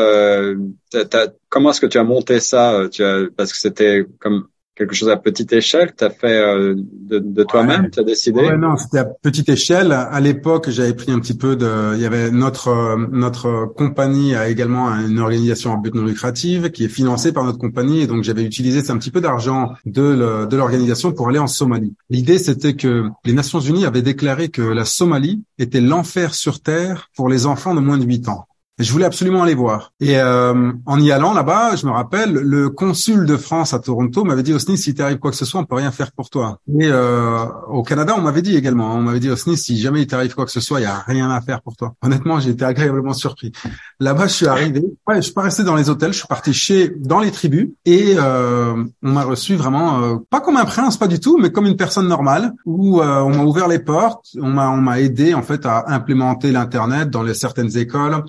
comment 1.49 1.71
est-ce 1.71 1.81
que 1.81 1.85
tu 1.85 1.97
as 1.97 2.03
monté 2.03 2.41
ça 2.41 2.81
tu 2.91 3.03
as, 3.03 3.23
Parce 3.35 3.53
que 3.53 3.59
c'était 3.59 4.05
comme 4.19 4.47
quelque 4.75 4.95
chose 4.95 5.09
à 5.09 5.17
petite 5.17 5.53
échelle 5.53 5.93
Tu 5.97 6.03
as 6.03 6.09
fait 6.09 6.37
euh, 6.37 6.75
de, 6.77 7.19
de 7.19 7.43
toi-même 7.43 7.89
Tu 7.91 7.99
as 7.99 8.03
décidé? 8.03 8.39
Ouais, 8.39 8.57
Non, 8.57 8.75
c'était 8.77 8.99
à 8.99 9.05
petite 9.05 9.49
échelle. 9.49 9.91
À 9.91 10.19
l'époque, 10.19 10.69
j'avais 10.69 10.93
pris 10.93 11.11
un 11.11 11.19
petit 11.19 11.35
peu 11.35 11.55
de... 11.55 11.95
Il 11.95 12.01
y 12.01 12.05
avait 12.05 12.31
notre 12.31 12.69
euh, 12.69 13.07
notre 13.11 13.65
compagnie 13.65 14.35
a 14.35 14.49
également 14.49 14.89
une 14.89 15.19
organisation 15.19 15.71
en 15.71 15.77
but 15.77 15.93
non 15.93 16.05
lucratif 16.05 16.71
qui 16.71 16.85
est 16.85 16.89
financée 16.89 17.31
par 17.31 17.43
notre 17.43 17.59
compagnie. 17.59 18.01
Et 18.01 18.07
donc, 18.07 18.23
j'avais 18.23 18.43
utilisé 18.43 18.89
un 18.91 18.97
petit 18.97 19.11
peu 19.11 19.21
d'argent 19.21 19.73
de 19.85 20.55
l'organisation 20.55 21.11
pour 21.11 21.29
aller 21.29 21.39
en 21.39 21.47
Somalie. 21.47 21.95
L'idée, 22.09 22.37
c'était 22.37 22.75
que 22.75 23.05
les 23.25 23.33
Nations 23.33 23.59
Unies 23.59 23.85
avaient 23.85 24.01
déclaré 24.01 24.49
que 24.49 24.61
la 24.61 24.85
Somalie 24.85 25.43
était 25.59 25.81
l'enfer 25.81 26.33
sur 26.33 26.61
Terre 26.61 27.09
pour 27.15 27.29
les 27.29 27.45
enfants 27.45 27.75
de 27.75 27.79
moins 27.79 27.97
de 27.97 28.05
8 28.05 28.29
ans. 28.29 28.47
Je 28.83 28.91
voulais 28.91 29.05
absolument 29.05 29.43
aller 29.43 29.55
voir. 29.55 29.91
Et 29.99 30.17
euh, 30.19 30.71
en 30.85 30.99
y 30.99 31.11
allant 31.11 31.33
là-bas, 31.33 31.75
je 31.75 31.85
me 31.85 31.91
rappelle, 31.91 32.33
le 32.33 32.69
consul 32.69 33.25
de 33.25 33.37
France 33.37 33.73
à 33.73 33.79
Toronto 33.79 34.23
m'avait 34.25 34.43
dit 34.43 34.53
Osni, 34.53 34.77
si 34.77 34.93
t'arrive 34.93 35.19
quoi 35.19 35.31
que 35.31 35.37
ce 35.37 35.45
soit, 35.45 35.61
on 35.61 35.65
peut 35.65 35.75
rien 35.75 35.91
faire 35.91 36.11
pour 36.11 36.29
toi. 36.29 36.59
Et 36.79 36.87
euh, 36.87 37.45
au 37.69 37.81
Canada, 37.83 38.13
on 38.17 38.21
m'avait 38.21 38.41
dit 38.41 38.55
également, 38.57 38.93
on 38.93 39.01
m'avait 39.01 39.21
dit 39.21 39.29
Osni, 39.29 39.57
si 39.57 39.79
jamais 39.79 40.01
il 40.01 40.07
t'arrive 40.07 40.35
quoi 40.35 40.45
que 40.45 40.51
ce 40.51 40.59
soit, 40.59 40.81
il 40.81 40.83
y 40.83 40.87
a 40.87 40.99
rien 41.07 41.31
à 41.31 41.39
faire 41.41 41.61
pour 41.61 41.75
toi. 41.75 41.93
Honnêtement, 42.01 42.39
j'ai 42.39 42.51
été 42.51 42.65
agréablement 42.65 43.13
surpris. 43.13 43.53
Là-bas, 43.99 44.27
je 44.27 44.33
suis 44.33 44.47
arrivé. 44.47 44.83
Ouais, 45.07 45.15
je 45.17 45.21
suis 45.21 45.33
pas 45.33 45.43
resté 45.43 45.63
dans 45.63 45.75
les 45.75 45.89
hôtels, 45.89 46.11
je 46.11 46.17
suis 46.19 46.27
parti 46.27 46.53
chez 46.53 46.89
dans 46.97 47.19
les 47.19 47.31
tribus 47.31 47.69
et 47.85 48.15
euh, 48.17 48.83
on 49.01 49.11
m'a 49.11 49.23
reçu 49.23 49.55
vraiment 49.55 50.01
euh, 50.01 50.15
pas 50.29 50.41
comme 50.41 50.57
un 50.57 50.65
prince, 50.65 50.97
pas 50.97 51.07
du 51.07 51.19
tout, 51.19 51.37
mais 51.37 51.51
comme 51.51 51.67
une 51.67 51.77
personne 51.77 52.07
normale. 52.07 52.53
Où 52.65 53.01
euh, 53.01 53.21
on 53.21 53.29
m'a 53.29 53.43
ouvert 53.43 53.67
les 53.67 53.79
portes, 53.79 54.27
on 54.41 54.49
m'a 54.49 54.69
on 54.69 54.77
m'a 54.77 54.99
aidé 54.99 55.33
en 55.33 55.41
fait 55.41 55.65
à 55.65 55.85
implémenter 55.87 56.51
l'internet 56.51 57.09
dans 57.09 57.23
les 57.23 57.33
certaines 57.33 57.77
écoles 57.77 58.23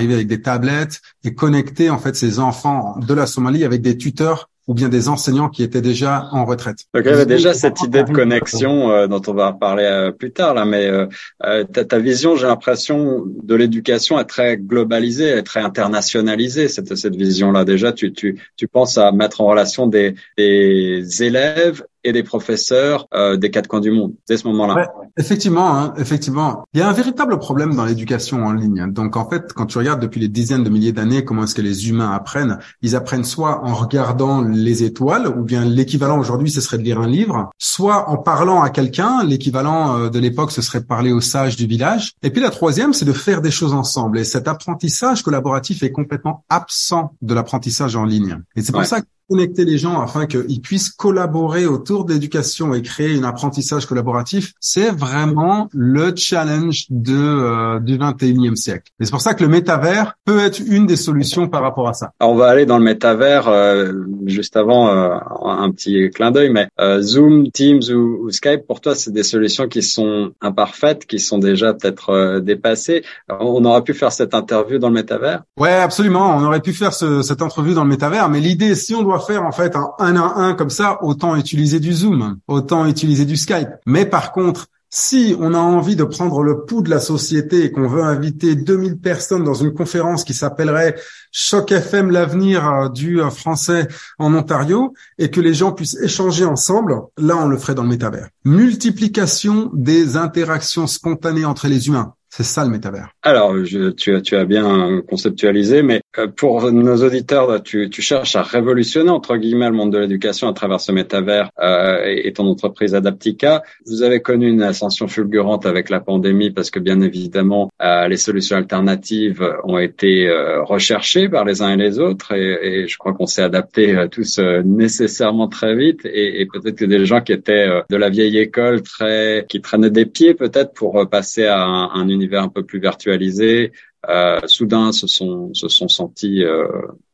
arriver 0.00 0.14
avec 0.14 0.26
des 0.26 0.40
tablettes 0.40 1.00
et 1.24 1.34
connecter 1.34 1.90
en 1.90 1.98
fait 1.98 2.16
ces 2.16 2.38
enfants 2.38 2.96
de 2.98 3.14
la 3.14 3.26
Somalie 3.26 3.64
avec 3.64 3.82
des 3.82 3.98
tuteurs 3.98 4.48
ou 4.66 4.74
bien 4.74 4.88
des 4.88 5.08
enseignants 5.08 5.48
qui 5.48 5.62
étaient 5.64 5.80
déjà 5.82 6.28
en 6.30 6.44
retraite. 6.44 6.78
Donc 6.94 7.02
il 7.04 7.10
y 7.10 7.12
avait 7.12 7.26
déjà 7.26 7.54
cette 7.54 7.82
idée 7.82 8.04
de 8.04 8.12
connexion 8.12 8.90
euh, 8.90 9.08
dont 9.08 9.20
on 9.26 9.34
va 9.34 9.52
parler 9.52 9.84
euh, 9.84 10.12
plus 10.12 10.30
tard 10.30 10.54
là, 10.54 10.64
mais 10.64 10.86
euh, 10.86 11.06
euh 11.44 11.64
ta, 11.64 11.84
ta, 11.84 11.98
vision, 11.98 12.36
j'ai 12.36 12.46
l'impression, 12.46 13.24
de 13.26 13.54
l'éducation 13.56 14.20
est 14.20 14.26
très 14.26 14.56
globalisée, 14.56 15.28
est 15.28 15.42
très 15.42 15.60
internationalisée. 15.60 16.68
Cette, 16.68 16.94
cette 16.94 17.16
vision-là 17.16 17.64
déjà, 17.64 17.92
tu, 17.92 18.12
tu, 18.12 18.40
tu 18.56 18.68
penses 18.68 18.96
à 18.96 19.10
mettre 19.10 19.40
en 19.40 19.46
relation 19.46 19.88
des, 19.88 20.14
des 20.38 21.22
élèves 21.24 21.82
et 22.04 22.12
des 22.12 22.22
professeurs 22.22 23.06
euh, 23.14 23.36
des 23.36 23.50
quatre 23.50 23.66
coins 23.66 23.80
du 23.80 23.90
monde 23.90 24.14
dès 24.28 24.36
ce 24.36 24.46
moment-là. 24.48 24.74
Ouais, 24.74 24.86
effectivement, 25.18 25.76
hein, 25.76 25.94
effectivement, 25.98 26.64
il 26.72 26.80
y 26.80 26.82
a 26.82 26.88
un 26.88 26.92
véritable 26.92 27.38
problème 27.38 27.74
dans 27.74 27.84
l'éducation 27.84 28.44
en 28.44 28.52
ligne. 28.52 28.90
Donc 28.90 29.16
en 29.16 29.28
fait, 29.28 29.52
quand 29.52 29.66
tu 29.66 29.78
regardes 29.78 30.00
depuis 30.00 30.20
les 30.20 30.28
dizaines 30.28 30.64
de 30.64 30.70
milliers 30.70 30.92
d'années 30.92 31.24
comment 31.24 31.44
est-ce 31.44 31.54
que 31.54 31.62
les 31.62 31.88
humains 31.88 32.12
apprennent, 32.12 32.58
ils 32.82 32.96
apprennent 32.96 33.24
soit 33.24 33.64
en 33.64 33.74
regardant 33.74 34.42
les 34.42 34.82
étoiles, 34.82 35.28
ou 35.28 35.42
bien 35.42 35.64
l'équivalent 35.64 36.18
aujourd'hui 36.18 36.50
ce 36.50 36.60
serait 36.60 36.78
de 36.78 36.82
lire 36.82 37.00
un 37.00 37.08
livre, 37.08 37.50
soit 37.58 38.08
en 38.08 38.16
parlant 38.16 38.62
à 38.62 38.70
quelqu'un, 38.70 39.24
l'équivalent 39.24 39.98
euh, 39.98 40.08
de 40.08 40.18
l'époque 40.18 40.52
ce 40.52 40.62
serait 40.62 40.80
de 40.80 40.86
parler 40.86 41.12
aux 41.12 41.20
sages 41.20 41.56
du 41.56 41.66
village. 41.66 42.12
Et 42.22 42.30
puis 42.30 42.40
la 42.40 42.50
troisième, 42.50 42.92
c'est 42.92 43.04
de 43.04 43.12
faire 43.12 43.40
des 43.40 43.50
choses 43.50 43.72
ensemble. 43.72 44.18
Et 44.18 44.24
cet 44.24 44.48
apprentissage 44.48 45.22
collaboratif 45.22 45.82
est 45.82 45.92
complètement 45.92 46.44
absent 46.48 47.14
de 47.22 47.34
l'apprentissage 47.34 47.96
en 47.96 48.04
ligne. 48.04 48.38
Et 48.56 48.62
c'est 48.62 48.72
pour 48.72 48.84
ça 48.84 49.00
que 49.00 49.06
connecter 49.30 49.64
les 49.64 49.78
gens 49.78 50.00
afin 50.00 50.26
qu'ils 50.26 50.60
puissent 50.60 50.90
collaborer 50.90 51.66
autour 51.66 52.04
de 52.04 52.12
l'éducation 52.12 52.74
et 52.74 52.82
créer 52.82 53.16
un 53.18 53.24
apprentissage 53.24 53.86
collaboratif, 53.86 54.52
c'est 54.60 54.90
vraiment 54.90 55.68
le 55.72 56.12
challenge 56.16 56.86
de 56.90 57.14
euh, 57.14 57.78
du 57.80 57.96
21e 57.96 58.56
siècle. 58.56 58.90
Et 59.00 59.04
c'est 59.04 59.10
pour 59.10 59.20
ça 59.20 59.34
que 59.34 59.42
le 59.42 59.48
métavers 59.48 60.14
peut 60.24 60.40
être 60.40 60.60
une 60.60 60.86
des 60.86 60.96
solutions 60.96 61.48
par 61.48 61.62
rapport 61.62 61.88
à 61.88 61.94
ça. 61.94 62.12
Alors 62.18 62.32
on 62.32 62.36
va 62.36 62.48
aller 62.48 62.66
dans 62.66 62.78
le 62.78 62.84
métavers 62.84 63.48
euh, 63.48 63.92
juste 64.26 64.56
avant 64.56 64.88
euh, 64.88 65.16
un 65.44 65.70
petit 65.70 66.10
clin 66.10 66.30
d'œil, 66.30 66.50
mais 66.50 66.68
euh, 66.80 67.00
Zoom, 67.00 67.50
Teams 67.50 67.82
ou, 67.90 68.24
ou, 68.24 68.30
Skype, 68.30 68.66
pour 68.66 68.80
toi, 68.80 68.94
c'est 68.94 69.12
des 69.12 69.22
solutions 69.22 69.68
qui 69.68 69.82
sont 69.82 70.32
imparfaites, 70.40 71.06
qui 71.06 71.18
sont 71.18 71.38
déjà 71.38 71.74
peut-être 71.74 72.40
dépassées. 72.40 73.04
on 73.28 73.64
aurait 73.64 73.82
pu 73.82 73.94
faire 73.94 74.12
cette 74.12 74.34
interview 74.34 74.78
dans 74.78 74.88
le 74.88 74.94
métavers? 74.94 75.42
Ouais, 75.58 75.72
absolument. 75.72 76.36
On 76.36 76.44
aurait 76.44 76.60
pu 76.60 76.72
faire 76.72 76.92
ce, 76.92 77.22
cette 77.22 77.42
entrevue 77.42 77.74
dans 77.74 77.84
le 77.84 77.90
métavers, 77.90 78.28
mais 78.28 78.40
l'idée, 78.40 78.74
si 78.74 78.94
on 78.94 79.02
doit 79.02 79.18
faire 79.26 79.44
en 79.44 79.52
fait 79.52 79.76
un 79.76 79.90
un 79.98 80.16
à 80.16 80.34
un 80.36 80.54
comme 80.54 80.70
ça, 80.70 81.02
autant 81.02 81.36
utiliser 81.36 81.80
du 81.80 81.92
Zoom, 81.92 82.38
autant 82.48 82.86
utiliser 82.86 83.24
du 83.24 83.36
Skype. 83.36 83.68
Mais 83.86 84.04
par 84.04 84.32
contre, 84.32 84.66
si 84.92 85.36
on 85.38 85.54
a 85.54 85.58
envie 85.58 85.94
de 85.94 86.02
prendre 86.02 86.42
le 86.42 86.64
pouls 86.64 86.82
de 86.82 86.90
la 86.90 86.98
société 86.98 87.64
et 87.64 87.70
qu'on 87.70 87.86
veut 87.86 88.02
inviter 88.02 88.56
2000 88.56 88.98
personnes 88.98 89.44
dans 89.44 89.54
une 89.54 89.72
conférence 89.72 90.24
qui 90.24 90.34
s'appellerait 90.34 90.96
Choc 91.30 91.70
FM, 91.70 92.10
l'avenir 92.10 92.68
euh, 92.68 92.88
du 92.88 93.20
euh, 93.20 93.30
français 93.30 93.86
en 94.18 94.34
Ontario, 94.34 94.94
et 95.16 95.30
que 95.30 95.40
les 95.40 95.54
gens 95.54 95.70
puissent 95.70 95.96
échanger 96.02 96.44
ensemble, 96.44 96.96
là, 97.16 97.36
on 97.36 97.46
le 97.46 97.56
ferait 97.56 97.76
dans 97.76 97.84
le 97.84 97.88
métavers. 97.88 98.28
Multiplication 98.44 99.70
des 99.72 100.16
interactions 100.16 100.88
spontanées 100.88 101.44
entre 101.44 101.68
les 101.68 101.86
humains. 101.86 102.14
C'est 102.28 102.44
ça 102.44 102.64
le 102.64 102.70
métavers. 102.70 103.10
Alors, 103.22 103.54
tu, 103.96 104.36
as, 104.36 104.44
bien 104.44 105.02
conceptualisé, 105.08 105.82
mais 105.82 106.00
pour 106.36 106.72
nos 106.72 107.04
auditeurs, 107.04 107.62
tu, 107.62 107.88
tu 107.88 108.02
cherches 108.02 108.34
à 108.34 108.42
révolutionner 108.42 109.10
entre 109.10 109.36
guillemets 109.36 109.68
le 109.68 109.76
monde 109.76 109.92
de 109.92 109.98
l'éducation 109.98 110.48
à 110.48 110.52
travers 110.52 110.80
ce 110.80 110.90
métavers 110.90 111.50
euh, 111.60 112.04
et, 112.04 112.32
ton 112.32 112.46
entreprise 112.46 112.96
Adaptica. 112.96 113.62
Vous 113.86 114.02
avez 114.02 114.20
connu 114.20 114.48
une 114.48 114.62
ascension 114.62 115.06
fulgurante 115.06 115.66
avec 115.66 115.88
la 115.88 116.00
pandémie 116.00 116.50
parce 116.50 116.70
que 116.70 116.80
bien 116.80 117.00
évidemment 117.00 117.70
euh, 117.80 118.08
les 118.08 118.16
solutions 118.16 118.56
alternatives 118.56 119.48
ont 119.62 119.78
été 119.78 120.28
euh, 120.28 120.64
recherchées 120.64 121.28
par 121.28 121.44
les 121.44 121.62
uns 121.62 121.74
et 121.74 121.76
les 121.76 122.00
autres 122.00 122.32
et, 122.34 122.82
et 122.82 122.88
je 122.88 122.98
crois 122.98 123.12
qu'on 123.12 123.26
s'est 123.26 123.42
adapté 123.42 124.06
tous 124.10 124.40
nécessairement 124.64 125.46
très 125.46 125.76
vite 125.76 126.04
et, 126.06 126.40
et 126.40 126.46
peut-être 126.46 126.76
que 126.76 126.84
des 126.84 127.06
gens 127.06 127.20
qui 127.20 127.32
étaient 127.32 127.68
de 127.88 127.96
la 127.96 128.08
vieille 128.08 128.38
école, 128.38 128.82
très 128.82 129.46
qui 129.48 129.60
traînaient 129.60 129.90
des 129.90 130.06
pieds 130.06 130.34
peut-être 130.34 130.72
pour 130.72 131.08
passer 131.08 131.44
à 131.44 131.64
un, 131.64 131.90
un 131.94 132.08
univers 132.08 132.42
un 132.42 132.48
peu 132.48 132.64
plus 132.64 132.80
virtualisé, 132.80 133.72
euh, 134.08 134.40
soudain 134.46 134.92
se 134.92 135.06
sont 135.06 135.52
se 135.54 135.68
sont 135.68 135.88
sentis 135.88 136.44
euh, 136.44 136.66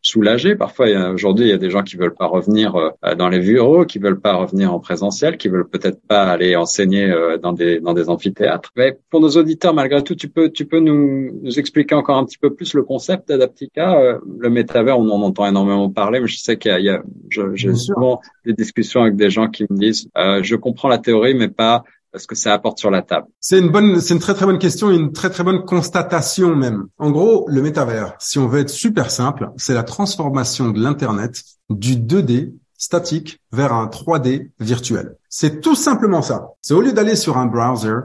soulagés. 0.07 0.55
Parfois, 0.55 0.87
aujourd'hui, 1.11 1.46
il 1.46 1.51
y 1.51 1.55
a 1.55 1.59
des 1.59 1.70
gens 1.70 1.83
qui 1.83 1.96
veulent 1.96 2.14
pas 2.14 2.27
revenir 2.27 2.77
euh, 2.77 3.14
dans 3.16 3.29
les 3.29 3.40
bureaux, 3.40 3.85
qui 3.85 3.99
veulent 3.99 4.20
pas 4.20 4.35
revenir 4.35 4.72
en 4.72 4.79
présentiel, 4.79 5.37
qui 5.37 5.49
veulent 5.49 5.68
peut-être 5.68 6.01
pas 6.07 6.25
aller 6.25 6.55
enseigner 6.55 7.11
euh, 7.11 7.38
dans 7.38 7.53
des 7.53 7.81
dans 7.81 7.92
des 7.92 8.09
amphithéâtres. 8.09 8.70
Mais 8.77 8.99
pour 9.11 9.20
nos 9.20 9.31
auditeurs, 9.31 9.75
malgré 9.75 10.03
tout, 10.05 10.14
tu 10.14 10.29
peux 10.29 10.51
tu 10.51 10.64
peux 10.64 10.79
nous, 10.79 11.40
nous 11.42 11.59
expliquer 11.59 11.96
encore 11.96 12.18
un 12.18 12.25
petit 12.25 12.38
peu 12.38 12.55
plus 12.55 12.75
le 12.75 12.85
concept 12.85 13.29
d'Adaptica, 13.29 13.99
euh, 13.99 14.18
le 14.38 14.49
métavers. 14.49 14.99
On 14.99 15.11
en 15.11 15.22
entend 15.22 15.46
énormément 15.46 15.90
parler, 15.90 16.20
mais 16.20 16.29
je 16.29 16.38
sais 16.38 16.57
qu'il 16.57 16.70
y 16.70 16.75
a, 16.75 16.79
il 16.79 16.85
y 16.85 16.90
a 16.90 17.03
j'ai 17.29 17.75
souvent 17.75 18.20
des 18.44 18.53
discussions 18.53 19.03
avec 19.03 19.16
des 19.16 19.31
gens 19.31 19.49
qui 19.49 19.64
me 19.68 19.77
disent, 19.77 20.09
je 20.16 20.55
comprends 20.55 20.88
la 20.88 20.99
théorie, 20.99 21.35
mais 21.35 21.49
pas 21.49 21.83
ce 22.18 22.26
que 22.26 22.35
ça 22.35 22.52
apporte 22.52 22.79
sur 22.79 22.90
la 22.90 23.02
table 23.02 23.26
C'est 23.40 23.59
une 23.59 23.70
bonne, 23.70 24.00
c'est 24.00 24.14
une 24.14 24.20
très 24.20 24.35
très 24.35 24.46
bonne 24.46 24.59
question 24.59 24.90
et 24.90 24.96
une 24.96 25.12
très 25.12 25.31
très 25.31 25.44
bonne 25.44 25.64
constatation 25.64 26.55
même. 26.55 26.87
En 26.98 27.11
gros, 27.11 27.46
le 27.48 27.62
métavers, 27.62 28.14
si 28.18 28.38
on 28.38 28.48
veut 28.48 28.61
être 28.61 28.70
super 28.70 29.11
simple, 29.11 29.50
c'est 29.57 29.74
la 29.74 29.83
transformation 29.83 30.70
de 30.70 30.81
l'internet 30.81 31.42
du 31.70 31.96
2D 31.96 32.52
statique 32.79 33.40
vers 33.52 33.72
un 33.72 33.87
3D 33.87 34.50
virtuel. 34.61 35.16
C'est 35.29 35.61
tout 35.61 35.74
simplement 35.74 36.22
ça. 36.22 36.48
C'est 36.61 36.74
au 36.74 36.81
lieu 36.81 36.92
d'aller 36.92 37.16
sur 37.16 37.38
un 37.38 37.46
browser, 37.46 37.96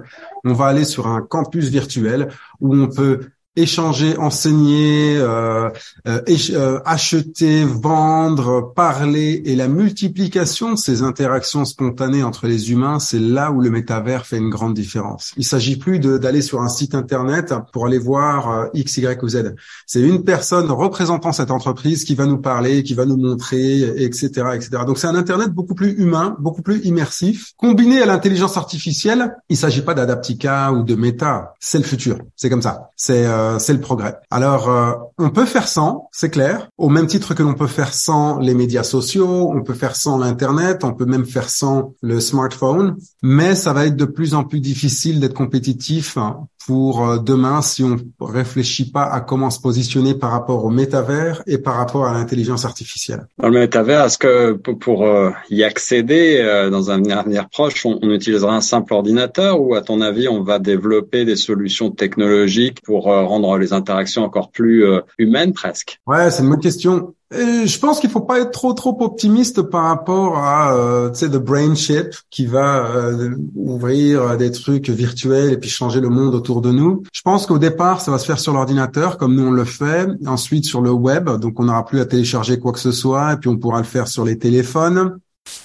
on 0.43 0.54
va 0.54 0.65
aller 0.67 0.86
sur 0.86 1.08
un 1.08 1.21
campus 1.21 1.67
virtuel 1.67 2.30
où 2.60 2.76
on 2.76 2.88
peut 2.88 3.30
échanger, 3.57 4.17
enseigner, 4.17 5.17
euh, 5.17 5.69
euh, 6.07 6.21
euh, 6.51 6.79
acheter, 6.85 7.65
vendre, 7.65 8.71
parler 8.73 9.41
et 9.45 9.57
la 9.57 9.67
multiplication 9.67 10.71
de 10.71 10.77
ces 10.77 11.01
interactions 11.01 11.65
spontanées 11.65 12.23
entre 12.23 12.47
les 12.47 12.71
humains, 12.71 12.99
c'est 12.99 13.19
là 13.19 13.51
où 13.51 13.59
le 13.59 13.69
métavers 13.69 14.25
fait 14.25 14.37
une 14.37 14.49
grande 14.49 14.73
différence. 14.73 15.33
Il 15.35 15.43
s'agit 15.43 15.75
plus 15.75 15.99
d'aller 15.99 16.41
sur 16.41 16.61
un 16.61 16.69
site 16.69 16.95
internet 16.95 17.53
pour 17.73 17.85
aller 17.85 17.97
voir 17.97 18.49
euh, 18.49 18.65
X, 18.73 18.97
Y 18.97 19.21
ou 19.21 19.27
Z. 19.27 19.55
C'est 19.85 20.01
une 20.01 20.23
personne 20.23 20.71
représentant 20.71 21.33
cette 21.33 21.51
entreprise 21.51 22.05
qui 22.05 22.15
va 22.15 22.25
nous 22.25 22.37
parler, 22.37 22.83
qui 22.83 22.93
va 22.93 23.05
nous 23.05 23.17
montrer, 23.17 23.81
etc., 24.01 24.29
etc. 24.53 24.69
Donc 24.87 24.97
c'est 24.97 25.07
un 25.07 25.15
internet 25.15 25.49
beaucoup 25.49 25.75
plus 25.75 25.91
humain, 25.97 26.37
beaucoup 26.39 26.61
plus 26.61 26.79
immersif, 26.85 27.51
combiné 27.57 28.01
à 28.01 28.05
l'intelligence 28.05 28.55
artificielle. 28.55 29.35
Il 29.49 29.57
s'agit 29.57 29.81
pas 29.81 29.93
d'Adaptica 29.93 30.71
ou 30.71 30.83
de 30.83 30.95
Meta, 30.95 31.53
c'est 31.59 31.79
le 31.79 31.83
futur. 31.83 32.17
C'est 32.37 32.49
comme 32.49 32.61
ça. 32.61 32.91
C'est 32.95 33.25
euh, 33.41 33.60
c'est 33.60 33.73
le 33.73 33.82
progrès. 33.82 34.15
Alors, 34.30 34.69
euh, 34.69 34.93
on 35.17 35.30
peut 35.30 35.45
faire 35.45 35.67
sans, 35.67 36.10
c'est 36.12 36.30
clair, 36.30 36.69
au 36.77 36.89
même 36.89 37.08
titre 37.08 37.34
que 37.34 37.43
l'on 37.43 37.54
peut 37.54 37.67
faire 37.67 37.93
sans 37.93 38.39
les 38.39 38.54
médias 38.54 38.84
sociaux, 38.84 39.51
on 39.54 39.63
peut 39.63 39.73
faire 39.73 39.95
sans 39.95 40.17
l'internet, 40.17 40.84
on 40.84 40.93
peut 40.93 41.06
même 41.06 41.25
faire 41.25 41.49
sans 41.49 41.93
le 42.01 42.19
smartphone, 42.19 42.97
mais 43.21 43.56
ça 43.56 43.73
va 43.73 43.86
être 43.86 43.95
de 43.95 44.06
plus 44.06 44.34
en 44.34 44.43
plus 44.43 44.60
difficile 44.60 45.19
d'être 45.19 45.34
compétitif 45.34 46.17
pour 46.65 47.08
euh, 47.08 47.17
demain 47.17 47.62
si 47.62 47.84
on 47.84 47.97
réfléchit 48.19 48.91
pas 48.91 49.06
à 49.06 49.21
comment 49.21 49.49
se 49.49 49.60
positionner 49.60 50.13
par 50.13 50.32
rapport 50.32 50.63
au 50.63 50.69
métavers 50.69 51.41
et 51.47 51.58
par 51.58 51.75
rapport 51.75 52.06
à 52.06 52.13
l'intelligence 52.13 52.65
artificielle. 52.65 53.27
Dans 53.39 53.49
le 53.49 53.60
métavers, 53.60 54.06
est-ce 54.06 54.17
que 54.17 54.51
pour 54.54 55.08
y 55.49 55.63
accéder 55.63 56.67
dans 56.71 56.91
un 56.91 57.04
avenir 57.06 57.49
proche, 57.49 57.86
on, 57.86 57.99
utilisera 58.12 58.56
un 58.56 58.62
simple 58.62 58.93
ordinateur 58.93 59.60
ou 59.62 59.73
à 59.73 59.82
ton 59.82 60.01
avis, 60.01 60.27
on 60.27 60.43
va 60.43 60.60
développer 60.60 61.25
des 61.25 61.36
solutions 61.36 61.89
technologiques 61.91 62.82
pour 62.84 63.12
rendre 63.32 63.58
les 63.58 63.74
interactions 63.74 64.24
encore 64.24 64.52
plus 64.52 64.86
euh, 64.86 65.02
humaines 65.17 65.54
presque 65.54 66.00
Ouais, 66.06 66.30
c'est 66.32 66.44
une 66.44 66.50
bonne 66.50 66.60
question. 66.60 67.13
Je 67.32 67.80
pense 67.80 68.02
qu'il 68.02 68.10
faut 68.10 68.22
pas 68.22 68.41
être 68.41 68.52
trop 68.52 68.74
trop 68.74 68.98
optimiste 69.02 69.62
par 69.62 69.86
rapport 69.86 70.38
à 70.38 70.76
euh, 70.76 71.10
tu 71.12 71.20
sais 71.20 71.30
the 71.30 71.38
brain 71.38 71.76
chip 71.76 72.13
qui 72.30 72.46
va 72.46 72.86
euh, 72.88 73.36
ouvrir 73.56 74.36
des 74.38 74.52
trucs 74.52 74.89
virtuels 74.89 75.54
et 75.54 75.58
puis 75.58 75.70
changer 75.70 76.02
le 76.02 76.10
monde 76.10 76.36
autour 76.36 76.62
de 76.62 76.72
nous. 76.72 77.04
Je 77.13 77.22
pense 77.22 77.46
qu'au 77.46 77.58
départ 77.58 78.02
ça 78.02 78.12
va 78.12 78.17
se 78.17 78.26
faire 78.26 78.39
sur 78.39 78.52
l'ordinateur 78.52 79.17
comme 79.17 79.36
nous 79.36 79.48
on 79.48 79.52
le 79.52 79.63
fait, 79.63 80.10
ensuite 80.28 80.65
sur 80.65 80.82
le 80.82 80.91
web 80.91 81.30
donc 81.30 81.58
on 81.60 81.63
n'aura 81.63 81.86
plus 81.86 82.02
à 82.02 82.06
télécharger 82.06 82.60
quoi 82.60 82.74
que 82.74 82.80
ce 82.80 82.91
soit 82.91 83.34
et 83.34 83.38
puis 83.38 83.50
on 83.50 83.58
pourra 83.58 83.78
le 83.78 83.86
faire 83.86 84.10
sur 84.10 84.26
les 84.26 84.38
téléphones. 84.38 85.17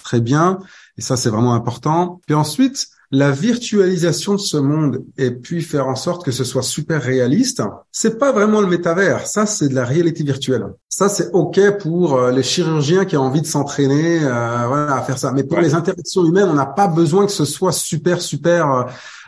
Très 0.05 0.21
bien 0.21 0.61
et 0.97 1.01
ça 1.01 1.17
c'est 1.17 1.31
vraiment 1.31 1.55
important. 1.55 2.21
Puis 2.27 2.37
ensuite 2.37 2.87
la 3.11 3.31
virtualisation 3.31 4.35
de 4.35 4.40
ce 4.40 4.57
monde 4.57 5.05
et 5.16 5.31
puis 5.31 5.62
faire 5.62 5.88
en 5.88 5.97
sorte 5.97 6.25
que 6.25 6.33
ce 6.33 6.45
soit 6.45 6.62
super 6.62 7.03
réaliste, 7.03 7.62
c'est 7.92 8.19
pas 8.19 8.33
vraiment 8.33 8.61
le 8.61 8.66
métavers. 8.66 9.27
Ça, 9.27 9.47
c'est 9.47 9.69
de 9.69 9.75
la 9.75 9.85
réalité 9.85 10.25
virtuelle. 10.25 10.66
Ça, 10.88 11.09
c'est 11.09 11.31
ok 11.33 11.79
pour 11.79 12.14
euh, 12.14 12.33
les 12.33 12.42
chirurgiens 12.42 13.05
qui 13.05 13.16
ont 13.16 13.23
envie 13.23 13.42
de 13.42 13.47
s'entraîner 13.47 14.21
euh, 14.23 14.88
à 14.88 15.03
faire 15.03 15.19
ça. 15.19 15.33
Mais 15.33 15.45
pour 15.45 15.61
les 15.61 15.75
interactions 15.75 16.25
humaines, 16.25 16.49
on 16.49 16.55
n'a 16.55 16.66
pas 16.66 16.88
besoin 16.88 17.27
que 17.27 17.33
ce 17.33 17.45
soit 17.45 17.73
super 17.73 18.21
super 18.21 18.87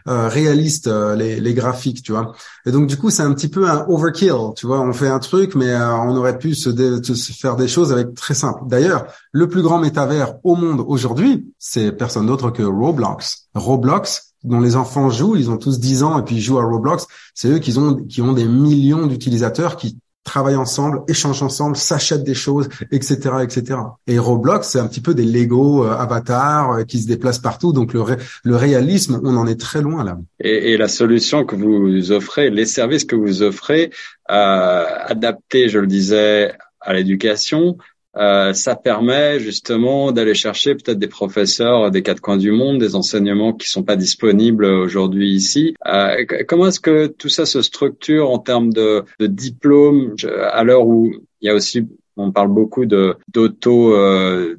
euh, 0.09 0.29
réalistes 0.29 0.87
euh, 0.87 1.15
les, 1.15 1.39
les, 1.39 1.53
graphiques, 1.53 2.03
tu 2.03 2.13
vois. 2.13 2.33
Et 2.65 2.73
donc 2.73 2.87
du 2.87 2.97
coup, 2.97 3.11
c'est 3.11 3.23
un 3.23 3.35
petit 3.35 3.49
peu 3.49 3.69
un 3.69 3.85
overkill, 3.89 4.55
tu 4.57 4.67
vois. 4.67 4.81
On 4.81 4.93
fait 4.93 5.09
un 5.09 5.19
truc, 5.19 5.55
mais 5.55 5.69
euh, 5.69 5.95
on 5.97 6.17
aurait 6.17 6.39
pu 6.39 6.55
se, 6.55 6.71
se, 7.03 7.33
faire 7.33 7.57
des 7.57 7.69
choses 7.69 7.93
avec 7.93 8.15
très 8.15 8.35
simple. 8.35 8.61
D'ailleurs, 8.67 9.07
le 9.33 9.49
plus 9.49 9.61
grand 9.61 9.79
métavers 9.79 10.35
au 10.45 10.55
monde 10.55 10.83
aujourd'hui, 10.87 11.53
c'est 11.59 11.93
personne 11.93 12.27
d'autre 12.27 12.51
que 12.51 12.63
Roblox. 12.63 13.49
Roblox, 13.55 14.35
dont 14.45 14.61
les 14.61 14.77
enfants 14.77 15.11
jouent, 15.11 15.37
ils 15.37 15.51
ont 15.51 15.59
tous 15.59 15.79
10 15.79 16.03
ans 16.03 16.19
et 16.19 16.23
puis 16.23 16.37
ils 16.37 16.43
jouent 16.43 16.59
à 16.59 16.65
Roblox. 16.65 17.07
C'est 17.35 17.49
eux 17.49 17.59
qui 17.59 17.77
ont 17.77 17.97
qui 17.97 18.23
ont 18.23 18.33
des 18.33 18.47
millions 18.47 19.07
d'utilisateurs 19.07 19.77
qui 19.77 19.99
travaillent 20.29 20.57
ensemble, 20.57 21.03
échangent 21.09 21.43
ensemble, 21.43 21.77
s'achètent 21.77 22.23
des 22.23 22.35
choses, 22.35 22.69
etc., 22.93 23.17
etc. 23.43 23.81
Et 24.07 24.19
Roblox, 24.19 24.69
c'est 24.69 24.79
un 24.79 24.87
petit 24.87 25.01
peu 25.01 25.15
des 25.15 25.25
Lego 25.25 25.85
euh, 25.85 25.91
avatars 25.91 26.73
euh, 26.73 26.85
qui 26.85 27.01
se 27.01 27.09
déplacent 27.09 27.39
partout. 27.39 27.73
Donc 27.73 27.95
le, 27.95 28.03
le 28.45 28.57
réalisme, 28.57 29.21
on 29.25 29.37
en 29.37 29.47
est 29.47 29.59
très 29.59 29.81
loin 29.81 30.05
là. 30.05 30.19
Et, 30.41 30.73
et, 30.73 30.77
la 30.77 30.89
solution 30.89 31.45
que 31.45 31.57
vous 31.57 32.13
offrez, 32.13 32.51
les 32.51 32.67
services 32.67 33.05
que 33.05 33.17
vous 33.17 33.43
offrez, 33.43 33.91
euh, 34.31 34.85
je 35.11 35.79
le 35.79 35.87
disais, 35.87 36.53
à 36.81 36.93
l'éducation, 36.93 37.79
euh, 38.17 38.53
ça 38.53 38.75
permet 38.75 39.39
justement 39.39 40.13
d'aller 40.13 40.35
chercher 40.35 40.75
peut-être 40.75 40.99
des 40.99 41.09
professeurs 41.09 41.91
des 41.91 42.03
quatre 42.03 42.21
coins 42.21 42.37
du 42.37 42.51
monde, 42.51 42.79
des 42.79 42.95
enseignements 42.95 43.53
qui 43.53 43.69
sont 43.69 43.83
pas 43.83 43.97
disponibles 43.97 44.65
aujourd'hui 44.65 45.31
ici. 45.31 45.75
Euh, 45.87 46.25
comment 46.47 46.67
est-ce 46.69 46.81
que 46.81 47.07
tout 47.07 47.29
ça 47.29 47.47
se 47.47 47.63
structure 47.63 48.31
en 48.31 48.39
termes 48.39 48.73
de, 48.73 49.05
de 49.21 49.27
diplôme 49.27 50.15
à 50.53 50.65
l'heure 50.65 50.87
où 50.87 51.13
il 51.41 51.47
y 51.47 51.51
a 51.51 51.55
aussi 51.55 51.87
on 52.21 52.33
parle 52.33 52.49
beaucoup 52.49 52.85
de 52.85 53.17
d'auto 53.29 53.95
euh, 53.95 54.57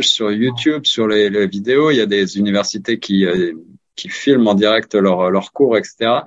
sur 0.00 0.30
YouTube, 0.30 0.82
sur 0.84 1.08
les, 1.08 1.46
vidéos. 1.48 1.90
Il 1.90 1.96
y 1.96 2.00
a 2.00 2.06
des 2.06 2.38
universités 2.38 3.00
qui 3.00 3.26
euh, 3.26 3.52
qui 3.96 4.08
filment 4.08 4.46
en 4.46 4.54
direct 4.54 4.94
leurs 4.94 5.30
leur 5.30 5.52
cours, 5.52 5.76
etc. 5.76 6.20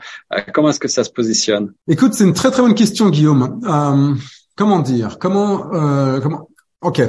Comment 0.53 0.69
est-ce 0.69 0.79
que 0.81 0.89
ça 0.89 1.05
se 1.05 1.09
positionne? 1.09 1.73
Écoute, 1.87 2.13
c'est 2.13 2.25
une 2.25 2.33
très 2.33 2.51
très 2.51 2.61
bonne 2.61 2.75
question, 2.75 3.09
Guillaume 3.09 3.61
comment 4.55 4.79
dire 4.79 5.17
Comment 5.19 5.73
euh, 5.73 6.19
comment 6.19 6.49
Ok. 6.81 7.01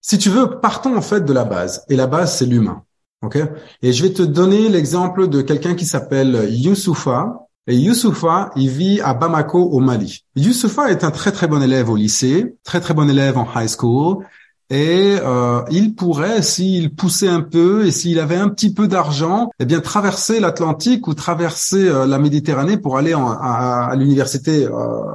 Si 0.00 0.18
tu 0.18 0.30
veux, 0.30 0.60
partons 0.60 0.96
en 0.96 1.02
fait 1.02 1.24
de 1.24 1.32
la 1.32 1.44
base. 1.44 1.84
Et 1.88 1.96
la 1.96 2.06
base, 2.06 2.36
c'est 2.36 2.46
l'humain. 2.46 2.84
Ok. 3.22 3.38
Et 3.82 3.92
je 3.92 4.02
vais 4.02 4.12
te 4.12 4.22
donner 4.22 4.68
l'exemple 4.68 5.28
de 5.28 5.42
quelqu'un 5.42 5.74
qui 5.74 5.84
s'appelle 5.84 6.48
Youssoufa. 6.50 7.46
Et 7.66 7.76
Youssoufa, 7.76 8.50
il 8.56 8.70
vit 8.70 9.00
à 9.02 9.12
Bamako 9.12 9.58
au 9.60 9.80
Mali. 9.80 10.24
Youssoufa 10.34 10.90
est 10.90 11.04
un 11.04 11.10
très 11.10 11.30
très 11.30 11.46
bon 11.46 11.62
élève 11.62 11.90
au 11.90 11.96
lycée, 11.96 12.56
très 12.64 12.80
très 12.80 12.94
bon 12.94 13.08
élève 13.08 13.36
en 13.36 13.46
high 13.54 13.68
school. 13.68 14.24
Et 14.70 15.16
euh, 15.20 15.62
il 15.72 15.96
pourrait, 15.96 16.42
s'il 16.42 16.94
poussait 16.94 17.28
un 17.28 17.40
peu 17.40 17.86
et 17.86 17.90
s'il 17.90 18.20
avait 18.20 18.36
un 18.36 18.48
petit 18.48 18.72
peu 18.72 18.86
d'argent, 18.86 19.50
eh 19.58 19.64
bien 19.64 19.80
traverser 19.80 20.38
l'Atlantique 20.38 21.08
ou 21.08 21.14
traverser 21.14 21.88
euh, 21.88 22.06
la 22.06 22.18
Méditerranée 22.20 22.76
pour 22.76 22.96
aller 22.96 23.12
à, 23.12 23.92
l'université 23.96 24.66
euh, 24.66 24.70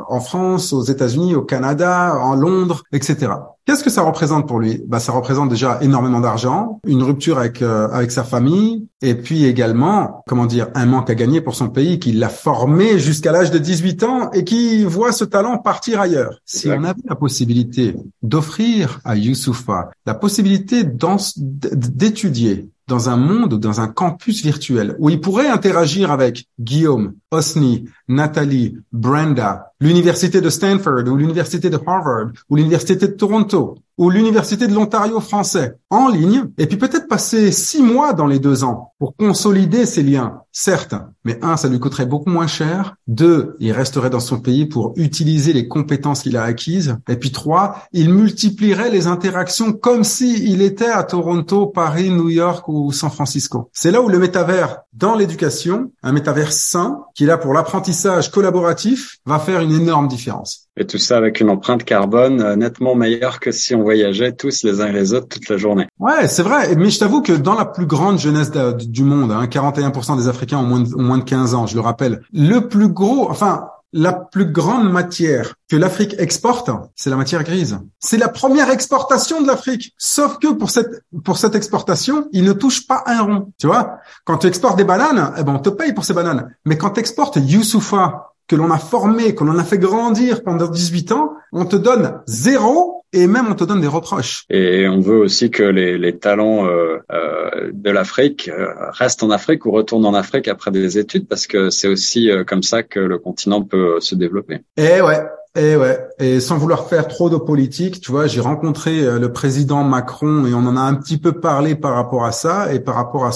en 0.09 0.19
France, 0.19 0.73
aux 0.73 0.83
États-Unis, 0.83 1.35
au 1.35 1.41
Canada, 1.41 2.15
en 2.19 2.35
Londres, 2.35 2.83
etc. 2.91 3.31
Qu'est-ce 3.65 3.83
que 3.83 3.89
ça 3.89 4.03
représente 4.03 4.47
pour 4.47 4.59
lui? 4.59 4.83
Bah, 4.87 4.99
ça 4.99 5.11
représente 5.11 5.49
déjà 5.49 5.79
énormément 5.81 6.19
d'argent, 6.19 6.79
une 6.85 7.01
rupture 7.01 7.39
avec 7.39 7.63
euh, 7.63 7.87
avec 7.89 8.11
sa 8.11 8.23
famille, 8.23 8.87
et 9.01 9.15
puis 9.15 9.45
également, 9.45 10.23
comment 10.27 10.45
dire, 10.45 10.67
un 10.75 10.85
manque 10.85 11.09
à 11.09 11.15
gagner 11.15 11.41
pour 11.41 11.55
son 11.55 11.69
pays 11.69 11.97
qui 11.97 12.11
l'a 12.11 12.29
formé 12.29 12.99
jusqu'à 12.99 13.31
l'âge 13.31 13.49
de 13.49 13.57
18 13.57 14.03
ans 14.03 14.29
et 14.31 14.43
qui 14.43 14.83
voit 14.83 15.11
ce 15.11 15.25
talent 15.25 15.57
partir 15.57 15.99
ailleurs. 15.99 16.39
Si 16.45 16.69
on 16.69 16.83
avait 16.83 17.01
la 17.05 17.15
possibilité 17.15 17.95
d'offrir 18.21 18.99
à 19.03 19.15
Youssoufa 19.15 19.89
la 20.05 20.13
possibilité 20.13 20.83
d'étudier 20.83 22.69
dans 22.87 23.09
un 23.09 23.17
monde 23.17 23.53
ou 23.53 23.57
dans 23.57 23.81
un 23.81 23.87
campus 23.87 24.43
virtuel 24.43 24.95
où 24.99 25.09
il 25.09 25.19
pourrait 25.19 25.47
interagir 25.47 26.11
avec 26.11 26.47
Guillaume, 26.59 27.15
Osni, 27.31 27.85
Nathalie, 28.07 28.77
Brenda, 28.91 29.73
l'université 29.79 30.41
de 30.41 30.49
Stanford 30.49 31.03
ou 31.07 31.15
l'université 31.15 31.69
de 31.69 31.79
Harvard 31.85 32.29
ou 32.49 32.55
l'université 32.55 32.95
de 32.95 33.07
Toronto 33.07 33.75
ou 33.97 34.09
l'université 34.09 34.67
de 34.67 34.73
l'Ontario 34.73 35.19
français 35.19 35.77
en 35.89 36.09
ligne 36.09 36.45
et 36.57 36.67
puis 36.67 36.77
peut-être 36.77 37.07
passer 37.07 37.51
six 37.51 37.81
mois 37.81 38.13
dans 38.13 38.27
les 38.27 38.39
deux 38.39 38.63
ans 38.63 38.91
pour 38.99 39.15
consolider 39.15 39.85
ces 39.85 40.03
liens. 40.03 40.41
Certes, 40.51 40.95
mais 41.25 41.37
un, 41.41 41.57
ça 41.57 41.67
lui 41.67 41.79
coûterait 41.79 42.05
beaucoup 42.05 42.29
moins 42.29 42.47
cher. 42.47 42.95
Deux, 43.07 43.57
il 43.59 43.73
resterait 43.73 44.09
dans 44.09 44.21
son 44.21 44.39
pays 44.39 44.65
pour 44.65 44.93
utiliser 44.95 45.51
les 45.51 45.67
compétences 45.67 46.21
qu'il 46.21 46.37
a 46.37 46.43
acquises. 46.43 46.97
Et 47.09 47.17
puis 47.17 47.31
trois, 47.31 47.83
il 47.91 48.13
multiplierait 48.13 48.89
les 48.89 49.07
interactions 49.07 49.73
comme 49.73 50.03
si 50.03 50.45
il 50.49 50.61
était 50.61 50.89
à 50.89 51.03
Toronto, 51.03 51.67
Paris, 51.67 52.09
New 52.09 52.29
York 52.29 52.67
ou 52.69 52.91
San 52.93 53.09
Francisco. 53.09 53.69
C'est 53.73 53.91
là 53.91 54.01
où 54.01 54.07
le 54.07 54.19
métavers 54.19 54.77
dans 54.93 55.15
l'éducation, 55.15 55.91
un 56.03 56.13
métavers 56.13 56.53
sain, 56.53 57.01
qui 57.15 57.25
est 57.25 57.27
là 57.27 57.37
pour 57.37 57.53
l'apprentissage 57.53 58.31
collaboratif, 58.31 59.17
va 59.25 59.39
faire 59.39 59.61
une 59.65 59.73
énorme 59.73 60.07
différence. 60.07 60.67
Et 60.77 60.85
tout 60.85 60.97
ça 60.97 61.17
avec 61.17 61.39
une 61.39 61.49
empreinte 61.49 61.83
carbone 61.83 62.41
euh, 62.41 62.55
nettement 62.55 62.95
meilleure 62.95 63.39
que 63.39 63.51
si 63.51 63.75
on 63.75 63.83
voyageait 63.83 64.33
tous 64.33 64.63
les 64.63 64.81
uns 64.81 64.87
et 64.87 64.93
les 64.93 65.13
autres 65.13 65.27
toute 65.27 65.49
la 65.49 65.57
journée. 65.57 65.87
Ouais, 65.99 66.27
c'est 66.27 66.43
vrai. 66.43 66.75
Mais 66.75 66.89
je 66.89 66.99
t'avoue 66.99 67.21
que 67.21 67.33
dans 67.33 67.55
la 67.55 67.65
plus 67.65 67.85
grande 67.85 68.19
jeunesse 68.19 68.51
du 68.51 69.03
monde, 69.03 69.31
hein, 69.31 69.45
41% 69.45 70.17
des 70.17 70.27
Africains 70.27 70.57
ont 70.57 70.63
moins, 70.63 70.79
de, 70.79 70.95
ont 70.95 71.03
moins 71.03 71.17
de 71.17 71.23
15 71.23 71.53
ans, 71.53 71.67
je 71.67 71.75
le 71.75 71.81
rappelle. 71.81 72.21
Le 72.33 72.67
plus 72.67 72.89
gros, 72.89 73.29
enfin, 73.29 73.69
la 73.95 74.11
plus 74.11 74.51
grande 74.51 74.91
matière 74.91 75.55
que 75.69 75.77
l'Afrique 75.77 76.15
exporte, 76.19 76.69
c'est 76.95 77.09
la 77.09 77.15
matière 77.15 77.43
grise. 77.43 77.79
C'est 77.99 78.17
la 78.17 78.27
première 78.27 78.69
exportation 78.69 79.41
de 79.41 79.47
l'Afrique. 79.47 79.93
Sauf 79.97 80.37
que 80.37 80.51
pour 80.51 80.69
cette, 80.69 81.01
pour 81.23 81.37
cette 81.37 81.55
exportation, 81.55 82.27
il 82.33 82.43
ne 82.43 82.51
touche 82.51 82.87
pas 82.87 83.03
un 83.05 83.21
rond. 83.21 83.53
Tu 83.57 83.67
vois? 83.67 83.99
Quand 84.25 84.39
tu 84.39 84.47
exportes 84.47 84.75
des 84.75 84.83
bananes, 84.83 85.33
eh 85.37 85.43
ben, 85.43 85.53
on 85.53 85.59
te 85.59 85.69
paye 85.69 85.93
pour 85.93 86.03
ces 86.03 86.13
bananes. 86.13 86.53
Mais 86.65 86.77
quand 86.77 86.91
tu 86.91 86.99
exportes 86.99 87.37
Youssoufa, 87.37 88.34
que 88.47 88.55
l'on 88.55 88.71
a 88.71 88.77
formé, 88.77 89.35
que 89.35 89.43
l'on 89.43 89.57
a 89.57 89.63
fait 89.63 89.77
grandir 89.77 90.43
pendant 90.43 90.67
18 90.67 91.11
ans, 91.11 91.33
on 91.51 91.65
te 91.65 91.75
donne 91.75 92.21
zéro 92.27 93.03
et 93.13 93.27
même 93.27 93.47
on 93.49 93.55
te 93.55 93.63
donne 93.63 93.81
des 93.81 93.87
reproches. 93.87 94.45
Et 94.49 94.87
on 94.87 94.99
veut 94.99 95.17
aussi 95.17 95.49
que 95.49 95.63
les, 95.63 95.97
les 95.97 96.17
talents 96.17 96.65
euh, 96.65 96.97
euh, 97.11 97.71
de 97.73 97.89
l'Afrique 97.89 98.49
euh, 98.49 98.73
restent 98.91 99.23
en 99.23 99.29
Afrique 99.29 99.65
ou 99.65 99.71
retournent 99.71 100.05
en 100.05 100.13
Afrique 100.13 100.47
après 100.47 100.71
des 100.71 100.97
études 100.97 101.27
parce 101.27 101.47
que 101.47 101.69
c'est 101.69 101.87
aussi 101.87 102.29
euh, 102.29 102.43
comme 102.43 102.63
ça 102.63 102.83
que 102.83 102.99
le 102.99 103.17
continent 103.17 103.63
peut 103.63 103.99
se 103.99 104.15
développer. 104.15 104.59
Et 104.77 105.01
ouais, 105.01 105.23
et 105.55 105.75
ouais, 105.75 105.99
et 106.19 106.39
sans 106.39 106.57
vouloir 106.57 106.87
faire 106.87 107.07
trop 107.07 107.29
de 107.29 107.37
politique, 107.37 108.01
tu 108.01 108.11
vois, 108.11 108.27
j'ai 108.27 108.41
rencontré 108.41 109.19
le 109.19 109.31
président 109.31 109.83
Macron 109.83 110.45
et 110.45 110.53
on 110.53 110.59
en 110.59 110.75
a 110.77 110.81
un 110.81 110.95
petit 110.95 111.17
peu 111.17 111.39
parlé 111.39 111.75
par 111.75 111.95
rapport 111.95 112.25
à 112.25 112.31
ça 112.31 112.73
et 112.73 112.79
par 112.79 112.95
rapport 112.95 113.25
à 113.25 113.31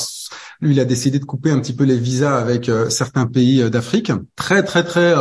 lui, 0.62 0.74
il 0.74 0.80
a 0.80 0.86
décidé 0.86 1.20
de 1.20 1.26
couper 1.26 1.52
un 1.52 1.60
petit 1.60 1.74
peu 1.74 1.86
les 1.86 1.98
visas 1.98 2.38
avec 2.38 2.70
certains 2.90 3.26
pays 3.26 3.70
d'Afrique, 3.70 4.12
très 4.36 4.64
très 4.64 4.84
très 4.84 5.14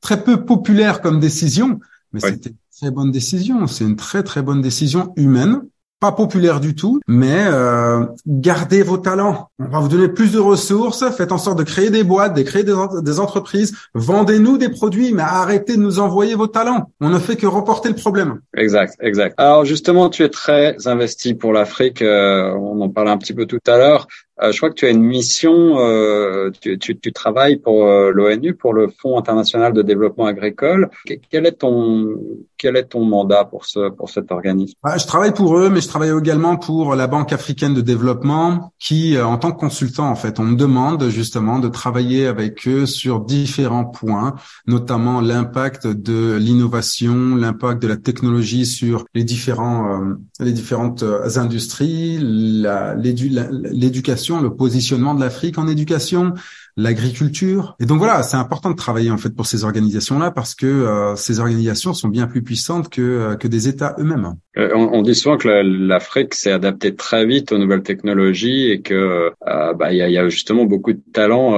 très 0.00 0.22
peu 0.22 0.44
populaire 0.44 1.00
comme 1.00 1.18
décision, 1.20 1.80
mais 2.12 2.20
c'était 2.20 2.54
très 2.78 2.90
bonne 2.90 3.10
décision. 3.10 3.66
C'est 3.66 3.84
une 3.84 3.96
très 3.96 4.22
très 4.22 4.42
bonne 4.42 4.60
décision 4.60 5.12
humaine 5.16 5.62
pas 6.00 6.12
populaire 6.12 6.60
du 6.60 6.74
tout, 6.74 7.00
mais 7.08 7.44
euh, 7.46 8.04
gardez 8.26 8.82
vos 8.82 8.98
talents. 8.98 9.50
On 9.58 9.68
va 9.68 9.80
vous 9.80 9.88
donner 9.88 10.08
plus 10.08 10.32
de 10.32 10.38
ressources. 10.38 11.04
Faites 11.16 11.32
en 11.32 11.38
sorte 11.38 11.58
de 11.58 11.64
créer 11.64 11.90
des 11.90 12.04
boîtes, 12.04 12.34
de 12.34 12.42
créer 12.42 12.64
des, 12.64 13.20
entreprises. 13.20 13.76
Vendez-nous 13.94 14.58
des 14.58 14.68
produits, 14.68 15.12
mais 15.12 15.22
arrêtez 15.22 15.76
de 15.76 15.82
nous 15.82 15.98
envoyer 15.98 16.34
vos 16.34 16.46
talents. 16.46 16.92
On 17.00 17.08
ne 17.08 17.18
fait 17.18 17.36
que 17.36 17.46
reporter 17.46 17.88
le 17.88 17.96
problème. 17.96 18.40
Exact, 18.56 18.94
exact. 19.00 19.34
Alors 19.38 19.64
justement, 19.64 20.08
tu 20.08 20.22
es 20.22 20.28
très 20.28 20.86
investi 20.86 21.34
pour 21.34 21.52
l'Afrique. 21.52 22.02
Euh, 22.02 22.52
on 22.52 22.80
en 22.80 22.88
parlait 22.88 23.10
un 23.10 23.18
petit 23.18 23.34
peu 23.34 23.46
tout 23.46 23.58
à 23.66 23.76
l'heure. 23.76 24.06
Euh, 24.40 24.52
je 24.52 24.56
crois 24.58 24.70
que 24.70 24.74
tu 24.74 24.86
as 24.86 24.90
une 24.90 25.02
mission, 25.02 25.78
euh, 25.80 26.50
tu, 26.60 26.78
tu, 26.78 26.96
tu, 26.96 27.12
travailles 27.12 27.56
pour 27.56 27.86
euh, 27.86 28.12
l'ONU, 28.12 28.54
pour 28.54 28.72
le 28.72 28.88
Fonds 28.88 29.18
international 29.18 29.72
de 29.72 29.82
développement 29.82 30.26
agricole. 30.26 30.90
Quel 31.30 31.46
est 31.46 31.52
ton 31.52 32.14
quel 32.58 32.76
est 32.76 32.84
ton 32.84 33.04
mandat 33.04 33.44
pour 33.44 33.64
ce 33.64 33.90
pour 33.90 34.10
cet 34.10 34.32
organisme? 34.32 34.74
Bah, 34.82 34.98
Je 34.98 35.06
travaille 35.06 35.32
pour 35.32 35.56
eux, 35.56 35.70
mais 35.70 35.80
je 35.80 35.88
travaille 35.88 36.10
également 36.10 36.56
pour 36.56 36.94
la 36.94 37.06
Banque 37.06 37.32
africaine 37.32 37.74
de 37.74 37.80
développement, 37.80 38.72
qui, 38.78 39.16
euh, 39.16 39.26
en 39.26 39.38
tant 39.38 39.52
que 39.52 39.58
consultant, 39.58 40.10
en 40.10 40.16
fait, 40.16 40.40
on 40.40 40.44
me 40.44 40.56
demande 40.56 41.08
justement 41.08 41.58
de 41.58 41.68
travailler 41.68 42.26
avec 42.26 42.66
eux 42.66 42.86
sur 42.86 43.20
différents 43.20 43.84
points, 43.84 44.34
notamment 44.66 45.20
l'impact 45.20 45.86
de 45.86 46.36
l'innovation, 46.36 47.36
l'impact 47.36 47.80
de 47.80 47.88
la 47.88 47.96
technologie 47.96 48.66
sur 48.66 49.04
les 49.14 49.24
différents 49.24 50.02
euh, 50.02 50.14
les 50.40 50.52
différentes 50.52 51.04
industries, 51.36 52.18
l'éducation 52.20 54.40
le 54.40 54.54
positionnement 54.54 55.14
de 55.14 55.20
l'Afrique 55.20 55.58
en 55.58 55.68
éducation, 55.68 56.34
l'agriculture. 56.78 57.76
Et 57.80 57.86
donc 57.86 57.98
voilà, 57.98 58.22
c'est 58.22 58.36
important 58.36 58.70
de 58.70 58.76
travailler 58.76 59.10
en 59.10 59.18
fait 59.18 59.34
pour 59.34 59.46
ces 59.46 59.64
organisations-là 59.64 60.30
parce 60.30 60.54
que 60.54 60.66
euh, 60.66 61.16
ces 61.16 61.40
organisations 61.40 61.92
sont 61.92 62.08
bien 62.08 62.28
plus 62.28 62.42
puissantes 62.42 62.88
que, 62.88 63.02
euh, 63.02 63.36
que 63.36 63.48
des 63.48 63.66
États 63.66 63.96
eux-mêmes. 63.98 64.34
Euh, 64.56 64.70
on, 64.74 65.02
dit 65.02 65.16
souvent 65.16 65.36
que 65.36 65.48
l'Afrique 65.48 66.34
s'est 66.34 66.52
adaptée 66.52 66.94
très 66.94 67.26
vite 67.26 67.50
aux 67.50 67.58
nouvelles 67.58 67.82
technologies 67.82 68.70
et 68.70 68.80
que 68.80 69.32
bah, 69.44 69.92
il 69.92 69.96
y, 69.96 70.02
a, 70.02 70.08
y, 70.08 70.18
a, 70.18 70.28
justement 70.28 70.64
beaucoup 70.64 70.92
de 70.92 71.02
talents 71.12 71.56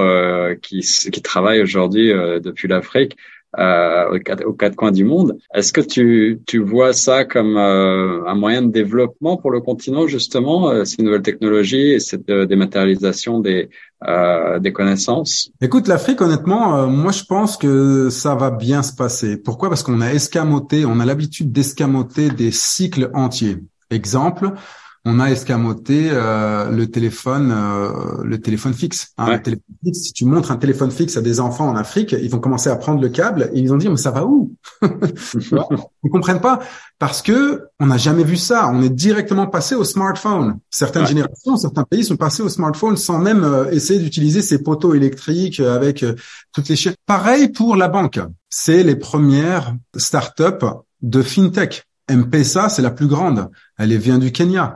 qui, 0.61 0.81
qui 0.81 1.21
travaillent 1.21 1.61
aujourd'hui 1.61 2.11
depuis 2.43 2.67
l'Afrique 2.67 3.17
euh, 3.59 4.17
aux, 4.45 4.53
quatre, 4.53 4.75
coins 4.75 4.91
du 4.91 5.03
monde. 5.03 5.37
Est-ce 5.53 5.73
que 5.73 5.81
tu, 5.81 6.41
tu 6.47 6.59
vois 6.59 6.93
ça 6.93 7.25
comme 7.25 7.57
euh, 7.57 8.25
un 8.25 8.35
moyen 8.35 8.61
de 8.61 8.71
développement 8.71 9.37
pour 9.37 9.51
le 9.51 9.61
continent, 9.61 10.07
justement, 10.07 10.69
euh, 10.69 10.85
ces 10.85 11.03
nouvelles 11.03 11.21
technologies 11.21 11.91
et 11.91 11.99
cette 11.99 12.29
euh, 12.29 12.45
dématérialisation 12.45 13.39
des, 13.39 13.69
euh, 14.07 14.59
des 14.59 14.71
connaissances? 14.71 15.51
Écoute, 15.61 15.87
l'Afrique, 15.87 16.21
honnêtement, 16.21 16.87
moi, 16.87 17.11
je 17.11 17.23
pense 17.23 17.57
que 17.57 18.09
ça 18.09 18.35
va 18.35 18.51
bien 18.51 18.83
se 18.83 18.93
passer. 18.93 19.37
Pourquoi? 19.37 19.69
Parce 19.69 19.83
qu'on 19.83 20.01
a 20.01 20.13
escamoté, 20.13 20.85
on 20.85 20.99
a 20.99 21.05
l'habitude 21.05 21.51
d'escamoter 21.51 22.29
des 22.29 22.51
cycles 22.51 23.09
entiers. 23.13 23.57
Exemple, 23.89 24.53
on 25.03 25.19
a 25.19 25.31
escamoté 25.31 26.09
euh, 26.11 26.69
le 26.69 26.85
téléphone, 26.85 27.51
euh, 27.51 28.23
le 28.23 28.39
téléphone 28.39 28.73
fixe. 28.73 29.13
Hein, 29.17 29.31
le 29.31 29.41
téléphone 29.41 29.75
fixe. 29.83 29.99
Si 29.99 30.13
tu 30.13 30.25
montres 30.25 30.51
un 30.51 30.57
téléphone 30.57 30.91
fixe 30.91 31.17
à 31.17 31.21
des 31.21 31.39
enfants 31.39 31.67
en 31.67 31.75
Afrique, 31.75 32.11
ils 32.11 32.29
vont 32.29 32.39
commencer 32.39 32.69
à 32.69 32.75
prendre 32.75 33.01
le 33.01 33.09
câble 33.09 33.49
et 33.53 33.59
ils 33.59 33.67
vont 33.67 33.77
dire 33.77 33.89
mais 33.89 33.97
ça 33.97 34.11
va 34.11 34.25
où? 34.25 34.53
Ils 36.03 36.09
comprennent 36.11 36.41
pas 36.41 36.59
parce 36.99 37.21
que 37.21 37.63
on 37.79 37.87
n'a 37.87 37.97
jamais 37.97 38.23
vu 38.23 38.37
ça. 38.37 38.69
On 38.69 38.81
est 38.83 38.89
directement 38.89 39.47
passé 39.47 39.73
au 39.73 39.83
smartphone. 39.83 40.59
Certaines 40.69 41.07
générations, 41.07 41.57
certains 41.57 41.83
pays 41.83 42.03
sont 42.03 42.17
passés 42.17 42.43
au 42.43 42.49
smartphone 42.49 42.95
sans 42.95 43.17
même 43.17 43.43
euh, 43.43 43.71
essayer 43.71 43.99
d'utiliser 43.99 44.43
ces 44.43 44.61
poteaux 44.61 44.93
électriques 44.93 45.59
avec 45.59 46.05
toutes 46.53 46.69
les 46.69 46.75
chaînes. 46.75 46.95
Pareil 47.07 47.49
pour 47.49 47.75
la 47.75 47.87
banque. 47.87 48.19
C'est 48.49 48.83
les 48.83 48.95
premières 48.95 49.75
startups 49.95 50.67
de 51.01 51.21
fintech. 51.23 51.87
M-Pesa, 52.11 52.69
c'est 52.69 52.81
la 52.81 52.91
plus 52.91 53.07
grande. 53.07 53.49
Elle 53.77 53.95
vient 53.97 54.19
du 54.19 54.31
Kenya. 54.31 54.75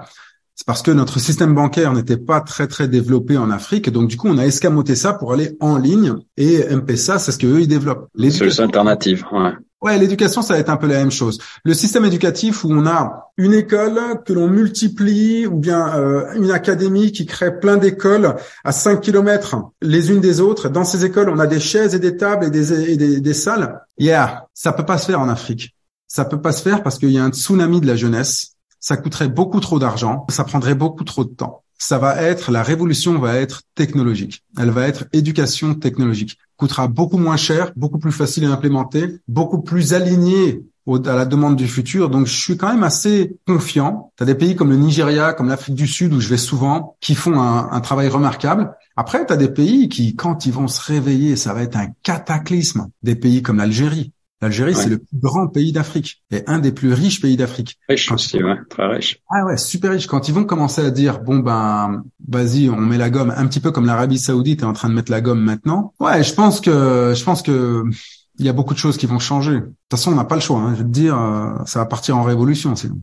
C'est 0.55 0.65
parce 0.65 0.81
que 0.81 0.91
notre 0.91 1.19
système 1.19 1.53
bancaire 1.53 1.91
n'était 1.93 2.17
pas 2.17 2.39
très 2.39 2.67
très 2.67 2.87
développé 2.87 3.37
en 3.37 3.51
Afrique, 3.51 3.89
donc 3.91 4.07
du 4.07 4.15
coup 4.15 4.29
on 4.29 4.37
a 4.37 4.45
escamoté 4.45 4.95
ça 4.95 5.13
pour 5.13 5.33
aller 5.33 5.57
en 5.59 5.77
ligne. 5.77 6.13
Et 6.37 6.61
M-Pesa, 6.61 7.19
c'est 7.19 7.33
ce 7.33 7.37
que 7.37 7.47
eux 7.47 7.61
ils 7.61 7.67
développent. 7.67 8.07
Solution 8.29 8.63
alternative. 8.63 9.25
Ouais. 9.33 9.51
Ouais, 9.81 9.99
l'éducation, 9.99 10.41
ça 10.41 10.55
va 10.55 10.59
être 10.59 10.69
un 10.69 10.77
peu 10.77 10.87
la 10.87 10.97
même 10.97 11.11
chose. 11.11 11.37
Le 11.63 11.73
système 11.75 12.05
éducatif 12.05 12.63
où 12.63 12.71
on 12.71 12.87
a 12.87 13.29
une 13.37 13.53
école 13.53 13.99
que 14.25 14.33
l'on 14.33 14.47
multiplie 14.47 15.45
ou 15.45 15.59
bien 15.59 15.93
euh, 15.95 16.33
une 16.33 16.49
académie 16.49 17.11
qui 17.11 17.27
crée 17.27 17.59
plein 17.59 17.77
d'écoles 17.77 18.35
à 18.63 18.71
5 18.71 18.99
kilomètres 19.01 19.57
les 19.83 20.09
unes 20.09 20.21
des 20.21 20.39
autres. 20.41 20.69
Dans 20.69 20.85
ces 20.85 21.05
écoles, 21.05 21.29
on 21.29 21.37
a 21.37 21.45
des 21.45 21.59
chaises 21.59 21.93
et 21.93 21.99
des 21.99 22.17
tables 22.17 22.45
et 22.45 22.49
des, 22.49 22.91
et 22.91 22.97
des, 22.97 23.19
des 23.19 23.33
salles. 23.33 23.79
Yeah, 23.99 24.47
ça 24.55 24.71
peut 24.71 24.85
pas 24.85 24.97
se 24.97 25.05
faire 25.05 25.19
en 25.19 25.29
Afrique. 25.29 25.74
Ça 26.15 26.23
peut 26.23 26.39
pas 26.39 26.53
se 26.53 26.61
faire 26.61 26.81
parce 26.81 26.97
qu'il 26.97 27.09
y 27.11 27.17
a 27.17 27.25
un 27.25 27.29
tsunami 27.29 27.81
de 27.81 27.87
la 27.87 27.97
jeunesse. 27.97 28.53
Ça 28.79 28.95
coûterait 28.95 29.27
beaucoup 29.27 29.59
trop 29.59 29.79
d'argent. 29.79 30.25
Ça 30.29 30.45
prendrait 30.45 30.73
beaucoup 30.73 31.03
trop 31.03 31.25
de 31.25 31.29
temps. 31.29 31.63
Ça 31.77 31.97
va 31.97 32.21
être, 32.21 32.53
la 32.53 32.63
révolution 32.63 33.19
va 33.19 33.35
être 33.35 33.63
technologique. 33.75 34.41
Elle 34.57 34.69
va 34.69 34.87
être 34.87 35.03
éducation 35.11 35.75
technologique. 35.75 36.37
Coûtera 36.55 36.87
beaucoup 36.87 37.17
moins 37.17 37.35
cher, 37.35 37.73
beaucoup 37.75 37.99
plus 37.99 38.13
facile 38.13 38.45
à 38.45 38.51
implémenter, 38.53 39.17
beaucoup 39.27 39.61
plus 39.61 39.93
aligné 39.93 40.63
à 40.87 41.15
la 41.17 41.25
demande 41.25 41.57
du 41.57 41.67
futur. 41.67 42.09
Donc, 42.09 42.27
je 42.27 42.39
suis 42.39 42.55
quand 42.55 42.71
même 42.71 42.83
assez 42.83 43.35
confiant. 43.45 44.13
Tu 44.15 44.23
as 44.23 44.25
des 44.25 44.35
pays 44.35 44.55
comme 44.55 44.69
le 44.69 44.77
Nigeria, 44.77 45.33
comme 45.33 45.49
l'Afrique 45.49 45.75
du 45.75 45.87
Sud, 45.87 46.13
où 46.13 46.21
je 46.21 46.29
vais 46.29 46.37
souvent, 46.37 46.95
qui 47.01 47.15
font 47.15 47.37
un, 47.41 47.69
un 47.69 47.81
travail 47.81 48.07
remarquable. 48.07 48.73
Après, 48.95 49.25
tu 49.25 49.33
as 49.33 49.37
des 49.37 49.49
pays 49.49 49.89
qui, 49.89 50.15
quand 50.15 50.45
ils 50.45 50.53
vont 50.53 50.69
se 50.69 50.81
réveiller, 50.81 51.35
ça 51.35 51.53
va 51.53 51.63
être 51.63 51.75
un 51.75 51.87
cataclysme. 52.03 52.87
Des 53.03 53.17
pays 53.17 53.41
comme 53.41 53.57
l'Algérie, 53.57 54.13
L'Algérie, 54.45 54.75
c'est 54.75 54.89
le 54.89 54.99
plus 54.99 55.17
grand 55.17 55.47
pays 55.47 55.71
d'Afrique 55.71 56.21
et 56.29 56.43
un 56.45 56.59
des 56.59 56.71
plus 56.71 56.93
riches 56.93 57.19
pays 57.19 57.35
d'Afrique. 57.35 57.79
Riche 57.89 58.11
aussi, 58.11 58.43
ouais, 58.43 58.57
très 58.69 58.85
riche. 58.85 59.19
Ah 59.27 59.43
ouais, 59.43 59.57
super 59.57 59.89
riche. 59.89 60.05
Quand 60.05 60.27
ils 60.29 60.35
vont 60.35 60.43
commencer 60.43 60.85
à 60.85 60.91
dire, 60.91 61.19
bon 61.19 61.39
ben, 61.39 62.03
vas-y, 62.27 62.69
on 62.69 62.79
met 62.79 62.99
la 62.99 63.09
gomme, 63.09 63.33
un 63.35 63.47
petit 63.47 63.59
peu 63.59 63.71
comme 63.71 63.87
l'Arabie 63.87 64.19
Saoudite 64.19 64.61
est 64.61 64.65
en 64.65 64.73
train 64.73 64.87
de 64.87 64.93
mettre 64.93 65.11
la 65.11 65.19
gomme 65.19 65.41
maintenant. 65.41 65.95
Ouais, 65.99 66.23
je 66.23 66.31
pense 66.35 66.61
que, 66.61 67.13
je 67.15 67.23
pense 67.23 67.41
que 67.41 67.85
il 68.37 68.45
y 68.45 68.49
a 68.49 68.53
beaucoup 68.53 68.75
de 68.75 68.79
choses 68.79 68.97
qui 68.97 69.07
vont 69.07 69.17
changer. 69.17 69.53
De 69.53 69.59
toute 69.61 69.75
façon, 69.89 70.11
on 70.11 70.15
n'a 70.15 70.25
pas 70.25 70.35
le 70.35 70.41
choix. 70.41 70.59
Hein. 70.59 70.73
Je 70.73 70.83
veux 70.83 70.85
te 70.85 70.93
dire, 70.93 71.19
euh, 71.19 71.55
ça 71.65 71.79
va 71.79 71.85
partir 71.85 72.15
en 72.15 72.21
révolution 72.21 72.75
sinon. 72.75 73.01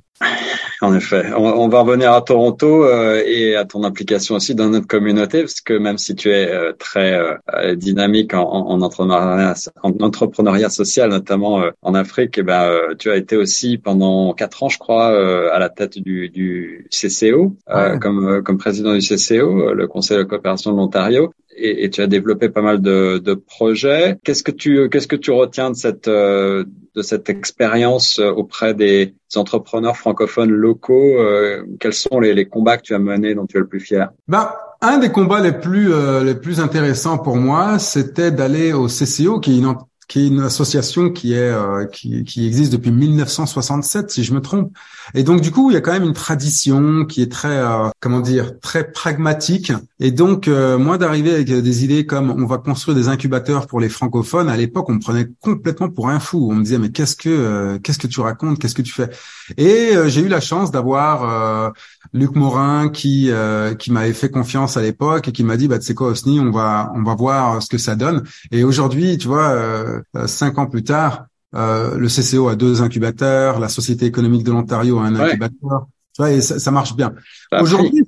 En 0.83 0.97
effet, 0.97 1.33
on, 1.37 1.69
va 1.69 1.83
revenir 1.83 2.13
à 2.13 2.21
Toronto 2.23 2.85
euh, 2.85 3.23
et 3.25 3.55
à 3.55 3.65
ton 3.65 3.85
implication 3.85 4.35
aussi 4.35 4.57
dans 4.57 4.69
notre 4.69 4.89
communauté, 4.89 5.43
parce 5.43 5.61
que 5.61 5.75
même 5.75 5.97
si 5.97 6.17
tu 6.17 6.29
es 6.31 6.53
euh, 6.53 6.73
très 6.77 7.15
euh, 7.15 7.77
dynamique 7.77 8.35
en, 8.35 8.43
en, 8.43 8.83
entrepreneuriat, 8.83 9.55
en, 9.85 9.93
entrepreneuriat, 10.01 10.71
social, 10.71 11.11
notamment 11.11 11.63
en 11.83 11.95
Afrique, 11.95 12.37
et 12.37 12.41
eh 12.41 12.45
ben 12.45 12.69
tu 12.99 13.13
as 13.13 13.17
été 13.17 13.37
aussi 13.37 13.79
pendant 13.79 14.33
quatre 14.33 14.65
ans, 14.65 14.69
je 14.69 14.79
crois, 14.79 15.07
à 15.53 15.59
la 15.61 15.69
tête 15.69 16.01
du, 16.01 16.31
du 16.31 16.89
CCO, 16.91 17.55
comme 18.01 18.43
comme 18.43 18.59
président 18.59 18.93
du 18.93 19.01
CCO, 19.01 19.75
le 19.75 19.87
Conseil 19.87 20.19
de 20.19 20.25
coopération 20.25 20.73
de 20.73 20.79
l'Ontario 20.79 21.33
et, 21.57 21.91
tu 21.91 22.01
as 22.01 22.07
développé 22.07 22.49
pas 22.49 22.63
mal 22.63 22.81
de, 22.81 23.19
de 23.19 23.35
projets. 23.35 24.19
Qu'est-ce 24.25 24.43
que 24.43 24.51
tu 24.51 24.89
qu'est-ce 24.89 25.07
que 25.07 25.17
tu 25.17 25.31
retiens 25.31 25.71
de 25.71 25.77
cette 25.77 26.09
euh, 26.09 26.65
de 26.95 27.03
cette 27.03 27.31
expérience 27.31 28.19
euh, 28.19 28.31
auprès 28.31 28.75
des 28.75 29.15
entrepreneurs 29.35 29.97
francophones 29.97 30.51
locaux 30.51 31.19
euh, 31.19 31.65
Quels 31.81 31.95
sont 31.95 32.21
les, 32.21 32.35
les, 32.35 32.47
combats 32.47 32.77
que 32.77 32.83
tu 32.83 32.95
as 32.95 32.99
menés 32.99 33.35
dont 33.35 33.47
tu 33.47 33.57
es 33.57 33.61
le 33.61 33.67
plus 33.67 33.81
fier? 33.81 34.11
Bah, 34.29 34.77
un 34.81 34.99
des 34.99 35.11
combats 35.11 35.41
les 35.41 35.53
plus 35.53 35.93
les 36.25 36.35
plus 36.35 36.61
intéressants 36.61 37.19
pour 37.19 37.37
moi, 37.37 37.79
c'était 37.79 38.33
d'aller 38.33 38.73
au 38.73 38.89
CCO, 38.89 39.39
qui 39.39 39.55
est 39.55 39.59
une 39.59 39.67
qui 40.09 40.21
est 40.21 40.27
une 40.27 40.41
association 40.41 41.11
qui 41.11 41.33
est 41.35 41.39
euh, 41.39 41.87
qui, 41.87 42.25
qui, 42.25 42.47
existe 42.47 42.73
depuis 42.73 42.91
1967 42.91 44.11
si 44.11 44.25
je 44.25 44.35
me 44.35 44.41
trompe. 44.41 44.73
Et 45.15 45.23
donc 45.23 45.41
du 45.41 45.51
coup, 45.51 45.71
il 45.71 45.75
y 45.75 45.77
a 45.77 45.81
quand 45.81 45.93
même 45.93 46.05
une 46.05 46.13
tradition 46.13 47.05
qui 47.05 47.23
est 47.23 47.31
très 47.31 47.59
euh, 47.59 47.89
comment 48.01 48.21
dire 48.21 48.59
très 48.61 48.91
pragmatique. 48.91 49.73
Et 50.01 50.11
donc 50.11 50.49
euh, 50.49 50.79
moi 50.79 50.99
d'arriver 50.99 51.35
avec 51.35 51.47
des 51.47 51.85
idées 51.85 52.07
comme 52.07 52.31
on 52.31 52.47
va 52.47 52.59
construire 52.59 52.97
des 52.97 53.09
incubateurs 53.09 53.67
pour 53.67 53.81
les 53.81 53.89
francophones, 53.89 54.49
à 54.49 54.57
l'époque 54.57 54.89
on 54.89 54.95
me 54.95 55.01
prenait 55.01 55.29
complètement 55.41 55.89
pour 55.89 56.09
un 56.09 56.21
fou. 56.21 56.49
On 56.51 56.55
me 56.55 56.65
disait 56.65 56.79
mais 56.79 56.91
qu'est-ce 56.91 57.17
que 57.17 57.79
qu'est-ce 57.79 57.99
que 57.99 58.07
tu 58.09 58.21
racontes, 58.21 58.59
qu'est-ce 58.59 58.75
que 58.75 58.83
tu 58.83 58.93
fais? 58.93 59.11
Et 59.57 59.93
j'ai 60.07 60.21
eu 60.21 60.29
la 60.29 60.41
chance 60.41 60.71
d'avoir 60.71 61.73
Luc 62.13 62.35
Morin 62.35 62.89
qui 62.89 63.31
qui 63.79 63.93
m'avait 63.93 64.13
fait 64.13 64.31
confiance 64.31 64.77
à 64.77 64.83
l'époque 64.83 65.29
et 65.29 65.33
qui 65.33 65.45
m'a 65.45 65.57
dit 65.57 65.69
bah 65.69 65.79
tu 65.79 65.87
sais 65.87 65.95
quoi 65.95 66.09
Osni, 66.09 66.41
on 66.41 66.51
va 66.51 66.93
on 66.95 67.03
va 67.03 67.15
voir 67.15 67.63
ce 67.63 67.69
que 67.69 67.79
ça 67.79 67.95
donne. 67.95 68.25
Et 68.51 68.65
aujourd'hui, 68.65 69.19
tu 69.19 69.29
vois 69.29 69.51
euh, 69.51 69.92
cinq 70.27 70.59
ans 70.59 70.67
plus 70.67 70.85
tard, 70.85 71.27
euh, 71.55 71.97
le 71.99 72.09
CCO 72.09 72.49
a 72.49 72.57
deux 72.57 72.83
incubateurs, 72.83 73.59
la 73.59 73.69
Société 73.69 74.07
économique 74.07 74.45
de 74.45 74.53
l'Ontario 74.53 74.99
a 74.99 75.03
un 75.05 75.15
incubateur. 75.15 75.87
Tu 76.15 76.23
vois, 76.23 76.31
et 76.31 76.41
ça, 76.41 76.71
marche 76.71 76.95
bien. 76.95 77.15
Aujourd'hui, 77.61 78.05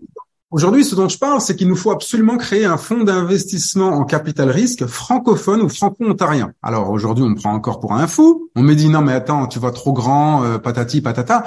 Aujourd'hui, 0.51 0.85
ce 0.85 0.95
dont 0.95 1.09
je 1.09 1.19
parle, 1.19 1.41
c'est 1.41 1.57
qu'il 1.57 1.67
nous 1.67 1.75
faut 1.75 1.91
absolument 1.91 2.37
créer 2.37 2.65
un 2.65 2.77
fonds 2.77 3.03
d'investissement 3.03 3.89
en 3.89 4.05
capital 4.05 4.51
risque 4.51 4.87
francophone 4.87 5.63
ou 5.63 5.69
franco-ontarien. 5.69 6.53
Alors 6.63 6.91
aujourd'hui, 6.91 7.25
on 7.25 7.31
me 7.31 7.35
prend 7.35 7.53
encore 7.53 7.81
pour 7.81 7.93
un 7.93 8.07
fou. 8.07 8.51
On 8.55 8.63
me 8.63 8.75
dit 8.75 8.89
non 8.89 9.01
mais 9.01 9.15
attends, 9.15 9.49
tu 9.49 9.59
vas 9.59 9.73
trop 9.73 9.93
grand, 9.93 10.45
euh, 10.45 10.59
patati 10.59 11.01
patata. 11.01 11.43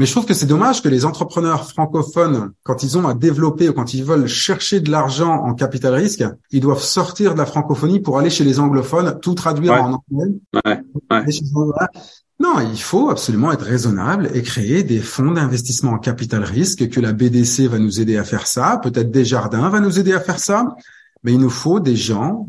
Mais 0.00 0.06
je 0.06 0.12
trouve 0.12 0.24
que 0.24 0.32
c'est 0.32 0.46
dommage 0.46 0.80
que 0.80 0.88
les 0.88 1.04
entrepreneurs 1.04 1.68
francophones, 1.68 2.52
quand 2.62 2.82
ils 2.82 2.96
ont 2.96 3.06
à 3.06 3.12
développer 3.12 3.68
ou 3.68 3.74
quand 3.74 3.92
ils 3.92 4.02
veulent 4.02 4.28
chercher 4.28 4.80
de 4.80 4.90
l'argent 4.90 5.30
en 5.30 5.52
capital 5.52 5.92
risque, 5.92 6.24
ils 6.50 6.62
doivent 6.62 6.82
sortir 6.82 7.34
de 7.34 7.38
la 7.38 7.44
francophonie 7.44 8.00
pour 8.00 8.18
aller 8.18 8.30
chez 8.30 8.42
les 8.42 8.60
anglophones, 8.60 9.18
tout 9.20 9.34
traduire 9.34 9.74
en 9.74 10.00
anglais. 10.10 10.32
Ouais, 10.64 10.80
ouais. 11.10 11.24
Non, 12.40 12.60
il 12.60 12.80
faut 12.80 13.10
absolument 13.10 13.52
être 13.52 13.66
raisonnable 13.66 14.30
et 14.32 14.40
créer 14.40 14.84
des 14.84 15.00
fonds 15.00 15.32
d'investissement 15.32 15.90
en 15.90 15.98
capital 15.98 16.44
risque, 16.44 16.88
que 16.88 17.00
la 17.00 17.12
BDC 17.12 17.66
va 17.68 17.78
nous 17.78 18.00
aider 18.00 18.16
à 18.16 18.24
faire 18.24 18.46
ça, 18.46 18.80
peut-être 18.82 19.10
Desjardins 19.10 19.68
va 19.68 19.80
nous 19.80 19.98
aider 19.98 20.14
à 20.14 20.20
faire 20.20 20.38
ça, 20.38 20.76
mais 21.24 21.34
il 21.34 21.40
nous 21.40 21.50
faut 21.50 21.78
des 21.78 21.96
gens 21.96 22.48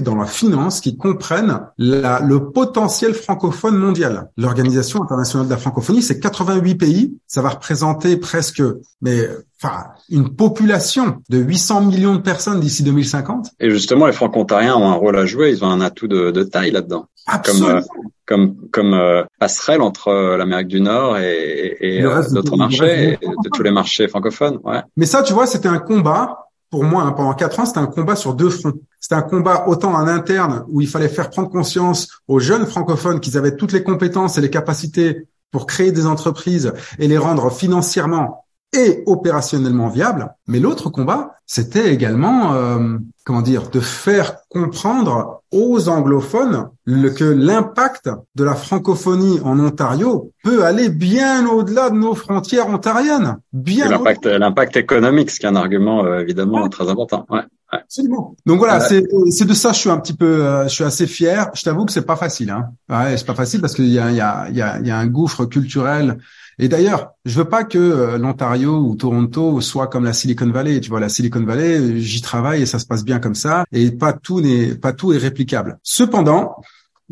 dans 0.00 0.14
la 0.14 0.26
finance 0.26 0.80
qui 0.80 0.96
comprennent 0.96 1.60
la, 1.78 2.20
le 2.20 2.50
potentiel 2.50 3.14
francophone 3.14 3.76
mondial. 3.76 4.30
L'Organisation 4.36 5.02
internationale 5.02 5.46
de 5.46 5.52
la 5.52 5.58
francophonie, 5.58 6.02
c'est 6.02 6.20
88 6.20 6.74
pays. 6.76 7.18
Ça 7.26 7.42
va 7.42 7.50
représenter 7.50 8.16
presque, 8.16 8.62
mais 9.00 9.28
enfin, 9.62 9.84
une 10.08 10.34
population 10.34 11.22
de 11.28 11.38
800 11.38 11.82
millions 11.82 12.14
de 12.14 12.20
personnes 12.20 12.60
d'ici 12.60 12.82
2050. 12.82 13.50
Et 13.60 13.70
justement, 13.70 14.06
les 14.06 14.12
franco-ontariens 14.12 14.76
ont 14.76 14.90
un 14.90 14.94
rôle 14.94 15.16
à 15.16 15.26
jouer. 15.26 15.50
Ils 15.50 15.64
ont 15.64 15.70
un 15.70 15.80
atout 15.80 16.08
de, 16.08 16.30
de 16.30 16.42
taille 16.42 16.70
là-dedans. 16.72 17.06
Comme, 17.44 17.62
euh, 17.64 17.80
comme, 18.26 18.56
comme 18.72 18.94
euh, 18.94 19.22
passerelle 19.38 19.82
entre 19.82 20.08
euh, 20.08 20.36
l'Amérique 20.36 20.68
du 20.68 20.80
Nord 20.80 21.18
et, 21.18 21.76
et, 21.80 22.02
d'autres 22.32 22.56
marchés, 22.56 23.18
de 23.22 23.48
tous 23.52 23.62
les 23.62 23.70
marchés 23.70 24.08
francophones. 24.08 24.58
Ouais. 24.64 24.80
Mais 24.96 25.06
ça, 25.06 25.22
tu 25.22 25.32
vois, 25.32 25.46
c'était 25.46 25.68
un 25.68 25.78
combat 25.78 26.50
pour 26.70 26.84
moi, 26.84 27.02
hein, 27.02 27.12
pendant 27.12 27.34
quatre 27.34 27.58
ans, 27.60 27.66
c'était 27.66 27.80
un 27.80 27.86
combat 27.86 28.16
sur 28.16 28.34
deux 28.34 28.48
fronts. 28.48 28.80
C'était 29.00 29.14
un 29.14 29.22
combat 29.22 29.66
autant 29.66 29.94
en 29.94 30.06
interne 30.06 30.64
où 30.68 30.80
il 30.80 30.88
fallait 30.88 31.08
faire 31.08 31.30
prendre 31.30 31.48
conscience 31.48 32.08
aux 32.28 32.38
jeunes 32.38 32.66
francophones 32.66 33.20
qu'ils 33.20 33.38
avaient 33.38 33.56
toutes 33.56 33.72
les 33.72 33.82
compétences 33.82 34.36
et 34.38 34.40
les 34.40 34.50
capacités 34.50 35.26
pour 35.50 35.66
créer 35.66 35.90
des 35.90 36.06
entreprises 36.06 36.72
et 36.98 37.08
les 37.08 37.18
rendre 37.18 37.50
financièrement 37.50 38.44
et 38.72 39.02
opérationnellement 39.06 39.88
viables. 39.88 40.32
Mais 40.46 40.60
l'autre 40.60 40.90
combat, 40.90 41.34
c'était 41.44 41.92
également, 41.92 42.54
euh, 42.54 42.98
comment 43.24 43.42
dire, 43.42 43.68
de 43.70 43.80
faire 43.80 44.36
comprendre 44.48 45.42
aux 45.50 45.88
anglophones 45.88 46.68
que 46.86 47.24
l'impact 47.24 48.08
de 48.36 48.44
la 48.44 48.54
francophonie 48.54 49.40
en 49.44 49.58
Ontario 49.58 50.30
peut 50.44 50.64
aller 50.64 50.88
bien 50.88 51.48
au-delà 51.48 51.90
de 51.90 51.96
nos 51.96 52.14
frontières 52.14 52.68
ontariennes. 52.68 53.38
Bien 53.52 53.88
l'impact, 53.88 54.26
l'impact 54.26 54.76
économique, 54.76 55.30
ce 55.30 55.40
qui 55.40 55.46
est 55.46 55.48
un 55.48 55.56
argument 55.56 56.04
euh, 56.04 56.20
évidemment 56.20 56.68
très 56.68 56.88
important. 56.88 57.26
Ouais. 57.30 57.42
Absolument. 57.72 58.34
Donc 58.46 58.58
voilà, 58.58 58.80
c'est 58.80 59.04
c'est 59.30 59.44
de 59.44 59.54
ça 59.54 59.72
je 59.72 59.78
suis 59.78 59.90
un 59.90 59.98
petit 59.98 60.14
peu, 60.14 60.44
euh, 60.44 60.64
je 60.64 60.74
suis 60.74 60.84
assez 60.84 61.06
fier. 61.06 61.50
Je 61.54 61.62
t'avoue 61.62 61.84
que 61.84 61.92
c'est 61.92 62.06
pas 62.06 62.16
facile. 62.16 62.50
Hein. 62.50 62.70
Ouais, 62.88 63.16
c'est 63.16 63.26
pas 63.26 63.34
facile 63.34 63.60
parce 63.60 63.74
qu'il 63.74 63.88
y 63.88 63.98
a 63.98 64.10
il 64.10 64.16
y 64.16 64.20
a 64.20 64.48
il 64.48 64.56
y 64.56 64.62
a, 64.62 64.78
il 64.80 64.86
y 64.86 64.90
a 64.90 64.98
un 64.98 65.06
gouffre 65.06 65.44
culturel 65.44 66.18
et 66.62 66.68
d'ailleurs, 66.68 67.14
je 67.24 67.38
veux 67.38 67.46
pas 67.46 67.64
que 67.64 67.78
euh, 67.78 68.18
l'Ontario 68.18 68.76
ou 68.80 68.94
Toronto 68.94 69.62
soit 69.62 69.86
comme 69.86 70.04
la 70.04 70.12
Silicon 70.12 70.50
Valley. 70.50 70.80
Tu 70.80 70.90
vois, 70.90 71.00
la 71.00 71.08
Silicon 71.08 71.42
Valley, 71.42 71.98
j'y 72.00 72.20
travaille 72.20 72.60
et 72.60 72.66
ça 72.66 72.78
se 72.78 72.84
passe 72.84 73.02
bien 73.02 73.18
comme 73.18 73.34
ça. 73.34 73.64
Et 73.72 73.90
pas 73.90 74.12
tout 74.12 74.42
n'est 74.42 74.74
pas 74.74 74.92
tout 74.92 75.14
est 75.14 75.18
réplicable. 75.18 75.78
Cependant, 75.82 76.56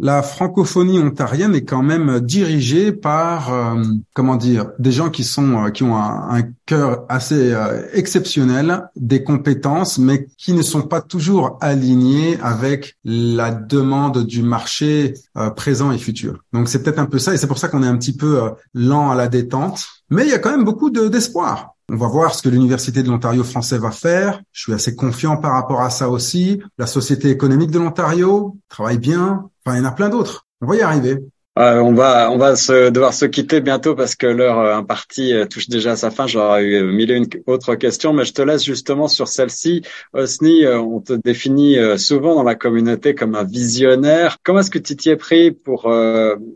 la 0.00 0.22
francophonie 0.22 0.98
ontarienne 0.98 1.54
est 1.54 1.64
quand 1.64 1.82
même 1.82 2.20
dirigée 2.20 2.92
par 2.92 3.52
euh, 3.52 3.82
comment 4.14 4.36
dire 4.36 4.70
des 4.78 4.92
gens 4.92 5.10
qui 5.10 5.24
sont 5.24 5.64
euh, 5.64 5.70
qui 5.70 5.82
ont 5.82 5.96
un, 5.96 6.42
cœur 6.66 7.06
assez 7.08 7.52
euh, 7.52 7.82
exceptionnel, 7.94 8.88
des 8.94 9.24
compétences, 9.24 9.98
mais 9.98 10.26
qui 10.36 10.52
ne 10.52 10.62
sont 10.62 10.82
pas 10.82 11.00
toujours 11.00 11.58
alignés 11.62 12.38
avec 12.42 12.96
la 13.04 13.50
demande 13.50 14.26
du 14.26 14.42
marché 14.42 15.14
présent 15.56 15.92
et 15.92 15.98
futur. 15.98 16.44
Donc 16.52 16.68
c'est 16.68 16.82
peut-être 16.82 16.98
un 16.98 17.06
peu 17.06 17.18
ça, 17.18 17.32
et 17.32 17.38
c'est 17.38 17.46
pour 17.46 17.58
ça 17.58 17.68
qu'on 17.68 17.82
est 17.82 17.86
un 17.86 17.96
petit 17.96 18.14
peu 18.14 18.52
lent 18.74 19.10
à 19.10 19.14
la 19.14 19.28
détente. 19.28 19.97
Mais 20.10 20.24
il 20.24 20.30
y 20.30 20.34
a 20.34 20.38
quand 20.38 20.50
même 20.50 20.64
beaucoup 20.64 20.90
d'espoir. 20.90 21.74
On 21.90 21.96
va 21.96 22.06
voir 22.06 22.34
ce 22.34 22.42
que 22.42 22.48
l'Université 22.48 23.02
de 23.02 23.08
l'Ontario 23.08 23.44
français 23.44 23.78
va 23.78 23.90
faire. 23.90 24.42
Je 24.52 24.62
suis 24.62 24.72
assez 24.72 24.94
confiant 24.94 25.38
par 25.38 25.52
rapport 25.52 25.80
à 25.80 25.90
ça 25.90 26.10
aussi. 26.10 26.60
La 26.76 26.86
Société 26.86 27.30
économique 27.30 27.70
de 27.70 27.78
l'Ontario 27.78 28.56
travaille 28.68 28.98
bien. 28.98 29.48
Enfin, 29.64 29.76
il 29.76 29.82
y 29.82 29.86
en 29.86 29.88
a 29.88 29.92
plein 29.92 30.08
d'autres. 30.08 30.46
On 30.60 30.66
va 30.66 30.76
y 30.76 30.82
arriver. 30.82 31.18
Euh, 31.58 31.80
on 31.80 31.92
va 31.92 32.30
on 32.30 32.38
va 32.38 32.54
se, 32.54 32.88
devoir 32.90 33.12
se 33.12 33.24
quitter 33.24 33.60
bientôt 33.60 33.96
parce 33.96 34.14
que 34.14 34.28
l'heure 34.28 34.60
euh, 34.60 34.76
impartie 34.76 35.34
euh, 35.34 35.44
touche 35.44 35.68
déjà 35.68 35.92
à 35.92 35.96
sa 35.96 36.12
fin. 36.12 36.28
J'aurais 36.28 36.62
eu 36.62 36.84
mille 36.84 37.10
et 37.10 37.16
une 37.16 37.26
autres 37.46 37.74
questions, 37.74 38.12
mais 38.12 38.24
je 38.24 38.32
te 38.32 38.42
laisse 38.42 38.62
justement 38.64 39.08
sur 39.08 39.26
celle-ci. 39.26 39.82
Osni, 40.12 40.64
on 40.68 41.00
te 41.00 41.14
définit 41.14 41.76
souvent 41.98 42.36
dans 42.36 42.42
la 42.44 42.54
communauté 42.54 43.14
comme 43.14 43.34
un 43.34 43.42
visionnaire. 43.42 44.36
Comment 44.44 44.60
est-ce 44.60 44.70
que 44.70 44.78
tu 44.78 44.94
t'y 44.94 45.10
es 45.10 45.16
pris 45.16 45.50
pour, 45.50 45.92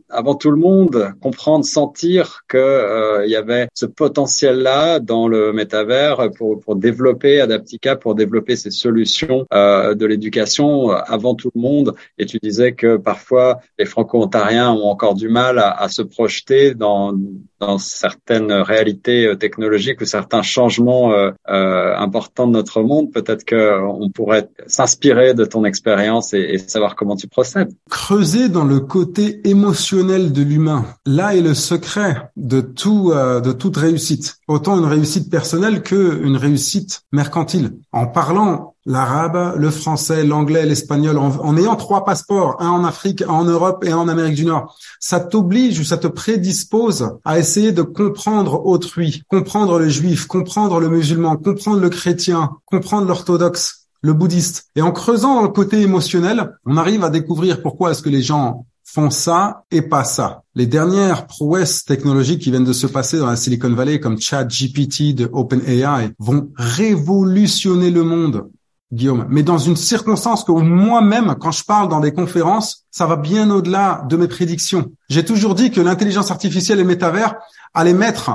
avant 0.08 0.34
tout 0.34 0.50
le 0.50 0.56
monde, 0.56 1.12
comprendre, 1.20 1.64
sentir 1.64 2.42
que 2.48 3.24
il 3.24 3.30
y 3.30 3.36
avait 3.36 3.68
ce 3.74 3.86
potentiel-là 3.86 5.00
dans 5.00 5.28
le 5.28 5.52
métavers 5.52 6.30
pour, 6.36 6.60
pour 6.60 6.76
développer 6.76 7.40
Adaptica, 7.40 7.96
pour 7.96 8.14
développer 8.14 8.56
ces 8.56 8.70
solutions 8.70 9.46
de 9.52 10.06
l'éducation 10.06 10.90
avant 10.90 11.34
tout 11.34 11.50
le 11.54 11.60
monde? 11.60 11.94
Et 12.18 12.26
tu 12.26 12.38
disais 12.38 12.72
que 12.72 12.96
parfois 12.96 13.60
les 13.78 13.84
Franco-Ontariens 13.84 14.70
ont 14.72 14.91
encore 14.92 15.14
du 15.14 15.28
mal 15.28 15.58
à, 15.58 15.70
à 15.70 15.88
se 15.88 16.02
projeter 16.02 16.74
dans, 16.74 17.12
dans 17.60 17.78
certaines 17.78 18.52
réalités 18.52 19.32
technologiques 19.38 20.00
ou 20.00 20.04
certains 20.04 20.42
changements 20.42 21.12
importants 21.46 22.46
de 22.46 22.52
notre 22.52 22.82
monde, 22.82 23.12
peut-être 23.12 23.44
qu'on 23.44 24.10
pourrait 24.10 24.48
s'inspirer 24.66 25.34
de 25.34 25.44
ton 25.44 25.64
expérience 25.64 26.34
et, 26.34 26.40
et 26.52 26.58
savoir 26.58 26.94
comment 26.96 27.16
tu 27.16 27.28
procèdes. 27.28 27.72
Creuser 27.90 28.48
dans 28.48 28.64
le 28.64 28.80
côté 28.80 29.40
émotionnel 29.48 30.32
de 30.32 30.42
l'humain, 30.42 30.84
là 31.06 31.34
est 31.34 31.40
le 31.40 31.54
secret 31.54 32.30
de 32.36 32.60
tout, 32.60 33.12
de 33.12 33.52
toute 33.52 33.76
réussite. 33.76 34.36
Autant 34.48 34.78
une 34.78 34.86
réussite 34.86 35.30
personnelle 35.30 35.82
que 35.82 36.22
une 36.22 36.36
réussite 36.36 37.02
mercantile. 37.12 37.72
En 37.92 38.06
parlant 38.06 38.71
l'arabe, 38.84 39.54
le 39.56 39.70
français, 39.70 40.24
l'anglais, 40.24 40.66
l'espagnol, 40.66 41.18
en, 41.18 41.56
ayant 41.56 41.76
trois 41.76 42.04
passeports, 42.04 42.56
un 42.60 42.70
en 42.70 42.84
Afrique, 42.84 43.22
un 43.22 43.28
en 43.28 43.44
Europe 43.44 43.84
et 43.84 43.92
un 43.92 43.98
en 43.98 44.08
Amérique 44.08 44.34
du 44.34 44.44
Nord. 44.44 44.76
Ça 45.00 45.20
t'oblige 45.20 45.78
ou 45.78 45.84
ça 45.84 45.96
te 45.96 46.06
prédispose 46.06 47.18
à 47.24 47.38
essayer 47.38 47.72
de 47.72 47.82
comprendre 47.82 48.66
autrui, 48.66 49.22
comprendre 49.28 49.78
le 49.78 49.88
juif, 49.88 50.26
comprendre 50.26 50.80
le 50.80 50.88
musulman, 50.88 51.36
comprendre 51.36 51.80
le 51.80 51.90
chrétien, 51.90 52.50
comprendre 52.66 53.06
l'orthodoxe, 53.06 53.88
le 54.02 54.12
bouddhiste. 54.12 54.66
Et 54.74 54.82
en 54.82 54.92
creusant 54.92 55.36
dans 55.36 55.42
le 55.42 55.48
côté 55.48 55.80
émotionnel, 55.80 56.52
on 56.66 56.76
arrive 56.76 57.04
à 57.04 57.10
découvrir 57.10 57.62
pourquoi 57.62 57.92
est-ce 57.92 58.02
que 58.02 58.08
les 58.08 58.22
gens 58.22 58.66
font 58.84 59.10
ça 59.10 59.64
et 59.70 59.80
pas 59.80 60.04
ça. 60.04 60.42
Les 60.54 60.66
dernières 60.66 61.26
prouesses 61.26 61.84
technologiques 61.84 62.42
qui 62.42 62.50
viennent 62.50 62.64
de 62.64 62.74
se 62.74 62.86
passer 62.86 63.18
dans 63.18 63.26
la 63.26 63.36
Silicon 63.36 63.72
Valley, 63.72 64.00
comme 64.00 64.20
ChatGPT 64.20 65.14
de 65.14 65.30
OpenAI, 65.32 66.10
vont 66.18 66.50
révolutionner 66.56 67.90
le 67.90 68.02
monde. 68.02 68.50
Guillaume, 68.92 69.26
mais 69.30 69.42
dans 69.42 69.58
une 69.58 69.76
circonstance 69.76 70.44
que 70.44 70.52
moi-même, 70.52 71.34
quand 71.40 71.50
je 71.50 71.64
parle 71.64 71.88
dans 71.88 72.00
des 72.00 72.12
conférences, 72.12 72.84
ça 72.90 73.06
va 73.06 73.16
bien 73.16 73.50
au-delà 73.50 74.04
de 74.08 74.16
mes 74.16 74.28
prédictions. 74.28 74.92
J'ai 75.08 75.24
toujours 75.24 75.54
dit 75.54 75.70
que 75.70 75.80
l'intelligence 75.80 76.30
artificielle 76.30 76.78
et 76.78 76.84
métavers 76.84 77.36
allaient 77.72 77.94
mettre 77.94 78.30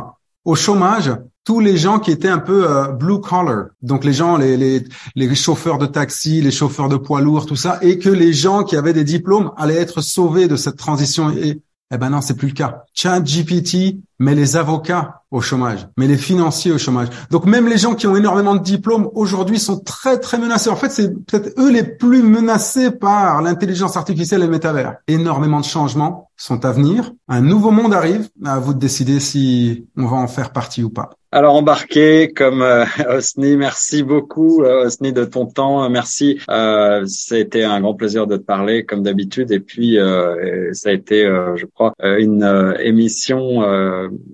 au 0.45 0.55
chômage 0.55 1.12
tous 1.43 1.60
les 1.60 1.78
gens 1.78 1.99
qui 1.99 2.12
étaient 2.12 2.28
un 2.28 2.39
peu 2.39 2.70
euh, 2.70 2.88
blue 2.88 3.22
collar, 3.22 3.68
donc 3.82 4.03
les 4.03 4.14
gens, 4.14 4.36
les, 4.36 4.58
les, 4.58 4.84
les 5.16 5.36
chauffeurs 5.36 5.78
de 5.78 5.86
taxi, 5.86 6.41
les 6.41 6.51
chauffeurs 6.51 6.89
de 6.89 6.97
poids 6.97 7.22
lourds, 7.22 7.45
tout 7.45 7.55
ça, 7.55 7.78
et 7.82 7.99
que 7.99 8.10
les 8.10 8.34
gens 8.34 8.64
qui 8.64 8.76
avaient 8.76 8.93
des 8.93 9.03
diplômes 9.03 9.51
allaient 9.58 9.76
être 9.76 10.01
sauvés 10.01 10.47
de 10.47 10.55
cette 10.55 10.76
transition. 10.76 11.32
Et 11.32 11.62
eh 11.93 11.97
ben 11.97 12.10
non, 12.10 12.20
c'est 12.20 12.36
plus 12.36 12.49
le 12.49 12.53
cas. 12.53 12.84
ChatGPT 12.93 13.99
met 14.20 14.36
les 14.36 14.55
avocats 14.55 15.22
au 15.30 15.41
chômage, 15.41 15.88
mais 15.97 16.07
les 16.07 16.18
financiers 16.18 16.72
au 16.72 16.78
chômage. 16.78 17.09
Donc 17.32 17.45
même 17.45 17.68
les 17.68 17.78
gens 17.78 17.95
qui 17.95 18.07
ont 18.07 18.15
énormément 18.15 18.55
de 18.55 18.63
diplômes 18.63 19.09
aujourd'hui 19.13 19.59
sont 19.59 19.80
très 19.80 20.20
très 20.20 20.38
menacés. 20.38 20.70
En 20.70 20.76
fait, 20.76 20.89
c'est 20.89 21.13
peut-être 21.26 21.59
eux 21.59 21.72
les 21.72 21.84
plus 21.84 22.24
menacés 22.24 22.91
par 22.91 23.41
l'intelligence 23.41 23.97
artificielle 23.97 24.41
et 24.41 24.45
le 24.45 24.51
métavers. 24.51 24.95
Énormément 25.07 25.59
de 25.59 25.65
changements 25.65 26.30
sont 26.38 26.63
à 26.65 26.72
venir. 26.72 27.11
Un 27.28 27.41
nouveau 27.41 27.72
monde 27.72 27.93
arrive. 27.93 28.30
À 28.45 28.59
vous 28.59 28.74
de 28.74 28.80
décider 28.80 29.20
si 29.20 29.88
on 29.97 30.05
va 30.05 30.18
en 30.18 30.28
faire 30.28 30.51
partie 30.51 30.84
ou 30.84 30.89
pas. 30.89 31.09
Alors 31.34 31.55
embarqué 31.55 32.32
comme 32.34 32.61
euh, 32.61 32.86
Osni, 33.09 33.57
merci 33.57 34.01
beaucoup 34.01 34.63
euh, 34.63 34.86
Osni 34.86 35.11
de 35.11 35.26
ton 35.26 35.45
temps, 35.45 35.89
merci. 35.89 36.39
Euh, 36.49 37.03
ça 37.05 37.36
un 37.36 37.82
grand 37.82 37.95
plaisir 37.95 38.28
de 38.28 38.38
te 38.38 38.43
parler 38.43 38.86
comme 38.86 39.03
d'habitude 39.03 39.51
et 39.51 39.59
puis 39.59 39.99
euh, 39.99 40.72
ça 40.72 40.89
a 40.89 40.93
été, 40.93 41.26
je 41.55 41.65
crois, 41.65 41.93
une 42.01 42.76
émission 42.80 43.61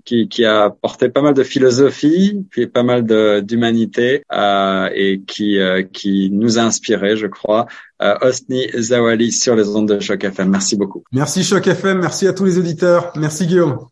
qui, 0.06 0.28
qui, 0.28 0.46
a 0.46 0.70
porté 0.70 1.10
pas 1.10 1.22
mal 1.22 1.34
de 1.34 1.44
philosophie, 1.44 2.46
puis 2.50 2.68
pas 2.68 2.84
mal 2.84 3.04
d'humanité 3.44 4.24
et 4.96 5.22
qui 5.26 5.60
qui 5.92 6.30
nous 6.32 6.60
a 6.60 6.62
inspiré, 6.62 7.18
je 7.18 7.28
crois. 7.28 7.68
Osni 8.22 8.68
Zawali 8.78 9.32
sur 9.32 9.56
les 9.56 9.70
ondes 9.70 9.88
de 9.88 10.00
Choc 10.00 10.24
FM. 10.24 10.50
Merci 10.50 10.76
beaucoup. 10.76 11.04
Merci 11.12 11.44
Choc 11.44 11.68
FM, 11.68 12.00
merci 12.00 12.28
à 12.28 12.34
tous 12.34 12.46
les 12.46 12.58
auditeurs, 12.58 13.14
merci 13.16 13.48
Guillaume. 13.48 13.88